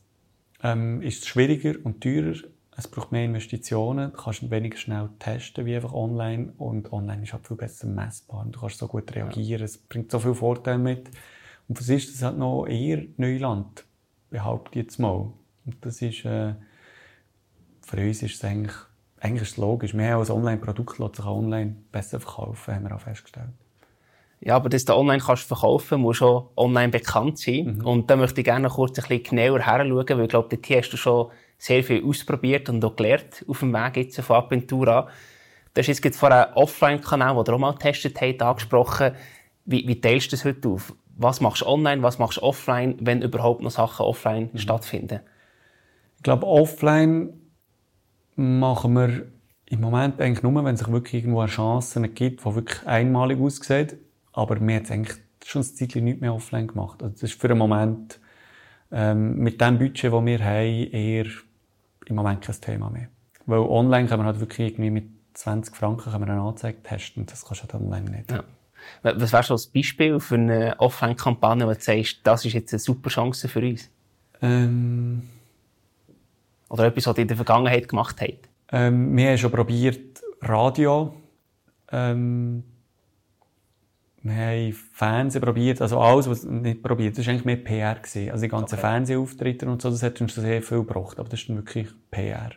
ähm, 0.62 1.02
ist 1.02 1.22
es 1.22 1.28
schwieriger 1.28 1.74
und 1.84 2.02
teurer. 2.02 2.36
Es 2.76 2.88
braucht 2.88 3.12
mehr 3.12 3.24
Investitionen. 3.24 4.12
Du 4.12 4.18
kannst 4.18 4.50
weniger 4.50 4.76
schnell 4.76 5.08
testen 5.18 5.64
wie 5.64 5.76
einfach 5.76 5.92
online. 5.92 6.52
Und 6.58 6.92
online 6.92 7.22
ist 7.22 7.32
halt 7.32 7.46
viel 7.46 7.56
besser 7.56 7.86
messbar. 7.86 8.44
du 8.50 8.60
kannst 8.60 8.78
so 8.78 8.86
gut 8.86 9.14
reagieren. 9.14 9.60
Ja. 9.60 9.64
Es 9.64 9.78
bringt 9.78 10.10
so 10.10 10.18
viele 10.18 10.34
Vorteile 10.34 10.78
mit. 10.78 11.10
Und 11.68 11.80
was 11.80 11.88
ist 11.88 12.12
das 12.12 12.22
halt 12.22 12.38
noch 12.38 12.66
eher 12.66 13.04
Neuland, 13.16 13.84
behaupte 14.30 14.78
ich 14.78 14.84
jetzt 14.84 14.98
mal. 14.98 15.32
Und 15.64 15.76
das 15.80 16.02
ist, 16.02 16.24
äh, 16.24 16.54
für 17.80 17.96
uns 17.96 18.22
ist 18.22 18.34
es 18.34 18.44
eigentlich 18.44 18.76
eigentlich 19.20 19.42
ist 19.42 19.52
es 19.52 19.56
logisch. 19.56 19.94
Mehr 19.94 20.16
als 20.16 20.30
Online-Produkt 20.30 20.98
lässt 20.98 21.16
sich 21.16 21.24
online 21.24 21.76
besser 21.90 22.20
verkaufen, 22.20 22.74
haben 22.74 22.84
wir 22.84 22.94
auch 22.94 23.00
festgestellt. 23.00 23.48
Ja, 24.40 24.56
aber 24.56 24.68
dass 24.68 24.84
du 24.84 24.94
online 24.94 25.22
kannst 25.22 25.44
verkaufen, 25.44 26.00
musst 26.02 26.20
du 26.20 26.26
auch 26.26 26.50
online 26.56 26.90
bekannt 26.90 27.38
sein. 27.38 27.78
Mhm. 27.78 27.86
Und 27.86 28.10
da 28.10 28.16
möchte 28.16 28.40
ich 28.40 28.44
gerne 28.44 28.68
kurz 28.68 28.98
ein 28.98 29.08
bisschen 29.08 29.36
genauer 29.36 29.60
heranschauen, 29.60 30.08
weil 30.08 30.24
ich 30.24 30.28
glaube, 30.28 30.48
dort 30.50 30.70
hast 30.70 30.90
du 30.90 30.96
schon 30.96 31.30
sehr 31.58 31.82
viel 31.82 32.04
ausprobiert 32.04 32.68
und 32.68 32.84
auch 32.84 32.96
gelernt 32.96 33.44
auf 33.48 33.60
dem 33.60 33.72
Weg 33.72 33.96
jetzt 33.96 34.20
von 34.20 34.36
Aventura. 34.36 35.08
Du 35.72 35.80
hast 35.80 35.88
jetzt 35.88 36.18
vor 36.18 36.30
einem 36.30 36.52
Offline-Kanal, 36.54 37.34
den 37.36 37.44
du 37.44 37.52
auch 37.52 37.58
mal 37.58 37.72
getestet 37.72 38.20
hast, 38.20 38.42
angesprochen. 38.42 39.12
Wie, 39.64 39.86
wie 39.88 40.00
teilst 40.00 40.28
du 40.28 40.36
das 40.36 40.44
heute 40.44 40.68
auf? 40.68 40.94
Was 41.16 41.40
machst 41.40 41.62
du 41.62 41.66
online, 41.66 42.02
was 42.02 42.18
machst 42.18 42.36
du 42.36 42.42
offline, 42.42 42.96
wenn 43.00 43.22
überhaupt 43.22 43.62
noch 43.62 43.70
Sachen 43.70 44.04
offline 44.04 44.50
mhm. 44.52 44.58
stattfinden? 44.58 45.20
Ich 46.18 46.22
glaube, 46.22 46.46
offline 46.46 47.45
machen 48.36 48.94
wir 48.94 49.26
im 49.66 49.80
Moment 49.80 50.20
eigentlich 50.20 50.42
nur, 50.42 50.64
wenn 50.64 50.74
es 50.74 50.80
sich 50.80 50.90
wirklich 50.90 51.22
irgendwo 51.22 51.40
eine 51.40 51.50
Chance 51.50 52.00
gibt, 52.08 52.44
die 52.44 52.54
wirklich 52.54 52.86
einmalig 52.86 53.40
aussieht. 53.40 53.96
Aber 54.32 54.60
wir 54.60 54.76
haben 54.76 54.86
eigentlich 54.86 55.16
schon 55.44 55.62
ein 55.62 55.64
Zeitchen 55.64 56.04
nicht 56.04 56.20
mehr 56.20 56.34
offline 56.34 56.68
gemacht. 56.68 57.02
Also 57.02 57.14
das 57.14 57.22
ist 57.24 57.40
für 57.40 57.48
einen 57.48 57.58
Moment 57.58 58.20
ähm, 58.92 59.36
mit 59.38 59.60
dem 59.60 59.78
Budget, 59.78 60.12
das 60.12 60.24
wir 60.24 60.44
haben, 60.44 60.90
eher 60.92 61.26
im 62.06 62.16
Moment 62.16 62.42
kein 62.42 62.60
Thema 62.60 62.90
mehr. 62.90 63.08
Weil 63.46 63.60
online 63.60 64.08
kann 64.08 64.18
man 64.18 64.26
halt 64.26 64.40
wirklich 64.40 64.68
irgendwie 64.68 64.90
mit 64.90 65.08
20 65.34 65.74
Franken 65.74 66.10
kann 66.10 66.20
man 66.20 66.30
eine 66.30 66.40
Anzeige 66.40 66.82
testen 66.82 67.22
und 67.22 67.32
das 67.32 67.44
kannst 67.44 67.62
du 67.62 67.72
halt 67.72 67.74
online 67.74 68.10
nicht. 68.10 68.30
Ja. 68.30 68.44
Was 69.02 69.32
wäre 69.32 69.42
so 69.42 69.54
ein 69.54 69.72
Beispiel 69.74 70.20
für 70.20 70.36
eine 70.36 70.78
Offline-Kampagne, 70.78 71.66
wo 71.66 71.72
du 71.72 71.80
sagst, 71.80 72.20
das 72.22 72.44
ist 72.44 72.52
jetzt 72.52 72.72
eine 72.72 72.78
super 72.78 73.10
Chance 73.10 73.48
für 73.48 73.60
uns? 73.60 73.90
Ähm 74.40 75.22
oder 76.68 76.84
etwas, 76.84 77.06
was 77.06 77.16
ihr 77.16 77.22
in 77.22 77.28
der 77.28 77.36
Vergangenheit 77.36 77.88
gemacht 77.88 78.20
habt? 78.20 78.48
Ähm, 78.72 79.16
wir 79.16 79.30
haben 79.30 79.38
schon 79.38 79.50
probiert, 79.50 80.22
Radio. 80.40 81.14
Ähm, 81.90 82.64
wir 84.22 84.34
haben 84.34 84.72
Fernsehen 84.72 85.40
probiert, 85.40 85.80
also 85.80 86.00
alles, 86.00 86.28
was 86.28 86.44
nicht 86.44 86.82
probiert, 86.82 87.16
das 87.16 87.26
war 87.26 87.32
eigentlich 87.32 87.44
mehr 87.44 87.56
PR. 87.56 87.94
Gewesen. 87.94 88.30
Also 88.30 88.42
die 88.42 88.48
ganzen 88.48 88.74
okay. 88.74 88.80
Fernsehauftritte 88.80 89.68
und 89.68 89.80
so, 89.80 89.90
das 89.90 90.02
hat 90.02 90.20
uns 90.20 90.34
sehr 90.34 90.62
viel 90.62 90.78
gebracht, 90.78 91.20
aber 91.20 91.28
das 91.28 91.40
ist 91.40 91.48
dann 91.48 91.56
wirklich 91.56 91.88
PR. 92.10 92.50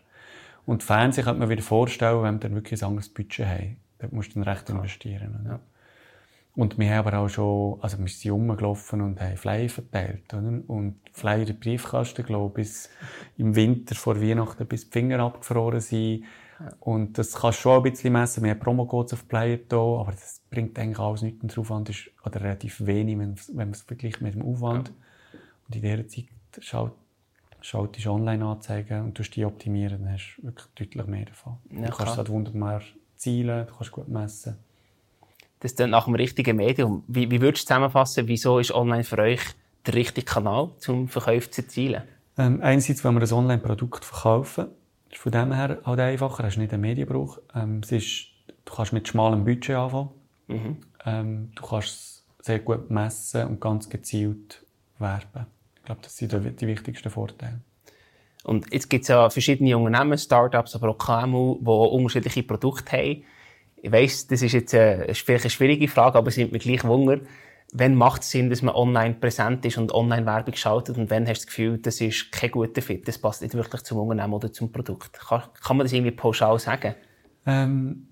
Und 0.65 0.83
Fernsehen 0.83 1.25
könnte 1.25 1.39
man 1.39 1.49
wieder 1.49 1.61
vorstellen, 1.61 2.23
wenn 2.23 2.35
wir 2.35 2.39
dann 2.39 2.55
wirklich 2.55 2.81
ein 2.81 2.89
anderes 2.89 3.09
Budget 3.09 3.45
haben. 3.45 3.77
Dort 3.99 4.13
musst 4.13 4.31
du 4.31 4.39
dann 4.39 4.43
recht 4.43 4.69
investieren. 4.69 5.45
Ja. 5.45 5.59
Und 6.59 6.77
wir 6.77 6.93
haben 6.93 7.07
aber 7.07 7.19
auch 7.19 7.29
schon, 7.29 7.79
also 7.81 7.97
wir 7.99 8.07
sind 8.09 8.31
rumgelaufen 8.31 8.99
und 8.99 9.21
haben 9.21 9.37
Flyer 9.37 9.69
verteilt, 9.69 10.33
oder? 10.33 10.59
Und 10.67 10.99
Flyer 11.13 11.47
in 11.47 11.57
Briefkasten, 11.57 12.25
glaube 12.25 12.49
ich, 12.49 12.67
bis 12.67 12.89
im 13.37 13.55
Winter 13.55 13.95
vor 13.95 14.21
Weihnachten, 14.21 14.67
bis 14.67 14.83
die 14.83 14.91
Finger 14.91 15.19
abgefroren 15.21 15.79
sind. 15.79 16.25
Und 16.81 17.17
das 17.17 17.33
kannst 17.33 17.59
du 17.59 17.61
schon 17.61 17.77
ein 17.77 17.83
bisschen 17.83 18.11
messen. 18.11 18.43
Wir 18.43 18.51
haben 18.51 18.59
Promo-Codes 18.59 19.13
auf 19.13 19.25
Player 19.29 19.57
da, 19.69 19.77
aber 19.77 20.11
das 20.11 20.41
bringt 20.49 20.77
eigentlich 20.77 20.99
alles 20.99 21.21
nichts. 21.21 21.47
Der 21.47 21.59
Aufwand 21.59 21.87
ist 21.91 22.11
oder 22.25 22.41
relativ 22.41 22.85
wenig, 22.85 23.17
wenn, 23.17 23.35
wenn 23.37 23.55
man 23.55 23.71
es 23.71 23.83
vergleicht 23.83 24.19
mit 24.19 24.35
dem 24.35 24.41
Aufwand. 24.41 24.91
Und 25.69 25.75
in 25.77 25.81
dieser 25.81 26.07
Zeit 26.09 26.25
schaut, 26.59 26.91
schaltest 27.61 28.05
du 28.05 28.11
Online-Anzeigen 28.11 29.05
und 29.05 29.15
tust 29.15 29.33
die 29.33 29.45
optimieren, 29.45 30.03
dann 30.03 30.11
hast 30.11 30.35
du 30.35 30.47
wirklich 30.47 30.67
deutlich 30.75 31.07
mehr 31.07 31.23
davon. 31.23 31.55
Ja, 31.71 31.85
du 31.85 31.95
kannst 31.95 32.17
es 32.17 32.27
wunderbar 32.27 32.81
zielen, 33.15 33.65
du 33.65 33.73
kannst 33.73 33.91
gut 33.93 34.09
messen. 34.09 34.57
Das 35.59 35.73
ist 35.73 35.79
nach 35.79 36.05
dem 36.05 36.15
richtigen 36.15 36.55
Medium. 36.55 37.03
Wie, 37.07 37.29
wie 37.29 37.41
würdest 37.41 37.65
du 37.65 37.67
zusammenfassen, 37.67 38.27
wieso 38.27 38.59
ist 38.59 38.71
online 38.71 39.03
für 39.03 39.17
euch 39.19 39.41
der 39.85 39.93
richtige 39.93 40.25
Kanal, 40.25 40.71
zum 40.79 41.07
Verkauf 41.07 41.51
zu 41.51 41.61
erzielen? 41.61 42.03
Ähm, 42.37 42.61
einerseits, 42.61 43.03
wenn 43.03 43.15
wir 43.15 43.21
ein 43.21 43.33
Online-Produkt 43.33 44.05
verkaufen, 44.05 44.67
ist 45.11 45.19
von 45.19 45.31
dem 45.31 45.51
her 45.51 45.79
halt 45.83 45.99
einfacher, 45.99 46.43
hast 46.43 46.57
nicht 46.57 46.71
einen 46.71 46.81
Medienbrauch. 46.81 47.39
Ähm, 47.53 47.81
es 47.83 47.91
ist, 47.91 48.27
du 48.65 48.73
kannst 48.73 48.93
mit 48.93 49.07
schmalem 49.07 49.43
Budget 49.43 49.75
anfangen. 49.75 50.09
Ähm, 51.05 51.51
du 51.55 51.63
kannst 51.63 51.87
es 51.87 52.25
sehr 52.41 52.59
gut 52.59 52.89
messen 52.89 53.47
und 53.47 53.61
ganz 53.61 53.89
gezielt 53.89 54.65
werben. 54.97 55.45
Ich 55.75 55.83
glaube, 55.83 56.01
das 56.01 56.15
sind 56.15 56.31
die, 56.31 56.51
die 56.51 56.67
wichtigsten 56.67 57.09
Vorteile. 57.09 57.59
Und 58.43 58.71
jetzt 58.71 58.89
gibt 58.89 59.03
es 59.03 59.09
ja 59.09 59.29
verschiedene 59.29 59.77
Unternehmen, 59.77 60.17
Startups, 60.17 60.75
aber 60.75 60.89
auch 60.89 60.97
KMU, 60.97 61.57
die 61.59 61.67
unterschiedliche 61.67 62.43
Produkte 62.43 62.97
haben. 62.97 63.23
Ich 63.81 63.91
weiss, 63.91 64.27
das 64.27 64.41
ist 64.41 64.53
jetzt 64.53 64.73
eine, 64.73 65.13
vielleicht 65.13 65.45
eine 65.45 65.49
schwierige 65.49 65.87
Frage, 65.87 66.17
aber 66.17 66.27
es 66.27 66.37
nimmt 66.37 66.51
mir 66.51 66.59
gleich 66.59 66.83
Wunder. 66.83 67.19
Wann 67.71 67.95
macht 67.95 68.23
es 68.23 68.31
Sinn, 68.31 68.49
dass 68.49 68.61
man 68.61 68.73
online 68.73 69.15
präsent 69.15 69.63
ist 69.65 69.77
und 69.77 69.93
Online-Werbung 69.93 70.55
schaltet 70.55 70.97
und 70.97 71.11
wann 71.11 71.27
hast 71.27 71.41
du 71.41 71.45
das 71.45 71.47
Gefühl, 71.47 71.77
das 71.77 72.01
ist 72.01 72.31
kein 72.31 72.49
guter 72.49 72.81
Fit, 72.81 73.07
das 73.07 73.19
passt 73.19 73.43
nicht 73.43 73.53
wirklich 73.53 73.83
zum 73.83 73.99
Unternehmen 73.99 74.33
oder 74.33 74.51
zum 74.51 74.71
Produkt? 74.71 75.13
Kann, 75.13 75.43
kann 75.63 75.77
man 75.77 75.85
das 75.85 75.93
irgendwie 75.93 76.11
pauschal 76.11 76.57
sagen? 76.57 76.95
Ähm, 77.45 78.07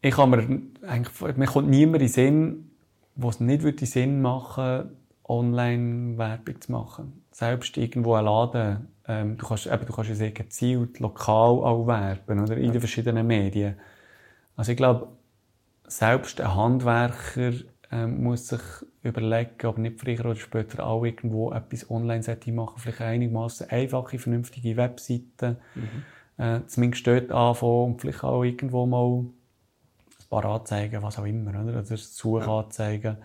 ich 0.00 0.14
kann 0.14 0.30
mir 0.30 0.60
eigentlich, 0.86 1.36
mir 1.36 1.46
kommt 1.46 1.68
niemand 1.68 2.02
in 2.02 2.08
Sinn, 2.08 2.70
wo 3.16 3.30
es 3.30 3.40
nicht 3.40 3.62
würde 3.62 3.84
Sinn 3.84 4.22
machen 4.22 4.90
Online-Werbung 5.28 6.60
zu 6.60 6.72
machen. 6.72 7.24
Selbst 7.32 7.76
irgendwo 7.76 8.14
ein 8.14 8.24
Laden, 8.24 8.88
ähm, 9.08 9.36
du 9.36 9.46
kannst, 9.46 9.66
eben, 9.66 9.84
du 9.84 9.92
kannst 9.92 10.10
ja 10.10 10.16
sehr 10.16 10.30
gezielt, 10.30 11.00
lokal 11.00 11.64
auch 11.64 11.86
werben, 11.86 12.40
oder? 12.40 12.56
In 12.56 12.72
den 12.72 12.80
verschiedenen 12.80 13.26
Medien. 13.26 13.76
Also 14.56 14.72
ich 14.72 14.76
glaube, 14.76 15.08
selbst 15.86 16.40
ein 16.40 16.54
Handwerker 16.54 17.52
ähm, 17.92 18.22
muss 18.22 18.48
sich 18.48 18.60
überlegen, 19.02 19.66
ob 19.66 19.78
nicht 19.78 20.00
früher 20.00 20.20
oder 20.20 20.34
später 20.34 20.84
auch 20.86 21.04
irgendwo 21.04 21.52
etwas 21.52 21.88
online 21.90 22.24
machen, 22.52 22.74
vielleicht 22.78 23.00
einigermaßen 23.00 23.70
einfache, 23.70 24.18
vernünftige 24.18 24.76
Webseiten, 24.76 25.58
äh, 26.38 26.60
zumindest 26.66 27.06
dort 27.06 27.30
anfangen 27.30 27.84
und 27.84 28.00
vielleicht 28.00 28.24
auch 28.24 28.42
irgendwo 28.42 28.86
mal 28.86 29.20
ein 29.20 29.32
paar 30.28 30.44
Anzeigen, 30.44 31.02
was 31.02 31.18
auch 31.18 31.24
immer, 31.24 31.50
oder? 31.50 31.76
Also 31.76 31.96
Suchanzeigen. 31.96 33.18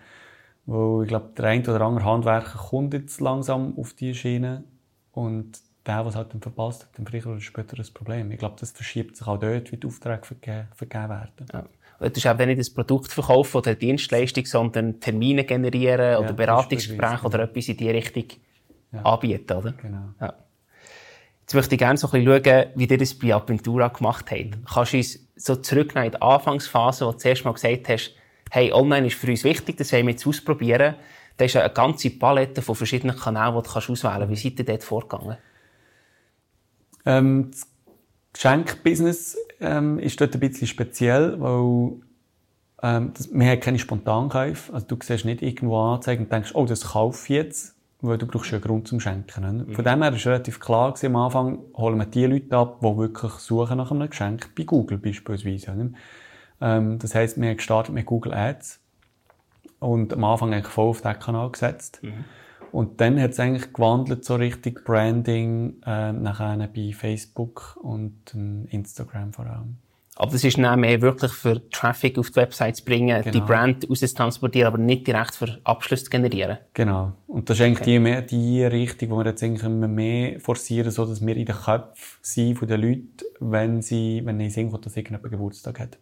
Weil 0.66 1.02
ich 1.02 1.08
glaube, 1.08 1.30
der 1.36 1.46
ein 1.46 1.66
oder 1.66 1.80
andere 1.80 2.04
Handwerker 2.04 2.58
kommt 2.58 2.94
jetzt 2.94 3.20
langsam 3.20 3.76
auf 3.76 3.94
die 3.94 4.14
Schiene 4.14 4.62
und 5.10 5.60
der, 5.86 6.06
was 6.06 6.14
halt 6.14 6.32
dann 6.32 6.40
verpasst, 6.40 6.84
hat 6.84 6.98
dann 6.98 7.06
früher 7.06 7.26
oder 7.26 7.40
später 7.40 7.78
ein 7.78 7.86
Problem. 7.92 8.30
Ich 8.30 8.38
glaube, 8.38 8.56
das 8.58 8.70
verschiebt 8.70 9.16
sich 9.16 9.26
auch 9.26 9.38
dort, 9.38 9.72
wie 9.72 9.76
die 9.76 9.86
Aufträge 9.86 10.24
vergeben, 10.24 10.68
vergeben 10.74 11.08
werden. 11.08 11.46
Ja. 11.52 11.64
Du 12.08 12.20
hast 12.20 12.26
eben 12.26 12.48
nicht 12.48 12.68
ein 12.68 12.74
Produkt 12.74 13.12
verkaufen 13.12 13.56
oder 13.58 13.70
eine 13.70 13.76
Dienstleistung, 13.76 14.44
sondern 14.44 15.00
Termine 15.00 15.44
generieren 15.44 16.16
oder 16.16 16.32
Beratungsgespräche 16.32 16.98
beispielsweise, 16.98 17.26
oder 17.26 17.44
etwas 17.44 17.68
in 17.68 17.76
die 17.76 17.90
Richtung 17.90 18.24
anbieten, 19.04 19.52
oder? 19.52 19.72
Genau. 19.72 20.08
Ja. 20.20 20.34
Jetzt 21.42 21.54
möchte 21.54 21.74
ich 21.74 21.78
gerne 21.78 21.98
so 21.98 22.08
ein 22.08 22.24
bisschen 22.24 22.44
schauen, 22.44 22.66
wie 22.74 22.86
ihr 22.86 22.98
das 22.98 23.14
bei 23.14 23.34
Aventura 23.34 23.88
gemacht 23.88 24.30
habt. 24.30 24.58
Kannst 24.72 24.92
du 24.92 24.96
uns 24.96 25.18
so 25.36 25.56
zurücknehmen 25.56 26.06
in 26.06 26.12
die 26.12 26.22
Anfangsphase, 26.22 27.06
wo 27.06 27.12
du 27.12 27.18
zuerst 27.18 27.44
mal 27.44 27.52
gesagt 27.52 27.88
hast, 27.88 28.14
hey, 28.50 28.72
online 28.72 29.06
ist 29.06 29.16
für 29.16 29.28
uns 29.28 29.44
wichtig, 29.44 29.76
das 29.76 29.92
wollen 29.92 30.06
wir 30.06 30.12
jetzt 30.12 30.26
ausprobieren. 30.26 30.94
Da 31.36 31.44
ist 31.44 31.56
eine 31.56 31.72
ganze 31.72 32.10
Palette 32.10 32.62
von 32.62 32.74
verschiedenen 32.74 33.16
Kanälen, 33.16 33.54
die 33.54 33.62
du 33.62 33.70
auswählen 33.70 33.98
kannst. 34.02 34.30
Wie 34.30 34.36
seid 34.36 34.58
ihr 34.58 34.64
dort 34.64 34.84
vorgegangen? 34.84 35.36
Ähm, 37.04 37.50
das 37.50 37.66
Geschenkbusiness 38.32 39.36
ähm, 39.60 39.98
ist 39.98 40.20
dort 40.20 40.34
ein 40.34 40.40
bisschen 40.40 40.66
speziell, 40.66 41.40
weil 41.40 41.92
ähm, 42.82 43.12
das, 43.14 43.32
wir 43.32 43.46
haben 43.46 43.60
keine 43.60 43.78
Spontankäufe. 43.78 44.72
Also 44.72 44.86
du 44.86 44.96
siehst 45.02 45.24
nicht 45.24 45.42
irgendwo 45.42 45.78
Anzeigen 45.78 46.24
und 46.24 46.32
denkst, 46.32 46.54
oh, 46.54 46.64
das 46.66 46.92
kaufe 46.92 47.24
ich 47.24 47.28
jetzt, 47.28 47.76
weil 48.00 48.18
du 48.18 48.26
brauchst 48.26 48.50
ja 48.50 48.56
einen 48.56 48.64
Grund 48.64 48.88
zum 48.88 49.00
Schenken. 49.00 49.44
Oder? 49.44 49.74
Von 49.74 49.84
dem 49.84 50.02
her 50.02 50.12
war 50.12 50.24
relativ 50.32 50.60
klar 50.60 50.92
gewesen, 50.92 51.14
am 51.14 51.16
Anfang 51.16 51.58
holen 51.76 51.98
wir 51.98 52.06
die 52.06 52.26
Leute 52.26 52.56
ab, 52.56 52.78
die 52.80 52.96
wirklich 52.96 53.32
suchen 53.32 53.78
nach 53.78 53.90
einem 53.90 54.10
Geschenk, 54.10 54.54
bei 54.56 54.64
Google 54.64 54.98
beispielsweise. 54.98 55.92
Ähm, 56.60 56.98
das 56.98 57.14
heisst, 57.14 57.40
wir 57.40 57.48
haben 57.48 57.56
gestartet 57.56 57.94
mit 57.94 58.06
Google 58.06 58.34
Ads 58.34 58.80
und 59.78 60.12
am 60.12 60.24
Anfang 60.24 60.52
eigentlich 60.52 60.72
voll 60.72 60.88
auf 60.88 61.02
diesen 61.02 61.18
Kanal 61.18 61.50
gesetzt. 61.50 62.00
Und 62.72 63.00
dann 63.00 63.20
hat 63.20 63.32
es 63.32 63.40
eigentlich 63.40 63.72
gewandelt 63.72 64.24
so 64.24 64.34
richtig 64.34 64.84
Branding, 64.84 65.74
äh, 65.84 66.12
nachher 66.12 66.56
bei 66.74 66.92
Facebook 66.92 67.78
und 67.82 68.14
ähm, 68.34 68.66
Instagram 68.70 69.32
vor 69.32 69.46
allem. 69.46 69.76
Aber 70.16 70.32
das 70.32 70.44
ist 70.44 70.58
dann 70.58 70.80
mehr 70.80 71.00
wirklich 71.00 71.32
für 71.32 71.68
Traffic 71.70 72.18
auf 72.18 72.30
die 72.30 72.36
Website 72.36 72.76
zu 72.76 72.84
bringen, 72.84 73.22
die 73.24 73.30
Genau. 73.30 73.46
Brand 73.46 73.88
rauszutransportieren, 73.88 74.66
aber 74.66 74.78
nicht 74.78 75.06
direkt 75.06 75.34
für 75.34 75.58
Abschluss 75.64 76.04
zu 76.04 76.10
generieren. 76.10 76.58
Genau. 76.74 77.12
Und 77.26 77.48
das 77.48 77.58
ist 77.58 77.64
eigentlich 77.64 77.80
die, 77.80 77.98
mehr, 77.98 78.20
die 78.20 78.62
Richtung, 78.62 79.08
die 79.08 79.14
wir 79.14 79.26
jetzt 79.26 79.42
eigentlich 79.42 79.64
immer 79.64 79.88
mehr 79.88 80.38
forcieren, 80.38 80.90
so 80.90 81.06
dass 81.06 81.24
wir 81.24 81.36
in 81.36 81.46
den 81.46 81.56
Köpfen 81.56 82.18
sind 82.20 82.58
von 82.58 82.68
den 82.68 82.80
Leuten, 82.82 83.08
wenn 83.40 83.80
sie, 83.80 84.20
wenn 84.24 84.50
Sinn 84.50 84.70
kommt, 84.70 84.84
dass 84.84 84.96
irgendjemand 84.96 85.30
Geburtstag 85.30 85.80
hat. 85.80 85.98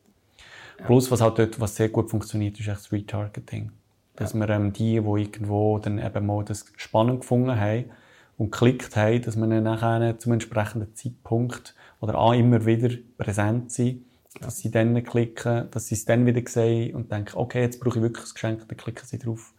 Plus, 0.86 1.10
was 1.10 1.20
halt 1.20 1.38
dort, 1.38 1.60
was 1.60 1.76
sehr 1.76 1.88
gut 1.88 2.10
funktioniert, 2.10 2.58
ist 2.58 2.66
echt 2.66 2.78
das 2.78 2.92
Retargeting. 2.92 3.70
Dass 4.16 4.34
wir 4.34 4.48
ähm, 4.48 4.72
die, 4.72 5.00
die 5.00 5.22
irgendwo 5.22 5.78
dann 5.78 5.98
eben 5.98 6.26
mal 6.26 6.44
das 6.44 6.66
spannend 6.76 7.20
gefunden 7.20 7.58
haben 7.58 7.86
und 8.36 8.52
geklickt 8.52 8.96
haben, 8.96 9.22
dass 9.22 9.36
wir 9.36 9.46
dann 9.46 9.62
nachher 9.64 10.18
zum 10.18 10.32
entsprechenden 10.32 10.94
Zeitpunkt 10.94 11.74
oder 12.00 12.18
auch 12.18 12.32
immer 12.32 12.66
wieder 12.66 12.94
präsent 13.18 13.70
sind, 13.70 14.04
dass 14.40 14.58
sie 14.58 14.70
dann 14.70 15.02
klicken, 15.04 15.70
dass 15.70 15.88
sie 15.88 15.94
es 15.94 16.04
dann 16.04 16.26
wieder 16.26 16.42
sehen 16.46 16.94
und 16.94 17.10
denken, 17.10 17.36
okay, 17.36 17.62
jetzt 17.62 17.80
brauche 17.80 17.98
ich 17.98 18.02
wirklich 18.02 18.26
ein 18.26 18.34
Geschenk, 18.34 18.68
dann 18.68 18.76
klicken 18.76 19.06
sie 19.06 19.18
drauf 19.18 19.52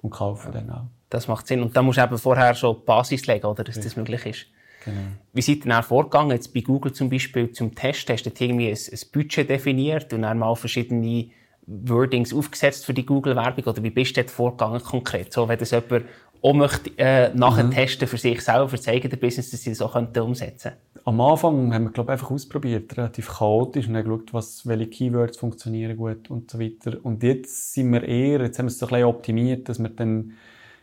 und 0.00 0.10
kaufen 0.10 0.52
dann 0.52 0.70
auch. 0.70 0.86
Das 1.10 1.28
macht 1.28 1.46
Sinn. 1.46 1.62
Und 1.62 1.76
da 1.76 1.82
musst 1.82 1.98
du 1.98 2.02
eben 2.02 2.18
vorher 2.18 2.54
schon 2.54 2.76
die 2.76 2.84
Basis 2.84 3.26
legen, 3.26 3.46
oder, 3.46 3.64
dass 3.64 3.78
das 3.78 3.96
möglich 3.96 4.24
ist. 4.26 4.46
Genau. 4.84 4.98
Wie 5.32 5.42
seid 5.42 5.64
ihr 5.64 5.70
dann 5.70 5.82
vorgegangen? 5.82 6.30
Jetzt 6.30 6.52
bei 6.54 6.60
Google 6.60 6.92
zum 6.92 7.10
Beispiel 7.10 7.52
zum 7.52 7.74
Test, 7.74 8.08
hast 8.10 8.24
du 8.24 8.30
irgendwie 8.38 8.68
ein, 8.68 8.76
ein 8.76 8.98
Budget 9.12 9.48
definiert 9.48 10.12
und 10.12 10.22
dann 10.22 10.38
mal 10.38 10.54
verschiedene 10.56 11.30
Wordings 11.66 12.34
aufgesetzt 12.34 12.86
für 12.86 12.94
die 12.94 13.06
Google-Werbung? 13.06 13.64
Oder 13.64 13.82
wie 13.82 13.90
bist 13.90 14.16
du 14.16 14.20
dort 14.20 14.30
vorgegangen 14.30 14.82
konkret? 14.82 15.32
So, 15.32 15.48
wenn 15.48 15.58
das 15.58 15.70
jemand 15.70 16.04
auch 16.42 16.52
möchte, 16.54 16.90
äh, 16.98 17.32
nachher 17.34 17.70
testen 17.70 18.08
für 18.08 18.18
sich 18.18 18.40
selber, 18.40 18.68
für 18.68 18.76
das 18.76 18.88
eigene 18.88 19.16
Business, 19.16 19.50
dass 19.50 19.62
sie 19.62 19.70
das 19.70 19.80
auch 19.80 19.92
könnten 19.92 20.18
umsetzen 20.20 20.72
Am 21.04 21.20
Anfang 21.20 21.72
haben 21.72 21.84
wir, 21.84 21.90
glaube 21.92 22.10
ich, 22.10 22.12
einfach 22.14 22.30
ausprobiert, 22.32 22.96
relativ 22.96 23.28
chaotisch, 23.28 23.86
und 23.86 23.96
haben 23.96 24.04
geschaut, 24.04 24.34
was, 24.34 24.66
welche 24.66 24.88
Keywords 24.88 25.38
funktionieren 25.38 25.96
gut 25.96 26.30
und 26.30 26.50
so 26.50 26.58
weiter. 26.58 26.98
Und 27.02 27.22
jetzt 27.22 27.74
sind 27.74 27.92
wir 27.92 28.02
eher, 28.02 28.40
jetzt 28.42 28.58
haben 28.58 28.66
wir 28.66 28.70
es 28.70 28.78
so 28.78 28.86
ein 28.86 28.90
bisschen 28.90 29.06
optimiert, 29.06 29.68
dass 29.68 29.78
wir 29.78 29.88
dann 29.90 30.32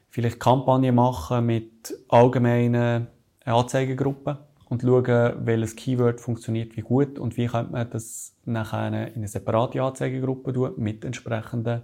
vielleicht 0.09 0.39
Kampagnen 0.39 0.95
machen 0.95 1.45
mit 1.45 1.93
allgemeinen 2.07 3.07
Anzeigengruppen 3.43 4.37
und 4.69 4.84
schauen, 4.84 5.45
welches 5.45 5.75
Keyword 5.75 6.21
funktioniert 6.21 6.77
wie 6.77 6.82
gut 6.82 7.19
und 7.19 7.38
wie 7.38 7.47
könnte 7.47 7.71
man 7.71 7.89
das 7.89 8.36
nachher 8.45 8.88
in 8.88 9.15
eine 9.15 9.27
separate 9.27 9.82
Anzeigengruppe 9.82 10.53
tun 10.53 10.73
mit 10.77 11.03
entsprechenden 11.03 11.84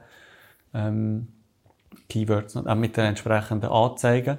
ähm, 0.74 1.28
Keywords, 2.10 2.56
auch 2.56 2.76
mit 2.76 2.96
den 2.96 3.06
entsprechenden 3.06 3.70
Anzeigen 3.70 4.38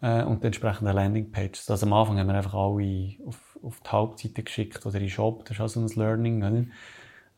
äh, 0.00 0.22
und 0.22 0.42
die 0.42 0.46
entsprechenden 0.46 0.94
Landingpages. 0.94 1.68
Also 1.70 1.86
am 1.86 1.92
Anfang 1.92 2.18
haben 2.18 2.28
wir 2.28 2.34
einfach 2.34 2.54
alle 2.54 3.16
auf, 3.26 3.58
auf 3.62 3.80
die 3.80 3.90
Hauptseite 3.90 4.42
geschickt 4.42 4.86
oder 4.86 4.96
in 4.96 5.02
den 5.02 5.10
Shop. 5.10 5.44
Das 5.44 5.56
ist 5.56 5.60
auch 5.60 5.68
so 5.68 5.80
ein 5.80 5.88
Learning. 5.88 6.42
Oder? 6.42 6.64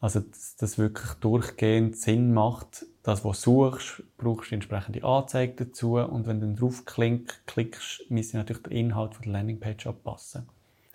Also, 0.01 0.21
dass 0.21 0.57
das 0.57 0.79
wirklich 0.79 1.13
durchgehend 1.15 1.97
Sinn 1.97 2.33
macht. 2.33 2.87
Das, 3.03 3.25
was 3.25 3.41
du 3.43 3.65
suchst, 3.71 4.03
brauchst 4.17 4.51
du 4.51 4.55
entsprechende 4.55 5.03
Anzeige 5.03 5.65
dazu. 5.65 5.97
Und 5.97 6.27
wenn 6.27 6.41
du 6.41 6.47
dann 6.47 6.57
draufklickst, 6.57 7.47
klickst, 7.47 8.11
müssen 8.11 8.37
natürlich 8.37 8.63
der 8.63 8.73
Inhalt 8.73 9.15
von 9.15 9.25
der 9.25 9.33
Landingpage 9.33 9.87
anpassen. 9.87 10.49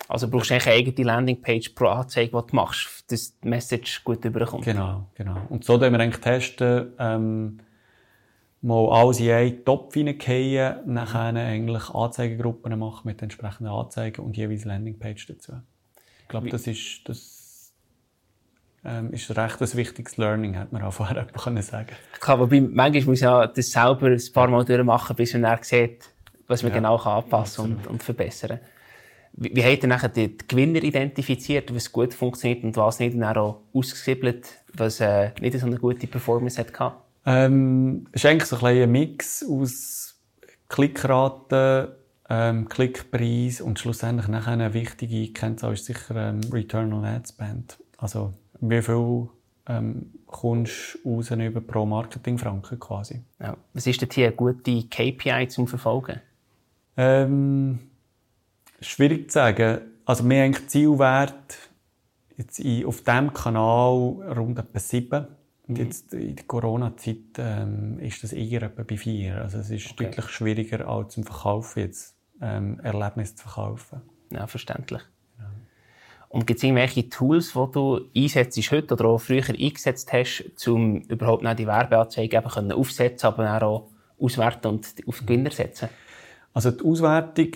Also 0.08 0.28
brauchst 0.28 0.50
du 0.50 0.54
eigentlich 0.54 0.66
eine 0.66 0.76
eigene 0.76 1.06
Landingpage 1.06 1.70
pro 1.70 1.86
Anzeige, 1.86 2.30
die 2.30 2.50
du 2.50 2.56
machst, 2.56 3.04
dass 3.10 3.38
die 3.38 3.48
Message 3.48 4.04
gut 4.04 4.24
überkommt. 4.24 4.64
Genau, 4.64 5.06
genau. 5.14 5.36
Und 5.48 5.64
so 5.64 5.78
testen 5.78 5.92
wir 5.92 6.00
eigentlich 6.00 6.20
testen, 6.20 6.92
ähm, 6.98 7.58
mal 8.60 8.88
alles 8.90 9.20
in 9.20 9.30
einen 9.30 9.64
Topf 9.64 9.94
hineingehen, 9.94 10.76
nachher 10.86 11.34
eigentlich 11.34 11.90
Anzeigengruppen 11.90 12.78
machen 12.78 13.02
mit 13.04 13.22
entsprechenden 13.22 13.72
Anzeigen 13.72 14.24
und 14.24 14.36
jeweils 14.36 14.64
Landingpage 14.64 15.26
dazu. 15.26 15.52
Ich 16.22 16.28
glaube, 16.28 16.48
das 16.48 16.66
ist, 16.66 17.02
das, 17.06 17.33
ähm, 18.84 19.12
ist 19.12 19.30
recht 19.36 19.60
ein 19.60 19.74
wichtiges 19.74 20.16
Learning, 20.16 20.58
hat 20.58 20.72
man 20.72 20.82
auch 20.82 20.92
vorher 20.94 21.26
können 21.26 21.62
sagen. 21.62 21.90
Klar, 22.20 22.40
wobei, 22.40 22.60
manchmal 22.60 23.04
muss 23.04 23.20
man 23.20 23.50
das 23.54 23.70
selber 23.70 24.06
ein 24.06 24.22
paar 24.32 24.48
Mal 24.48 24.64
durchmachen, 24.64 25.16
bis 25.16 25.32
man 25.32 25.42
dann 25.42 25.58
sieht, 25.62 26.10
was 26.46 26.62
man 26.62 26.72
Ja, 26.72 26.76
genau 26.78 26.98
kann 26.98 27.22
anpassen 27.22 27.64
und, 27.64 27.86
und 27.86 28.02
verbessern 28.02 28.60
Wie, 29.32 29.54
wie 29.54 29.64
habt 29.64 29.82
ihr 29.82 29.88
nachher 29.88 30.08
die 30.08 30.36
Gewinner 30.36 30.82
identifiziert, 30.82 31.74
was 31.74 31.90
gut 31.90 32.12
funktioniert 32.14 32.64
und 32.64 32.76
was 32.76 32.98
nicht, 32.98 33.14
und 33.14 33.20
dann 33.20 33.36
auch 33.36 33.60
ausgesiebelt, 33.72 34.48
was 34.74 35.00
äh, 35.00 35.30
nicht 35.40 35.58
so 35.58 35.66
eine 35.66 35.78
gute 35.78 36.06
Performance 36.06 36.60
hat? 36.60 36.72
Ähm, 37.26 38.06
es 38.12 38.22
ist 38.22 38.30
eigentlich 38.30 38.48
so 38.48 38.56
ein, 38.56 38.82
ein 38.82 38.92
Mix 38.92 39.44
aus 39.48 40.20
Klickraten, 40.68 41.88
ähm, 42.28 42.68
Klickpreis 42.68 43.60
und 43.60 43.78
schlussendlich 43.78 44.28
nachher 44.28 44.52
eine 44.52 44.74
wichtige 44.74 45.32
Kennzahl 45.32 45.74
ist 45.74 45.86
sicher 45.86 46.16
ähm, 46.16 46.40
Return 46.52 46.92
on 46.92 47.04
Ad 47.04 47.28
Spend. 47.28 47.78
Also 47.98 48.32
wie 48.70 48.82
viel 48.82 49.28
ähm, 49.66 50.12
kommst 50.26 50.98
du 51.04 51.16
raus 51.16 51.30
über 51.30 51.60
pro 51.60 51.86
Marketingfranken 51.86 52.78
quasi. 52.78 53.22
Ja. 53.40 53.56
Was 53.72 53.86
ist 53.86 54.02
denn 54.02 54.08
hier 54.12 54.28
eine 54.28 54.36
gute 54.36 54.82
KPI 54.84 55.48
zum 55.48 55.66
Verfolgen? 55.66 56.20
Ähm, 56.96 57.78
schwierig 58.80 59.30
zu 59.30 59.34
sagen. 59.34 59.80
Also 60.04 60.28
wir 60.28 60.42
haben 60.42 60.68
Zielwert 60.68 61.58
jetzt 62.36 62.58
in, 62.58 62.84
auf 62.84 63.02
diesem 63.02 63.32
Kanal 63.32 63.92
rund 64.36 64.58
etwa 64.58 64.78
7. 64.78 65.26
Und 65.66 65.78
mhm. 65.78 65.84
jetzt 65.84 66.12
in 66.12 66.36
der 66.36 66.44
Corona-Zeit 66.44 67.38
ähm, 67.38 67.98
ist 68.00 68.22
das 68.22 68.32
eher 68.32 68.62
etwa 68.62 68.82
bei 68.82 68.96
4. 68.96 69.40
Also 69.40 69.58
es 69.58 69.70
ist 69.70 69.90
okay. 69.92 70.04
deutlich 70.04 70.28
schwieriger 70.28 70.86
als 70.86 71.14
zum 71.14 71.24
Verkaufen 71.24 71.80
jetzt 71.80 72.16
ähm, 72.42 72.80
Erlebnis 72.80 73.34
zu 73.34 73.48
verkaufen. 73.48 74.02
Ja, 74.30 74.46
verständlich. 74.46 75.02
Und 76.34 76.48
gibt 76.48 76.58
es 76.58 76.64
irgendwelche 76.64 77.08
Tools, 77.08 77.52
die 77.52 77.72
du 77.72 78.00
einsetzt 78.16 78.58
heute 78.72 78.94
oder 78.94 79.04
auch 79.04 79.18
früher 79.18 79.48
eingesetzt 79.48 80.12
hast, 80.12 80.66
um 80.66 80.96
überhaupt 81.02 81.44
nicht 81.44 81.60
die 81.60 81.66
Werbeanzeige 81.68 82.36
eben 82.36 82.72
aufsetzen, 82.72 83.28
aber 83.28 83.62
auch 83.62 83.86
auswerten 84.18 84.66
und 84.66 84.94
auf 85.06 85.20
Gewinner 85.20 85.52
setzen? 85.52 85.90
Also 86.52 86.72
die 86.72 86.84
Auswertung, 86.84 87.50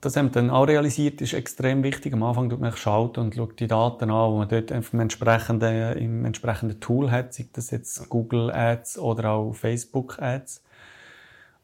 das 0.00 0.16
haben 0.16 0.26
wir 0.26 0.32
dann 0.32 0.50
auch 0.50 0.64
realisiert, 0.64 1.20
ist 1.20 1.34
extrem 1.34 1.84
wichtig. 1.84 2.12
Am 2.12 2.24
Anfang 2.24 2.50
schaut 2.50 2.60
man 2.60 2.76
schaut 2.76 3.16
und 3.16 3.36
schaut 3.36 3.60
die 3.60 3.68
Daten 3.68 4.10
an, 4.10 4.32
die 4.32 4.38
man 4.38 4.48
dort 4.48 4.72
im 4.72 5.00
entsprechenden, 5.00 5.96
im 5.96 6.24
entsprechenden 6.24 6.80
Tool 6.80 7.12
hat, 7.12 7.32
sei 7.32 7.46
das 7.52 7.70
jetzt 7.70 8.08
Google 8.08 8.50
Ads 8.50 8.98
oder 8.98 9.30
auch 9.30 9.52
Facebook 9.52 10.20
Ads. 10.20 10.64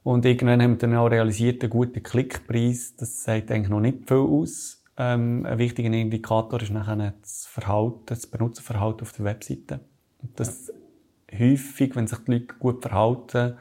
Und 0.04 0.24
irgendwann 0.24 0.62
haben 0.62 0.74
wir 0.74 0.78
dann 0.78 0.94
auch 0.94 1.08
realisiert, 1.08 1.64
ein 1.64 1.70
guter 1.70 1.98
Klickpreis, 1.98 2.94
das 2.94 3.24
sagt 3.24 3.50
eigentlich 3.50 3.68
noch 3.68 3.80
nicht 3.80 4.06
viel 4.06 4.18
aus. 4.18 4.84
Ähm, 4.98 5.44
ein 5.44 5.58
wichtiger 5.58 5.92
Indikator 5.92 6.60
ist 6.62 6.70
nachher 6.70 7.14
das 7.20 7.46
Verhalten, 7.46 8.00
das 8.06 8.26
Benutzerverhalten 8.26 9.02
auf 9.02 9.12
der 9.12 9.24
Webseite. 9.24 9.80
Und 10.22 10.38
das 10.40 10.72
häufig, 11.32 11.94
wenn 11.96 12.06
sich 12.06 12.18
die 12.20 12.32
Leute 12.32 12.54
gut 12.58 12.82
verhalten, 12.82 13.58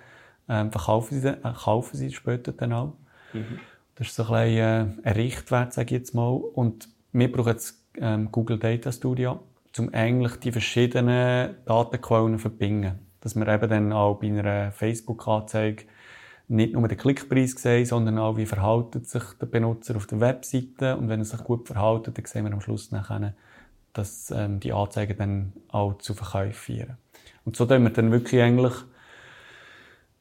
ähm, 0.48 0.72
verkaufen, 0.72 1.20
sie, 1.20 1.28
äh, 1.28 1.54
kaufen 1.54 1.98
sie 1.98 2.12
später 2.12 2.52
dann 2.52 2.74
auch. 2.74 2.94
Mhm. 3.34 3.60
Das 3.96 4.08
ist 4.08 4.16
so 4.16 4.24
ein, 4.24 4.46
bisschen, 4.46 5.02
äh, 5.04 5.08
ein 5.10 5.14
Richtwert, 5.14 5.74
sage 5.74 5.96
ich 5.96 6.00
jetzt 6.00 6.14
mal. 6.14 6.30
Und 6.30 6.90
wir 7.12 7.32
brauchen 7.32 7.50
jetzt 7.50 7.84
ähm, 7.98 8.32
Google 8.32 8.60
Data 8.60 8.92
Studio, 8.92 9.40
um 9.78 9.94
eigentlich 9.94 10.36
die 10.38 10.52
verschiedenen 10.52 11.56
Datenquellen 11.66 12.34
zu 12.34 12.40
verbinden. 12.40 13.00
Dass 13.22 13.36
wir 13.36 13.48
eben 13.48 13.70
dann 13.70 13.94
auch 13.94 14.16
bei 14.16 14.28
einer 14.28 14.72
Facebook-Anzeige 14.72 15.86
nicht 16.48 16.74
nur 16.74 16.88
den 16.88 16.98
Klickpreis 16.98 17.52
sehen, 17.52 17.86
sondern 17.86 18.20
auch, 18.20 18.38
wie 18.38 18.46
verhaltet 18.46 19.08
sich 19.08 19.24
der 19.42 19.48
Benutzer 19.48 19.96
auf 19.96 20.08
der 20.08 20.20
Webseite. 20.20 20.98
Und 20.98 21.10
wenn 21.10 21.20
er 21.20 21.26
sich 21.26 21.44
gut 21.44 21.68
verhält, 21.68 22.08
dann 22.08 22.26
sehen 22.26 22.46
wir 22.46 22.54
am 22.54 22.62
Schluss 22.62 22.92
nachher, 22.92 23.34
dass 23.94 24.32
ähm, 24.32 24.60
die 24.60 24.74
Anzeigen 24.74 25.18
dann 25.18 25.54
auch 25.70 25.98
zu 25.98 26.14
Verkäufen 26.14 26.54
führen. 26.54 26.98
Und 27.46 27.56
so 27.56 27.66
tun 27.66 27.84
wir 27.84 27.90
dann 27.92 28.12
wirklich 28.12 28.42
eigentlich 28.42 28.74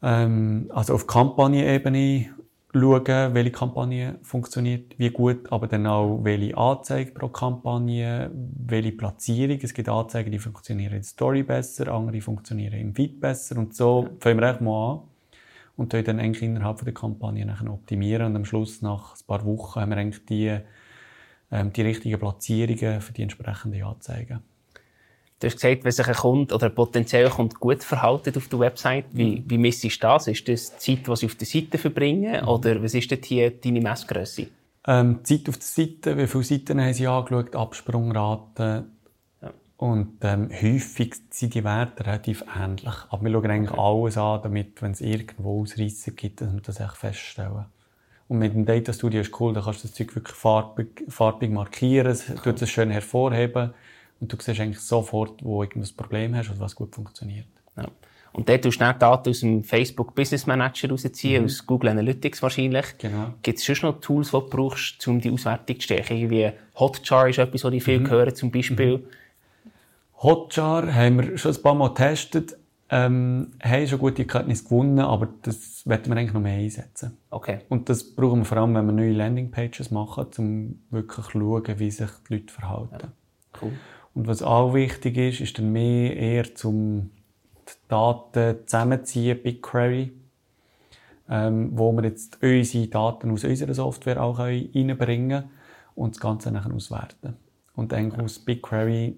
ähm, 0.03 0.71
also 0.73 0.95
auf 0.95 1.07
Kampagnenebene 1.07 2.31
schauen, 2.73 3.35
welche 3.35 3.51
Kampagne 3.51 4.19
funktioniert 4.23 4.99
wie 4.99 5.11
gut, 5.11 5.51
aber 5.53 5.67
dann 5.67 5.87
auch, 5.87 6.21
welche 6.25 6.57
Anzeige 6.57 7.13
pro 7.13 7.29
Kampagne, 7.29 8.31
welche 8.33 8.93
Platzierung. 8.93 9.59
Es 9.63 9.75
gibt 9.75 9.89
Anzeigen, 9.89 10.33
die 10.33 10.39
funktionieren 10.39 10.95
in 10.95 11.03
Story 11.03 11.43
besser, 11.43 11.89
andere 11.89 12.21
funktionieren 12.21 12.75
im 12.75 12.95
Feed 12.95 13.21
besser 13.21 13.57
und 13.59 13.75
so 13.75 14.09
fangen 14.21 14.41
wir 14.41 14.49
einfach 14.49 14.61
mal 14.61 14.93
an 14.93 15.01
und 15.77 15.93
dann 15.93 16.21
eigentlich 16.21 16.43
innerhalb 16.43 16.85
der 16.85 16.95
Kampagne 16.95 17.45
nachher 17.45 17.73
optimieren 17.73 18.27
und 18.27 18.37
am 18.37 18.45
Schluss 18.45 18.83
nach 18.83 19.15
ein 19.15 19.27
paar 19.27 19.45
Wochen 19.45 19.81
haben 19.81 19.91
wir 19.91 19.97
eigentlich 19.99 20.25
die, 20.27 20.59
ähm, 21.51 21.73
die 21.73 21.83
richtigen 21.83 22.19
Platzierungen 22.19 23.01
für 23.01 23.13
die 23.13 23.23
entsprechenden 23.23 23.83
Anzeigen. 23.83 24.41
Du 25.41 25.49
hast 25.49 25.55
gesagt, 25.57 25.85
wenn 25.85 25.93
sich 25.93 26.07
ein 26.07 26.15
Kunde 26.15 26.55
oder 26.55 26.67
ein 26.67 26.75
potenzieller 26.75 27.29
Kunde 27.29 27.57
gut 27.57 27.83
verhalten 27.83 28.33
auf 28.37 28.49
der 28.49 28.59
Website, 28.61 29.07
wie, 29.13 29.41
mhm. 29.41 29.45
wie 29.47 29.59
messest 29.59 30.03
du 30.03 30.07
das? 30.07 30.29
Ist 30.29 30.49
das 30.49 30.77
die 30.77 30.97
Zeit, 30.97 31.07
die 31.07 31.17
sie 31.17 31.27
auf 31.27 31.35
der 31.35 31.47
Seite 31.47 31.77
verbringen? 31.77 32.41
Mhm. 32.41 32.49
Oder 32.49 32.83
was 32.83 32.95
ist 32.95 33.11
dort 33.11 33.25
hier 33.25 33.51
deine 33.51 33.81
Messgröße? 33.81 34.47
Ähm, 34.87 35.21
Zeit 35.25 35.49
auf 35.49 35.59
der 35.59 35.67
Seite, 35.67 36.17
wie 36.17 36.27
viele 36.27 36.45
Seiten 36.45 36.81
haben 36.81 36.95
sie 36.95 37.07
angeschaut, 37.07 37.57
Absprungraten. 37.57 38.94
Und 39.77 40.19
ähm, 40.23 40.51
häufig 40.51 41.15
sind 41.31 41.55
die 41.55 41.65
Werte 41.65 42.07
relativ 42.07 42.45
ähnlich. 42.57 42.95
Aber 43.11 43.25
wir 43.25 43.33
schauen 43.33 43.51
eigentlich 43.51 43.73
okay. 43.73 43.81
alles 43.81 44.17
an, 44.17 44.41
damit, 44.43 44.81
wenn 44.81 44.93
es 44.93 45.01
irgendwo 45.01 45.63
Ausreißer 45.63 46.13
gibt, 46.13 46.41
dass 46.41 46.53
wir 46.53 46.61
das 46.61 46.81
echt 46.81 46.97
feststellen. 46.97 47.67
Und 48.29 48.39
mit 48.39 48.55
dem 48.55 48.65
Data 48.65 48.93
Studio 48.93 49.21
ist 49.21 49.39
cool, 49.41 49.53
da 49.53 49.61
kannst 49.61 49.85
du 49.85 49.89
das 49.89 49.97
Zeug 49.97 50.15
wirklich 50.15 50.37
farbig, 50.37 51.05
farbig 51.09 51.51
markieren, 51.51 52.07
es 52.07 52.31
cool. 52.31 52.37
tut 52.37 52.63
es 52.63 52.71
schön 52.71 52.91
hervorheben. 52.91 53.75
Und 54.21 54.33
du 54.33 54.37
siehst 54.41 54.61
eigentlich 54.61 54.81
sofort, 54.81 55.45
wo 55.45 55.65
du 55.65 55.79
ein 55.79 55.89
Problem 55.97 56.35
hast 56.35 56.51
oder 56.51 56.61
was 56.61 56.75
gut 56.75 56.95
funktioniert. 56.95 57.47
Ja. 57.77 57.89
Und 58.33 58.49
dort 58.49 58.63
tust 58.63 58.81
du 58.81 58.85
dann 58.85 58.99
Daten 58.99 59.31
aus 59.31 59.41
dem 59.41 59.63
Facebook 59.63 60.15
Business 60.15 60.47
Manager 60.47 60.89
rausziehen, 60.91 61.43
mhm. 61.43 61.47
aus 61.47 61.67
Google 61.67 61.91
Analytics 61.91 62.43
wahrscheinlich. 62.43 62.87
Genau. 62.99 63.35
Gibt 63.43 63.59
es 63.59 63.65
schon 63.65 63.91
noch 63.91 64.01
Tools, 64.01 64.31
die 64.31 64.33
du 64.33 64.49
brauchst, 64.49 65.07
um 65.07 65.21
die 65.21 65.31
Auswertung 65.31 65.77
zu 65.77 65.83
stärken? 65.83 66.17
Irgendwie 66.17 66.51
Hotjar 66.79 67.29
ist 67.29 67.39
etwas, 67.39 67.65
was 67.65 67.73
ich 67.75 67.85
viel 67.85 68.01
mhm. 68.01 68.11
höre, 68.11 68.35
zum 68.35 68.51
Beispiel. 68.51 68.99
Mhm. 68.99 69.05
Hotjar 70.23 70.95
haben 70.95 71.21
wir 71.21 71.39
schon 71.39 71.55
ein 71.55 71.63
paar 71.63 71.75
Mal 71.75 71.89
getestet, 71.89 72.57
ähm, 72.91 73.53
haben 73.63 73.87
schon 73.87 73.99
gute 73.99 74.23
Erkenntnisse 74.23 74.65
gewonnen, 74.65 75.01
aber 75.01 75.29
das 75.43 75.87
werden 75.87 76.07
wir 76.07 76.17
eigentlich 76.17 76.33
noch 76.33 76.41
mehr 76.41 76.59
einsetzen. 76.59 77.17
Okay. 77.31 77.61
Und 77.69 77.89
das 77.89 78.15
brauchen 78.15 78.41
wir 78.41 78.45
vor 78.45 78.59
allem, 78.59 78.75
wenn 78.75 78.87
wir 78.87 78.93
neue 78.93 79.13
Landingpages 79.13 79.91
machen, 79.91 80.27
um 80.39 80.79
wirklich 80.91 81.27
zu 81.27 81.33
schauen, 81.33 81.79
wie 81.79 81.91
sich 81.91 82.11
die 82.29 82.35
Leute 82.35 82.53
verhalten. 82.53 82.99
Ja. 83.03 83.61
Cool. 83.61 83.73
Und 84.15 84.29
was 84.29 84.43
auch 84.43 84.75
wichtig 84.75 85.17
ist, 85.17 85.41
ist 85.41 85.59
dann 85.59 85.73
mehr 85.73 86.17
eher 86.17 86.55
zum 86.55 87.11
die 87.69 87.89
Daten 87.89 88.59
zusammenziehen, 88.67 89.43
BigQuery, 89.43 90.13
ähm, 91.31 91.71
wo 91.73 91.93
wir 91.93 92.05
jetzt 92.05 92.43
unsere 92.43 92.87
Daten 92.87 93.31
aus 93.31 93.45
unserer 93.45 93.75
Software 93.75 94.23
auch 94.23 94.39
reinbringen 94.39 95.41
können 95.41 95.51
und 95.95 96.15
das 96.15 96.21
Ganze 96.21 96.51
nachher 96.51 96.73
auswerten. 96.73 97.37
Und 97.75 97.93
dann 97.93 98.11
ja. 98.11 98.19
aus 98.19 98.39
BigQuery 98.39 99.17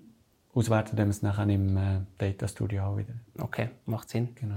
auswerten 0.57 0.97
wir 0.97 1.07
es 1.07 1.23
nachher 1.23 1.49
im 1.49 1.77
äh, 1.77 2.01
Data 2.19 2.49
Studio 2.49 2.85
auch 2.85 2.97
wieder. 2.97 3.15
Okay, 3.39 3.69
macht 3.85 4.09
Sinn. 4.09 4.31
Genau. 4.35 4.57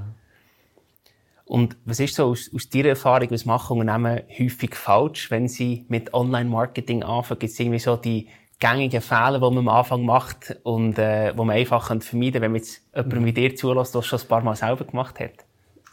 Und 1.46 1.78
was 1.84 2.00
ist 2.00 2.16
so 2.16 2.26
aus, 2.26 2.50
aus 2.54 2.70
deiner 2.70 2.90
Erfahrung, 2.90 3.32
was 3.32 3.46
machen 3.46 3.80
Unternehmen 3.80 4.22
häufig 4.40 4.76
falsch, 4.76 5.30
wenn 5.32 5.48
sie 5.48 5.86
mit 5.90 6.14
Online-Marketing 6.14 7.04
anfangen? 7.04 7.40
Gibt 7.40 7.52
es 7.52 7.60
irgendwie 7.60 7.80
so 7.80 7.96
die 7.96 8.28
gängigen 8.60 9.02
Fehler, 9.02 9.40
die 9.40 9.56
man 9.56 9.58
am 9.58 9.68
Anfang 9.68 10.06
macht 10.06 10.58
und 10.64 11.00
äh, 11.00 11.34
wo 11.36 11.44
man 11.44 11.56
einfach 11.56 11.88
vermeiden 11.88 12.34
kann, 12.34 12.42
wenn 12.42 12.52
man 12.52 12.62
jetzt 12.62 12.82
jemanden 12.96 13.26
wie 13.26 13.34
dir 13.34 13.56
zulässt, 13.56 13.96
der 13.96 14.02
schon 14.04 14.20
ein 14.20 14.28
paar 14.28 14.44
Mal 14.44 14.56
selber 14.56 14.86
gemacht 14.86 15.20
hat? 15.20 15.46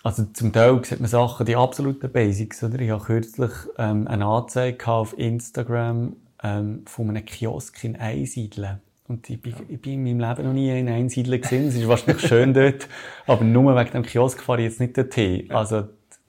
Also 0.03 0.25
zum 0.25 0.53
Teil 0.53 0.85
sieht 0.85 1.01
man 1.01 1.09
Sachen, 1.09 1.47
die 1.47 1.57
absoluten 1.57 2.13
Basics. 2.13 2.63
Oder? 2.63 2.79
Ich 2.79 2.91
habe 2.91 3.03
kürzlich 3.03 3.51
ähm, 3.79 4.07
eine 4.07 4.27
Anzeige 4.27 4.87
auf 4.87 5.19
Instagram 5.19 6.17
ähm, 6.43 6.83
von 6.87 7.09
einem 7.09 7.25
Kiosk 7.25 7.83
in 7.83 7.97
Einsiedeln. 7.97 8.81
Und 9.09 9.29
ich 9.31 9.41
bin, 9.41 9.55
ich 9.69 9.81
bin 9.81 10.07
in 10.07 10.19
meinem 10.19 10.29
Leben 10.29 10.49
noch 10.49 10.55
nie 10.55 10.79
in 10.79 10.89
Einsiedeln 10.89 11.41
gesehen. 11.41 11.69
Es 11.69 11.77
ist 11.77 11.87
wahrscheinlich 11.87 12.27
schön 12.27 12.53
dort. 12.53 12.89
Aber 13.27 13.45
nur 13.45 13.77
wegen 13.77 13.93
dem 13.93 14.03
Kiosk 14.03 14.43
fahre 14.43 14.61
ich 14.61 14.69
jetzt 14.69 14.81
nicht 14.81 14.97
dorthin. 14.99 15.51
Also, 15.51 15.85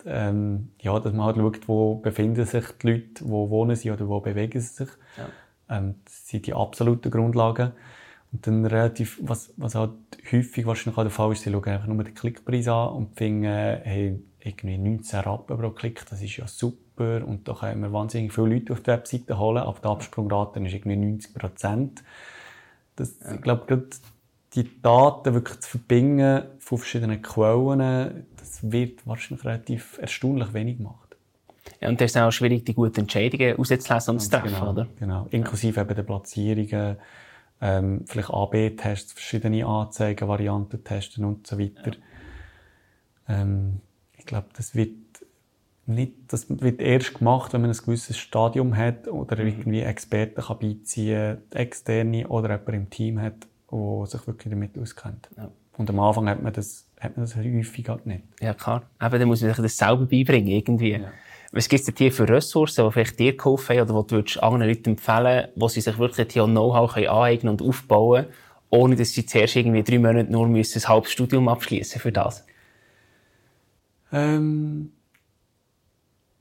ähm, 0.05 0.69
ja, 0.79 0.99
dass 0.99 1.13
man 1.13 1.25
halt 1.25 1.37
schaut, 1.37 1.67
wo 1.67 1.95
befinden 1.95 2.45
sich 2.45 2.65
die 2.81 2.87
Leute, 2.87 3.23
wo 3.23 3.49
wohnen 3.49 3.75
sie 3.75 3.91
oder 3.91 4.07
wo 4.07 4.19
bewegen 4.19 4.59
sie 4.61 4.85
sich. 4.85 4.89
Ja. 5.17 5.77
Ähm, 5.77 5.95
das 6.05 6.27
sind 6.27 6.45
die 6.45 6.53
absoluten 6.53 7.09
Grundlagen. 7.11 7.71
Und 8.31 8.45
dann 8.45 8.65
relativ, 8.65 9.19
was, 9.21 9.53
was 9.57 9.75
halt 9.75 9.91
häufig 10.31 10.65
wahrscheinlich 10.65 10.97
auch 10.97 11.03
der 11.03 11.11
Fall 11.11 11.31
ist, 11.31 11.43
sie 11.43 11.51
schauen 11.51 11.65
einfach 11.65 11.87
nur 11.87 12.03
den 12.03 12.13
Klickpreis 12.13 12.67
an 12.67 12.89
und 12.89 13.17
finden, 13.17 13.45
äh, 13.45 13.79
hey, 13.83 14.19
irgendwie 14.39 14.77
19 14.77 15.19
Rappen 15.21 15.57
pro 15.57 15.71
Klick, 15.71 16.05
das 16.09 16.21
ist 16.21 16.37
ja 16.37 16.47
super 16.47 17.25
und 17.25 17.47
da 17.47 17.53
können 17.53 17.81
wir 17.81 17.91
wahnsinnig 17.93 18.33
viele 18.33 18.47
Leute 18.47 18.73
auf 18.73 18.81
die 18.81 18.87
Webseite 18.87 19.37
holen, 19.37 19.57
aber 19.57 19.79
die 19.79 19.87
Absprungrate 19.87 20.59
ist 20.59 20.73
irgendwie 20.73 20.95
90 20.95 21.33
Prozent. 21.33 22.03
Das, 22.97 23.17
ja. 23.23 23.35
Ich 23.35 23.41
glaube, 23.41 23.87
die 24.53 24.81
Daten 24.81 25.33
wirklich 25.33 25.59
zu 25.61 25.69
verbinden 25.69 26.43
von 26.59 26.77
verschiedenen 26.77 27.21
Quellen, 27.21 28.25
das 28.37 28.71
wird 28.71 29.05
wahrscheinlich 29.07 29.45
relativ 29.45 29.97
erstaunlich 29.99 30.53
wenig 30.53 30.77
gemacht. 30.77 31.15
Ja, 31.79 31.89
und 31.89 32.01
das 32.01 32.11
ist 32.11 32.17
auch 32.17 32.31
schwierig, 32.31 32.65
die 32.65 32.73
guten 32.73 33.01
Entscheidungen 33.01 33.57
auszulesen 33.57 34.13
und 34.13 34.19
zu 34.19 34.29
treffen, 34.29 34.53
genau, 34.53 34.71
oder? 34.71 34.87
Genau. 34.99 35.27
Inklusive 35.29 35.75
ja. 35.75 35.83
eben 35.83 35.95
der 35.95 36.03
Platzierungen, 36.03 36.97
ähm, 37.61 38.03
vielleicht 38.05 38.29
AB-Tests, 38.29 39.13
verschiedene 39.13 39.65
Anzeigen, 39.65 40.27
Varianten 40.27 40.83
testen 40.83 41.25
und 41.25 41.45
so 41.45 41.59
weiter. 41.59 41.91
Ja. 43.27 43.41
Ähm, 43.41 43.81
ich 44.17 44.25
glaube, 44.25 44.47
das 44.55 44.75
wird 44.75 44.91
nicht, 45.87 46.13
das 46.27 46.47
wird 46.49 46.81
erst 46.81 47.15
gemacht, 47.15 47.53
wenn 47.53 47.61
man 47.61 47.71
ein 47.71 47.77
gewisses 47.77 48.17
Stadium 48.17 48.75
hat 48.75 49.07
oder 49.07 49.37
Mhm. 49.37 49.47
irgendwie 49.47 49.81
Experten 49.81 50.41
kann 50.41 50.59
beiziehen, 50.59 51.37
externe 51.51 52.27
oder 52.27 52.49
jemand 52.49 52.69
im 52.69 52.89
Team 52.89 53.21
hat, 53.21 53.47
der 53.71 54.05
sich 54.05 54.27
wirklich 54.27 54.51
damit 54.51 54.77
auskennt. 54.77 55.29
Ja. 55.37 55.49
Und 55.77 55.89
am 55.89 55.99
Anfang 55.99 56.27
hat 56.29 56.41
man 56.41 56.53
das, 56.53 56.87
hat 56.99 57.15
man 57.15 57.25
das 57.25 57.35
häufig 57.35 57.87
halt 57.87 58.05
nicht. 58.05 58.23
Ja, 58.41 58.53
klar. 58.53 58.83
Eben, 59.01 59.19
dann 59.19 59.27
muss 59.27 59.41
man 59.41 59.53
sich 59.53 59.63
das 59.63 59.77
selber 59.77 60.05
beibringen, 60.05 60.47
irgendwie. 60.47 61.01
Was 61.51 61.69
gibt 61.69 61.79
es 61.79 61.85
denn 61.85 61.95
hier 61.97 62.11
für 62.11 62.27
Ressourcen, 62.27 62.85
die 62.85 62.91
vielleicht 62.91 63.19
dir 63.19 63.37
geholfen 63.37 63.79
haben 63.79 63.89
oder 63.91 64.21
die 64.21 64.23
du 64.23 64.43
anderen 64.43 64.67
Leuten 64.67 64.89
empfehlen 64.91 65.47
wo 65.55 65.67
sie 65.69 65.81
sich 65.81 65.97
wirklich 65.97 66.33
hier 66.33 66.45
Know-how 66.45 66.93
können 66.93 67.07
aneignen 67.07 67.51
und 67.51 67.61
aufbauen 67.61 68.25
ohne 68.69 68.95
dass 68.95 69.11
sie 69.11 69.25
zuerst 69.25 69.55
irgendwie 69.55 69.83
drei 69.83 69.99
Monate 69.99 70.31
nur 70.31 70.47
müssen 70.47 70.81
ein 70.81 70.87
halbes 70.89 71.11
Studium 71.11 71.47
abschließen 71.47 72.01
für 72.01 72.11
das? 72.11 72.45
Ähm, 74.11 74.91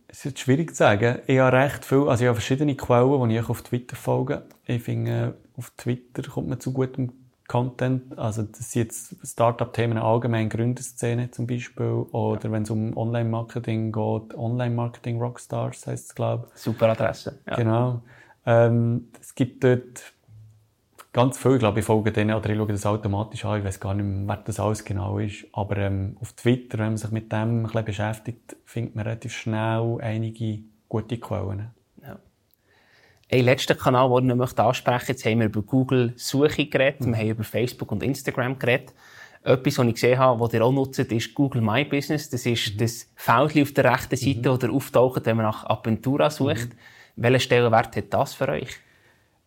es 0.09 0.25
ist 0.25 0.39
schwierig 0.39 0.71
zu 0.71 0.77
sagen. 0.77 1.19
Ich 1.27 1.39
habe 1.39 1.57
recht 1.57 1.85
viel, 1.85 2.09
also 2.09 2.25
ich 2.25 2.29
habe 2.29 2.37
verschiedene 2.37 2.75
Quellen, 2.77 3.29
die 3.29 3.37
ich 3.37 3.49
auf 3.49 3.63
Twitter 3.63 3.97
folge. 3.97 4.43
Ich 4.65 4.83
finde, 4.83 5.37
auf 5.57 5.71
Twitter 5.77 6.23
kommt 6.23 6.49
man 6.49 6.61
zu 6.61 6.73
gutem 6.73 7.13
Content. 7.49 8.19
Also, 8.19 8.43
das 8.43 8.73
sind 8.73 8.85
jetzt 8.85 9.17
Startup-Themen 9.25 9.99
allgemein, 9.99 10.49
Gründerszene 10.49 11.31
zum 11.31 11.47
Beispiel. 11.47 11.87
Oder 11.87 12.51
wenn 12.51 12.65
es 12.65 12.71
um 12.71 12.97
Online-Marketing 12.97 13.93
geht, 13.93 14.35
Online-Marketing-Rockstars 14.35 15.87
heisst 15.87 16.09
es, 16.09 16.15
glaube 16.15 16.49
ich. 16.55 16.61
Super 16.61 16.89
Adresse. 16.91 17.39
Ja. 17.47 17.57
Genau. 17.57 18.03
Ähm, 18.45 19.09
es 19.21 19.35
gibt 19.35 19.63
dort 19.63 20.13
ganz 21.17 21.39
viel, 21.39 21.55
ich 21.55 21.61
glaube, 21.61 21.81
ich 21.81 21.87
folge 21.87 22.12
denen 22.12 22.37
oder 22.37 22.51
ich 22.51 22.59
schaue 22.59 22.67
das 22.67 22.85
automatisch 22.85 23.47
an. 23.47 23.59
Ich 23.59 23.64
weiß 23.64 23.81
gar 23.81 23.95
nicht 23.95 24.05
mehr, 24.05 24.29
wer 24.29 24.37
das 24.45 24.61
alles 24.61 24.85
genau 24.85 25.19
ist. 25.19 25.47
Aber 25.55 25.79
ähm, 25.79 26.14
auf 26.21 26.35
Twitter, 26.35 26.77
wenn 26.77 26.89
man 26.89 26.97
sich 26.99 27.11
mit 27.11 27.33
dem 27.33 27.39
ein 27.39 27.62
bisschen 27.62 27.85
beschäftigt, 27.87 28.57
findet 28.67 28.95
man 28.95 29.07
relativ 29.07 29.33
schnell 29.33 29.97
einige 30.03 30.59
gute 30.91 31.17
Quellen. 31.17 31.71
Ja. 32.03 32.19
Ein 33.33 33.45
letzter 33.47 33.75
Kanal, 33.75 34.11
den 34.21 34.29
ich 34.29 34.37
noch 34.37 34.55
ansprechen 34.59 34.93
möchte, 34.93 35.12
jetzt 35.12 35.25
haben 35.25 35.39
wir 35.39 35.47
über 35.47 35.62
Google 35.62 36.12
Suche 36.17 36.67
geredet, 36.67 37.07
wir 37.07 37.17
haben 37.17 37.31
über 37.31 37.45
Facebook 37.45 37.93
und 37.93 38.03
Instagram 38.03 38.59
geredet. 38.59 38.93
Etwas, 39.43 39.79
was 39.79 39.87
ich 39.87 39.95
gesehen 39.95 40.19
habe, 40.19 40.39
was 40.39 40.53
ihr 40.53 40.62
auch 40.62 40.73
nutzt, 40.73 40.99
ist 40.99 41.35
Google 41.35 41.62
My 41.62 41.85
Business. 41.87 42.29
Das 42.29 42.45
ist 42.45 42.79
das 42.79 43.11
Feld 43.14 43.57
auf 43.57 43.73
der 43.73 43.91
rechten 43.91 44.17
Seite, 44.17 44.51
mhm. 44.51 44.59
das 44.59 44.71
auftaucht, 44.71 45.25
wenn 45.25 45.39
man 45.39 45.47
nach 45.47 45.64
Aventura 45.64 46.29
sucht. 46.29 46.75
Mhm. 46.75 47.23
Welchen 47.23 47.41
Stellenwert 47.41 47.97
hat 47.97 48.12
das 48.12 48.35
für 48.35 48.49
euch? 48.49 48.69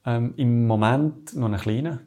Ähm, 0.09 0.33
Im 0.37 0.65
Moment 0.65 1.35
noch 1.35 1.45
einen 1.45 1.59
kleinen. 1.59 1.99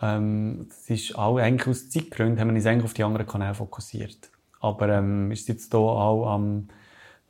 Ähm, 0.00 0.66
das 0.68 0.88
ist 0.88 1.18
auch 1.18 1.36
eigentlich 1.36 1.68
aus 1.68 1.90
Zeitgründen 1.90 2.40
haben 2.40 2.48
wir 2.48 2.54
uns 2.54 2.64
eigentlich 2.66 2.84
auf 2.84 2.94
die 2.94 3.04
anderen 3.04 3.26
Kanäle 3.26 3.54
fokussiert. 3.54 4.30
Aber 4.60 4.88
ähm, 4.88 5.30
ist 5.30 5.48
jetzt 5.48 5.70
hier 5.72 5.80
auch 5.80 6.26
am 6.32 6.68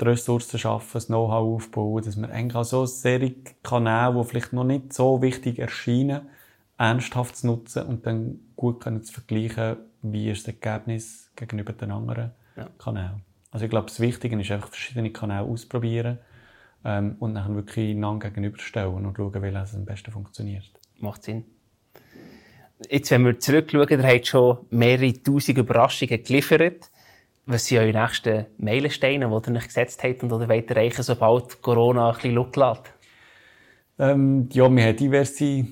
die 0.00 0.04
Ressourcen 0.04 0.58
schaffen, 0.58 0.90
das 0.94 1.06
Know-how 1.06 1.54
aufbauen, 1.56 2.02
dass 2.04 2.16
wir 2.16 2.28
eigentlich 2.28 2.54
auch 2.56 2.64
so 2.64 2.86
solche 2.86 3.36
Kanäle, 3.62 4.14
die 4.18 4.28
vielleicht 4.28 4.52
noch 4.52 4.64
nicht 4.64 4.92
so 4.92 5.20
wichtig 5.22 5.58
erscheinen, 5.58 6.22
ernsthaft 6.78 7.36
zu 7.36 7.46
nutzen 7.46 7.84
und 7.84 8.06
dann 8.06 8.40
gut 8.56 8.80
können 8.82 9.02
zu 9.02 9.12
vergleichen, 9.12 9.76
wie 10.02 10.30
ist 10.30 10.46
das 10.48 10.54
Ergebnis 10.54 11.30
gegenüber 11.36 11.72
den 11.72 11.92
anderen 11.92 12.32
Ja. 12.56 12.68
Kanälen. 12.78 13.22
Also 13.52 13.64
ich 13.66 13.70
glaube, 13.70 13.86
das 13.86 14.00
Wichtige 14.00 14.40
ist 14.40 14.50
einfach 14.50 14.68
verschiedene 14.68 15.10
Kanäle 15.10 15.42
ausprobieren 15.42 16.18
ähm, 16.84 17.16
und 17.18 17.34
dann 17.34 17.54
wirklich 17.54 17.96
einander 17.96 18.28
gegenüberstellen 18.28 19.06
und 19.06 19.16
schauen, 19.16 19.42
welches 19.42 19.74
am 19.74 19.84
besten 19.84 20.12
funktioniert. 20.12 20.70
Macht 20.98 21.24
Sinn. 21.24 21.44
Jetzt, 22.90 23.10
wenn 23.10 23.24
wir 23.24 23.38
zurückschauen, 23.38 23.88
ihr 23.88 24.02
habt 24.02 24.26
schon 24.26 24.58
mehrere 24.70 25.12
tausend 25.22 25.58
Überraschungen 25.58 26.22
geliefert. 26.22 26.90
Was 27.46 27.66
sind 27.66 27.78
eure 27.78 27.92
nächsten 27.92 28.46
Meilensteine, 28.58 29.26
die 29.26 29.50
ihr 29.50 29.56
euch 29.56 29.66
gesetzt 29.66 30.02
habt 30.02 30.22
und 30.22 30.32
oder 30.32 30.48
wollt 30.48 30.70
erreichen, 30.70 31.02
sobald 31.02 31.60
Corona 31.62 32.08
ein 32.08 32.14
bisschen 32.14 32.34
Luft 32.34 32.56
lässt? 32.56 32.92
Ähm, 33.98 34.48
ja, 34.52 34.68
wir 34.74 34.84
haben 34.84 34.96
diverse 34.96 35.66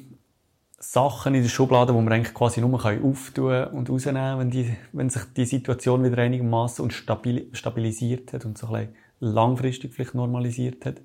Sachen 0.78 1.34
in 1.34 1.42
der 1.42 1.48
Schublade, 1.48 1.92
die 1.92 1.98
wir 1.98 2.10
eigentlich 2.10 2.34
quasi 2.34 2.60
nur 2.60 2.74
auftun 2.84 3.50
können 3.50 3.66
und 3.68 3.90
rausnehmen, 3.90 4.38
wenn, 4.38 4.50
die, 4.50 4.76
wenn 4.92 5.10
sich 5.10 5.22
die 5.36 5.44
Situation 5.44 6.04
wieder 6.04 6.18
einigermaßen 6.18 6.82
und 6.82 6.92
stabil, 6.92 7.48
stabilisiert 7.52 8.32
hat 8.32 8.44
und 8.44 8.58
so 8.58 8.66
ein 8.68 8.88
bisschen 8.88 9.01
langfristig 9.22 9.94
vielleicht 9.94 10.14
normalisiert 10.14 10.84
hat. 10.84 11.00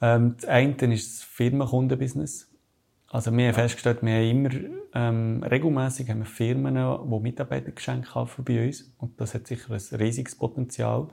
Ähm, 0.00 0.36
das 0.36 0.48
eine 0.48 0.94
ist 0.94 1.18
das 1.18 1.22
Firmenkundenbusiness. 1.24 2.50
Also 3.08 3.36
wir 3.36 3.46
haben 3.46 3.54
festgestellt, 3.54 4.02
wir 4.02 4.12
haben 4.12 4.46
immer 4.46 4.50
ähm, 4.94 5.42
regelmäßig 5.42 6.08
haben 6.10 6.20
wir 6.20 6.26
Firmen, 6.26 6.74
die 6.74 7.20
Mitarbeitergeschenke 7.20 8.10
kaufen 8.10 8.44
bei 8.44 8.66
uns 8.66 8.92
und 8.98 9.20
das 9.20 9.34
hat 9.34 9.46
sicher 9.46 9.72
ein 9.72 9.98
riesiges 9.98 10.34
Potenzial, 10.36 11.08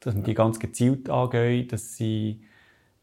dass 0.00 0.14
wir 0.14 0.22
die 0.22 0.34
ganz 0.34 0.58
gezielt 0.58 1.08
angehen, 1.08 1.68
dass 1.68 1.96
sie 1.96 2.42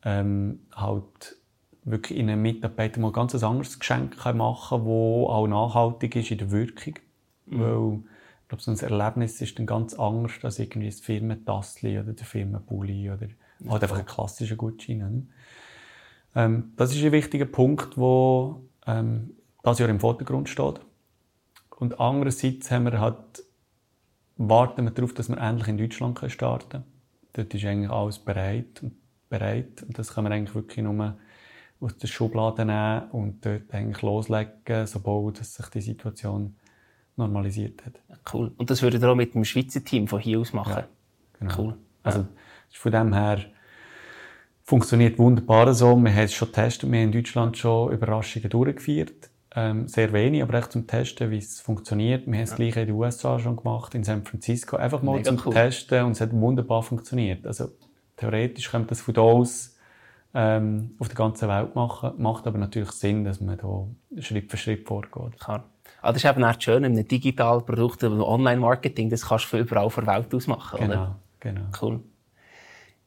ähm, 0.03 0.59
halt 0.75 1.37
wirklich 1.83 2.17
in 2.19 2.29
einem 2.29 2.41
Mitarbeiter 2.41 2.99
mal 2.99 3.11
ganz 3.11 3.33
ein 3.35 3.43
anderes 3.43 3.79
Geschenk 3.79 4.15
machen 4.35 4.79
können, 4.79 4.85
das 4.85 5.29
auch 5.29 5.47
nachhaltig 5.47 6.15
ist 6.15 6.31
in 6.31 6.37
der 6.37 6.51
Wirkung. 6.51 6.95
Weil, 7.47 7.99
ich 7.99 8.12
glaube, 8.53 8.77
so 8.77 8.85
ein 8.85 8.91
Erlebnis 8.91 9.41
ist 9.41 9.57
dann 9.57 9.65
ganz 9.65 9.93
anders 9.95 10.33
als 10.43 10.59
irgendwie 10.59 10.89
das 10.89 10.99
Firmentassli 10.99 11.99
oder 11.99 12.13
der 12.13 12.25
Firmenpulli 12.25 13.09
oder 13.09 13.27
halt 13.67 13.83
einfach 13.83 13.97
ein 13.97 14.05
klassischer 14.05 14.55
Gutschein. 14.55 15.29
Ähm, 16.35 16.73
das 16.75 16.95
ist 16.95 17.03
ein 17.03 17.11
wichtiger 17.11 17.45
Punkt, 17.45 17.97
der 17.97 18.55
ähm, 18.87 19.31
das 19.63 19.79
Jahr 19.79 19.89
im 19.89 19.99
Vordergrund 19.99 20.49
steht. 20.49 20.81
Und 21.77 21.99
andererseits 21.99 22.69
haben 22.69 22.85
wir 22.85 22.99
halt, 22.99 23.43
warten 24.37 24.83
wir 24.83 24.91
darauf, 24.91 25.13
dass 25.13 25.29
wir 25.29 25.37
endlich 25.37 25.67
in 25.67 25.77
Deutschland 25.77 26.19
starten 26.27 26.69
können. 26.69 26.83
Dort 27.33 27.53
ist 27.53 27.65
eigentlich 27.65 27.89
alles 27.89 28.19
bereit 28.19 28.83
und 28.83 28.93
bereit. 29.29 29.83
Und 29.83 29.97
das 29.97 30.13
können 30.13 30.27
wir 30.27 30.35
eigentlich 30.35 30.55
wirklich 30.55 30.83
nur 30.83 31.17
aus 31.79 31.97
der 31.97 32.07
Schublade 32.07 32.65
nehmen 32.65 33.09
und 33.11 33.45
dort 33.45 33.73
eigentlich 33.73 34.01
loslegen, 34.01 34.85
sobald 34.85 35.43
sich 35.43 35.65
die 35.67 35.81
Situation 35.81 36.55
normalisiert 37.15 37.85
hat. 37.85 37.93
Cool. 38.33 38.51
Und 38.57 38.69
das 38.69 38.81
würdet 38.81 39.01
ihr 39.01 39.09
auch 39.09 39.15
mit 39.15 39.33
dem 39.33 39.45
Schweizer 39.45 39.83
Team 39.83 40.07
von 40.07 40.19
hier 40.19 40.39
aus 40.39 40.53
machen? 40.53 40.71
Ja, 40.77 40.87
Genau. 41.39 41.57
Cool. 41.57 41.77
Also, 42.03 42.25
ist 42.69 42.77
von 42.77 42.91
dem 42.91 43.13
her 43.13 43.39
funktioniert 44.63 45.19
wunderbar 45.19 45.73
so. 45.73 45.95
Wir 45.95 46.11
haben 46.13 46.23
es 46.23 46.33
schon 46.33 46.47
getestet. 46.49 46.91
Wir 46.91 46.99
haben 46.99 47.05
in 47.05 47.11
Deutschland 47.11 47.57
schon 47.57 47.91
Überraschungen 47.91 48.49
durchgeführt. 48.49 49.29
Ähm, 49.55 49.87
sehr 49.87 50.11
wenig, 50.13 50.41
aber 50.41 50.57
echt 50.57 50.71
zum 50.71 50.87
Testen, 50.87 51.29
wie 51.29 51.37
es 51.37 51.61
funktioniert. 51.61 52.25
Wir 52.25 52.33
haben 52.33 52.45
das 52.45 52.55
Gleiche 52.55 52.81
in 52.81 52.87
den 52.87 52.95
USA 52.95 53.37
schon 53.37 53.55
gemacht, 53.55 53.93
in 53.93 54.03
San 54.03 54.23
Francisco. 54.23 54.77
Einfach 54.77 55.03
mal 55.03 55.17
Mega 55.17 55.29
zum 55.29 55.41
cool. 55.45 55.53
Testen 55.53 56.05
und 56.05 56.11
es 56.13 56.21
hat 56.21 56.33
wunderbar 56.33 56.81
funktioniert. 56.81 57.45
Also, 57.45 57.69
theoretisch 58.17 58.71
könnte 58.71 58.89
das 58.89 59.01
von 59.01 59.13
da 59.13 59.21
aus 59.21 59.77
ähm, 60.33 60.95
auf 60.97 61.07
der 61.07 61.15
ganzen 61.15 61.49
Welt 61.49 61.75
machen. 61.75 62.13
Macht 62.17 62.47
aber 62.47 62.57
natürlich 62.57 62.91
Sinn, 62.91 63.23
dass 63.23 63.41
man 63.41 63.57
da 63.57 63.87
Schritt 64.21 64.49
für 64.49 64.57
Schritt 64.57 64.87
vorgeht. 64.87 65.39
Klar. 65.39 65.69
Ah, 66.03 66.11
das 66.11 66.23
ist 66.23 66.29
eben 66.29 66.43
auch 66.43 66.59
schön, 66.59 66.83
in 66.83 66.91
einem 66.93 67.07
digitalen 67.07 67.65
Produkt, 67.65 68.03
im 68.03 68.21
Online-Marketing, 68.21 69.09
das 69.09 69.27
kannst 69.27 69.45
du 69.45 69.49
von 69.49 69.59
überall 69.61 69.89
von 69.89 70.05
der 70.05 70.15
Welt 70.15 70.35
aus 70.35 70.47
machen, 70.47 70.79
oder? 70.79 70.87
Genau, 71.39 71.61
genau. 71.61 71.61
Cool. 71.81 71.99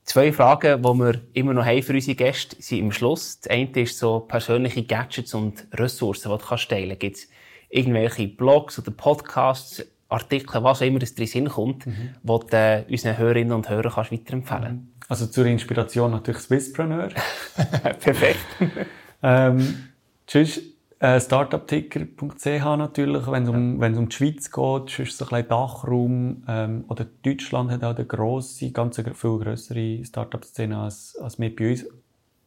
Zwei 0.05 0.33
Fragen, 0.33 0.83
die 0.83 0.89
wir 0.89 1.21
immer 1.35 1.53
noch 1.53 1.65
haben 1.65 1.83
für 1.83 1.93
unsere 1.93 2.15
Gäste, 2.15 2.57
sind 2.61 2.79
im 2.79 2.93
Schluss. 2.93 3.41
Das 3.41 3.51
eine 3.51 3.69
ist 3.81 3.99
so 3.99 4.21
persönliche 4.21 4.85
Gadgets 4.85 5.35
und 5.35 5.67
Ressourcen, 5.75 6.31
die 6.33 6.39
du 6.39 6.45
kannst 6.45 6.69
teilen 6.71 6.99
Gibt 6.99 7.17
es 7.17 7.29
irgendwelche 7.69 8.29
Blogs 8.29 8.79
oder 8.79 8.93
Podcasts, 8.93 9.85
Artikel, 10.09 10.63
was 10.63 10.81
auch 10.81 10.87
immer 10.87 11.01
das 11.01 11.15
drin 11.17 11.27
Sinn 11.27 11.49
kommt, 11.49 11.85
Mhm. 11.87 12.11
wo 12.23 12.39
du 12.39 12.57
äh, 12.57 12.85
unseren 12.89 13.19
Hörerinnen 13.19 13.53
und 13.53 13.69
Hörern 13.69 13.93
kannst 13.93 14.13
weiterempfehlen 14.13 14.95
Also 15.09 15.27
zur 15.27 15.47
Inspiration 15.47 16.13
natürlich 16.13 16.43
Swisspreneur. 16.43 17.09
Perfekt. 18.01 18.39
Ähm, 19.23 19.89
tschüss, 20.27 20.61
äh, 20.99 21.21
startupticker.ch 21.21 22.65
natürlich, 22.77 23.27
wenn 23.31 23.43
es 23.43 23.49
um, 23.49 23.83
es 23.83 23.99
um 23.99 24.09
die 24.09 24.17
Schweiz 24.17 24.51
geht, 24.51 24.91
sonst 24.91 25.19
so 25.19 25.25
ein 25.27 25.29
bisschen 25.29 25.49
Dachraum, 25.49 26.45
ähm, 26.49 26.85
oder 26.89 27.07
Deutschland 27.23 27.71
hat 27.71 27.85
auch 27.85 27.95
eine 27.95 28.07
grosse, 28.07 28.71
ganz 28.73 28.99
eine 28.99 29.15
viel 29.15 29.39
grössere 29.39 30.05
Startup-Szene 30.05 30.79
als, 30.79 31.17
als 31.21 31.39
wir 31.39 31.55
bei 31.55 31.71
uns. 31.71 31.87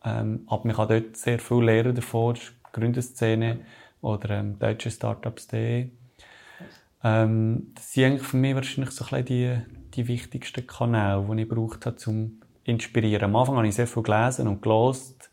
Ähm, 0.04 0.42
aber 0.48 0.66
man 0.66 0.76
kann 0.76 0.88
dort 0.88 1.18
sehr 1.18 1.40
viel 1.40 1.64
lernen 1.64 1.96
davon, 1.96 2.36
ist 2.36 2.54
Gründerszene 2.72 3.60
oder 4.02 4.30
ähm, 4.32 4.58
deutsche 4.58 4.90
Startups.de. 4.90 5.90
Ähm, 7.04 7.72
das 7.76 7.94
sind 7.94 8.06
eigentlich 8.06 8.28
für 8.28 8.38
mich 8.38 8.56
wahrscheinlich 8.56 8.92
so 8.92 9.06
ein 9.06 9.24
bisschen 9.24 9.26
die, 9.26 9.58
die 9.96 10.08
wichtigsten 10.08 10.66
Kanäle, 10.66 11.26
die 11.30 11.42
ich 11.42 11.50
gebraucht 11.50 11.86
habe, 11.86 11.98
zum 11.98 12.40
inspirieren. 12.64 13.26
Am 13.26 13.36
Anfang 13.36 13.58
habe 13.58 13.68
ich 13.68 13.76
sehr 13.76 13.88
viel 13.88 14.04
gelesen 14.04 14.48
und 14.48 14.62
gelost. 14.62 15.30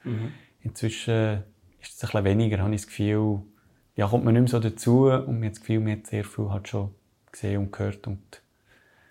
Inzwischen 0.63 1.45
ist 1.89 1.97
es 1.97 2.03
ein 2.05 2.09
bisschen 2.09 2.25
weniger, 2.25 2.59
habe 2.59 2.75
ich 2.75 2.83
das 2.83 2.87
Gefühl, 2.89 3.41
ja, 3.97 4.07
kommt 4.07 4.25
man 4.25 4.35
nicht 4.35 4.43
mehr 4.43 4.51
so 4.51 4.61
dazu 4.61 5.07
und 5.07 5.41
mir 5.41 5.47
hat 5.47 5.53
das 5.55 5.61
Gefühl, 5.61 5.81
man 5.81 5.93
hat 5.93 6.07
sehr 6.07 6.25
viel 6.25 6.51
halt 6.51 6.69
schon 6.69 6.91
gesehen 7.33 7.59
und 7.59 7.73
gehört 7.73 8.07
und 8.07 8.43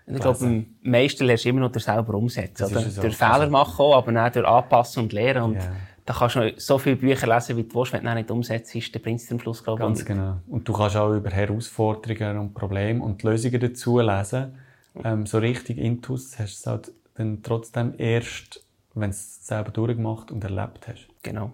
Ich 0.08 0.20
glaube, 0.20 0.46
am 0.46 0.66
meisten 0.84 1.26
lernst 1.26 1.46
du 1.46 1.50
immer 1.50 1.62
noch 1.62 1.72
durch 1.72 1.86
selber 1.86 2.14
umsetzen. 2.14 2.66
Oder? 2.66 2.86
ist 2.86 2.96
so. 2.96 3.02
Durch 3.02 3.18
Fehler 3.18 3.50
machen 3.50 3.82
auch, 3.82 3.96
aber 3.98 4.26
auch 4.26 4.32
durch 4.32 4.46
Anpassen 4.46 5.04
und 5.04 5.14
Lernen. 5.14 5.44
Und 5.44 5.56
Ja. 5.56 5.72
da 6.06 6.14
kannst 6.14 6.36
du 6.36 6.40
noch 6.42 6.52
so 6.58 6.78
viele 6.78 6.96
Bücher 6.96 7.26
lesen, 7.28 7.58
wie 7.58 7.64
du 7.64 7.74
willst. 7.74 7.94
Wenn 7.94 8.06
du 8.06 8.14
nicht 8.14 8.30
umsetzt, 8.30 8.76
dann 8.76 9.02
bringt 9.02 9.22
es 9.22 9.32
am 9.32 9.40
Schluss, 9.40 9.64
glaube 9.64 9.82
ich, 9.82 9.88
Ganz 9.88 10.06
genau. 10.06 10.38
Und 10.48 10.68
du 10.68 10.74
kannst 10.74 10.96
auch 10.96 11.12
über 11.12 11.32
Herausforderungen 11.32 12.38
und 12.38 12.54
Probleme 12.54 13.04
und 13.04 13.24
Lösungen 13.24 13.60
dazu 13.60 14.00
lesen. 14.00 14.60
Ähm, 15.04 15.26
so 15.26 15.40
richtig 15.40 15.80
intus 15.80 16.38
hast 16.38 16.54
du 16.58 16.60
es 16.60 16.68
halt 16.68 16.92
dann 17.16 17.42
trotzdem 17.42 17.96
erst, 17.98 18.64
wenn 18.94 19.10
du 19.10 19.16
es 19.16 19.48
selber 19.48 19.72
durchgemacht 19.72 20.32
und 20.32 20.44
erlebt 20.44 20.88
hast. 20.88 21.08
Genau. 21.24 21.52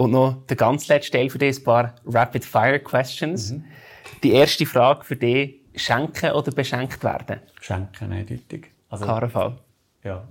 Und 0.00 0.12
noch 0.12 0.46
der 0.46 0.56
ganz 0.56 0.88
letzte 0.88 1.18
Teil 1.18 1.28
für 1.28 1.36
dich, 1.36 1.58
ein 1.58 1.64
paar 1.64 1.94
Rapid-Fire-Questions. 2.06 3.50
Mhm. 3.50 3.64
Die 4.22 4.32
erste 4.32 4.64
Frage 4.64 5.04
für 5.04 5.16
dich, 5.16 5.56
schenken 5.74 6.30
oder 6.32 6.50
beschenkt 6.52 7.04
werden? 7.04 7.40
Schenken, 7.60 8.10
eindeutig. 8.10 8.68
Also, 8.88 9.04
Klarer 9.04 9.28
Fall. 9.28 9.58
Ja. 10.02 10.26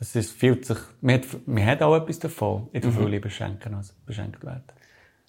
Es 0.00 0.16
ist, 0.16 0.32
fühlt 0.32 0.66
sich, 0.66 0.78
man, 1.00 1.14
hat, 1.14 1.26
man 1.46 1.64
hat 1.64 1.80
auch 1.82 1.94
etwas 1.94 2.18
davon. 2.18 2.66
Ich 2.72 2.82
tue 2.82 2.90
mhm. 2.90 3.06
lieber 3.06 3.30
schenken 3.30 3.74
als 3.74 3.92
beschenkt 4.04 4.44
werden. 4.44 4.64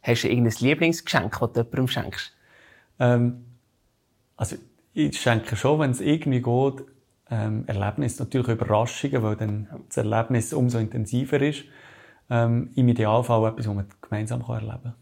Hast 0.02 0.24
du 0.24 0.30
irgendein 0.30 0.56
Lieblingsgeschenk, 0.62 1.40
das 1.40 1.52
du 1.52 1.60
jemandem 1.60 1.88
schenkst? 1.88 2.34
Ähm, 3.00 3.46
also, 4.36 4.56
ich 4.96 5.22
schenke 5.22 5.56
schon, 5.56 5.80
wenn 5.80 5.92
es 5.92 6.02
irgendwie 6.02 6.42
geht, 6.42 6.88
ähm, 7.30 7.66
Erlebnis, 7.68 8.18
natürlich 8.18 8.48
Überraschungen, 8.48 9.22
weil 9.22 9.36
dann 9.36 9.68
das 9.90 9.98
Erlebnis 9.98 10.54
umso 10.54 10.80
intensiver 10.80 11.40
ist. 11.40 11.66
Ähm, 12.30 12.72
Im 12.76 12.88
Idealfall 12.88 13.50
etwas, 13.50 13.68
was 13.68 13.76
man 13.76 13.88
gemeinsam 14.02 14.42
erleben 14.42 14.82
kann. 14.84 14.94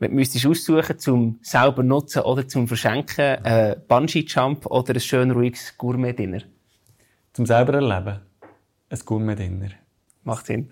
Du 0.00 0.08
müsstest 0.08 0.46
aussuchen 0.46 0.98
zum 0.98 1.38
selber 1.42 1.82
nutzen 1.82 2.22
oder 2.22 2.48
zum 2.48 2.66
Verschenken, 2.66 3.44
äh, 3.44 3.76
Bungee-Jump 3.86 4.66
oder 4.66 4.94
ein 4.94 5.00
schön 5.00 5.30
ruhiges 5.30 5.76
Gourmet-Dinner? 5.76 6.40
Zum 7.32 7.44
selber 7.44 7.74
erleben. 7.74 8.20
Ein 8.88 8.98
Gourmet-Dinner. 9.04 9.70
Macht 10.24 10.46
Sinn. 10.46 10.70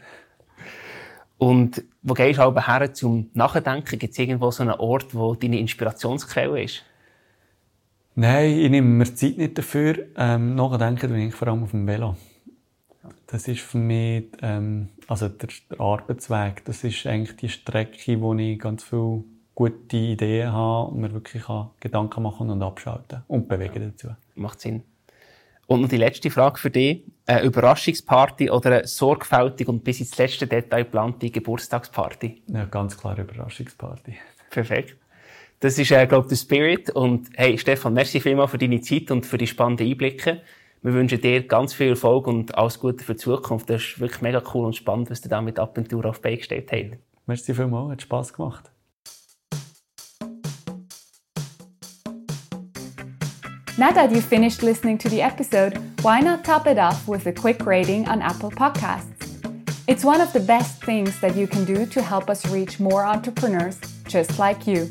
Und 1.37 1.85
wo 2.03 2.15
gehst 2.15 2.39
du 2.39 2.43
aber 2.43 2.67
her 2.67 2.93
zum 2.95 3.31
Nachdenken? 3.35 3.99
Gibt 3.99 4.13
es 4.13 4.19
irgendwo 4.19 4.51
so 4.51 4.63
einen 4.63 4.73
Ort, 4.73 5.15
wo 5.15 5.35
deine 5.35 5.59
Inspirationsquelle 5.61 6.63
ist? 6.63 6.83
Nein, 8.15 8.59
ich 8.59 8.71
nehme 8.71 8.89
mir 8.89 9.15
Zeit 9.15 9.39
nicht 9.39 9.57
dafür. 9.57 10.07
Ähm, 10.17 10.57
nachdenken 10.57 11.09
tue 11.09 11.27
ich 11.27 11.35
vor 11.35 11.49
allem 11.49 11.63
auf 11.63 11.71
dem 11.71 11.87
Velo. 11.87 12.17
Das 13.31 13.47
ist 13.47 13.61
für 13.61 13.77
mich, 13.77 14.25
ähm, 14.41 14.89
also 15.07 15.29
der, 15.29 15.51
der, 15.71 15.81
Arbeitsweg, 15.81 16.65
das 16.65 16.83
ist 16.83 17.07
eigentlich 17.07 17.37
die 17.37 17.51
Strecke, 17.51 18.21
wo 18.23 18.35
ich 18.35 18.59
ganz 18.59 18.83
viele 18.83 19.23
gute 19.55 19.97
Ideen 19.97 20.51
habe 20.51 20.91
und 20.91 21.01
mir 21.01 21.13
wirklich 21.13 21.43
Gedanken 21.79 22.23
machen 22.23 22.49
und 22.49 22.63
abschalten 22.63 23.25
und 23.29 23.47
bewegen 23.47 23.83
ja. 23.83 23.89
dazu. 23.91 24.09
Macht 24.35 24.61
Sinn. 24.61 24.83
Und 25.67 25.83
noch 25.83 25.91
die 25.91 25.99
letzte 25.99 26.31
Frage 26.31 26.59
für 26.59 26.71
dich. 26.71 27.05
Eine 27.27 27.43
Überraschungsparty 27.43 28.51
oder 28.51 28.79
eine 28.79 28.87
sorgfältig 28.87 29.69
und 29.69 29.85
bis 29.85 30.01
ins 30.01 30.17
letzte 30.17 30.47
Detail 30.47 30.85
geplante 30.85 31.29
Geburtstagsparty? 31.29 32.45
Ja, 32.47 32.65
ganz 32.65 32.97
klar 32.97 33.19
Überraschungsparty. 33.19 34.15
Perfekt. 34.49 34.97
Das 35.61 35.79
ist, 35.79 35.91
äh, 35.91 36.07
glaube 36.07 36.25
ich, 36.25 36.29
der 36.31 36.37
Spirit. 36.37 36.91
Und 36.91 37.29
hey, 37.35 37.59
Stefan, 37.59 37.93
merci 37.93 38.21
vielmals 38.21 38.53
für 38.53 38.59
deine 38.59 38.81
Zeit 38.81 39.11
und 39.11 39.27
für 39.27 39.37
die 39.37 39.47
spannenden 39.47 39.87
Einblicke. 39.87 40.41
Wir 40.81 40.95
wünschen 40.95 41.21
dir 41.21 41.45
ganz 41.45 41.75
viel 41.75 41.89
Erfolg 41.89 42.29
und 42.29 42.57
alles 42.57 42.79
Gute 42.79 43.03
für 43.03 43.15
die 43.15 43.19
Zukunft. 43.19 43.69
Das 43.69 43.83
ist 43.83 44.01
wirklich 44.01 44.23
mega 44.23 44.41
cool 44.55 44.65
und 44.65 44.77
spannend, 44.77 45.11
was 45.11 45.21
du 45.21 45.29
da 45.29 45.41
mit 45.41 45.59
Abentur 45.59 46.07
auf 46.07 46.21
Bein 46.21 46.37
gestellt 46.37 46.71
hast. 46.71 46.99
Merci 47.27 47.53
vielmals, 47.53 47.91
hat 47.91 48.03
Spass 48.03 48.33
gemacht. 48.33 48.71
Now 53.77 53.93
that 53.93 54.11
you've 54.11 54.25
finished 54.25 54.63
listening 54.63 54.99
to 54.99 55.09
the 55.09 55.21
episode, 55.21 55.79
why 56.03 56.21
not 56.21 56.45
top 56.45 56.67
it 56.67 56.79
off 56.79 57.09
with 57.09 57.27
a 57.27 57.33
quick 57.33 57.67
rating 57.67 58.09
on 58.09 58.23
Apple 58.23 58.51
Podcasts? 58.51 59.19
It's 59.89 60.05
one 60.05 60.21
of 60.21 60.33
the 60.33 60.41
best 60.41 60.85
things 60.85 61.21
that 61.21 61.35
you 61.35 61.49
can 61.49 61.65
do 61.65 61.87
to 61.87 62.03
help 62.03 62.31
us 62.31 62.47
reach 62.51 62.79
more 62.79 63.05
entrepreneurs 63.05 63.79
just 64.07 64.39
like 64.39 64.67
you. 64.67 64.89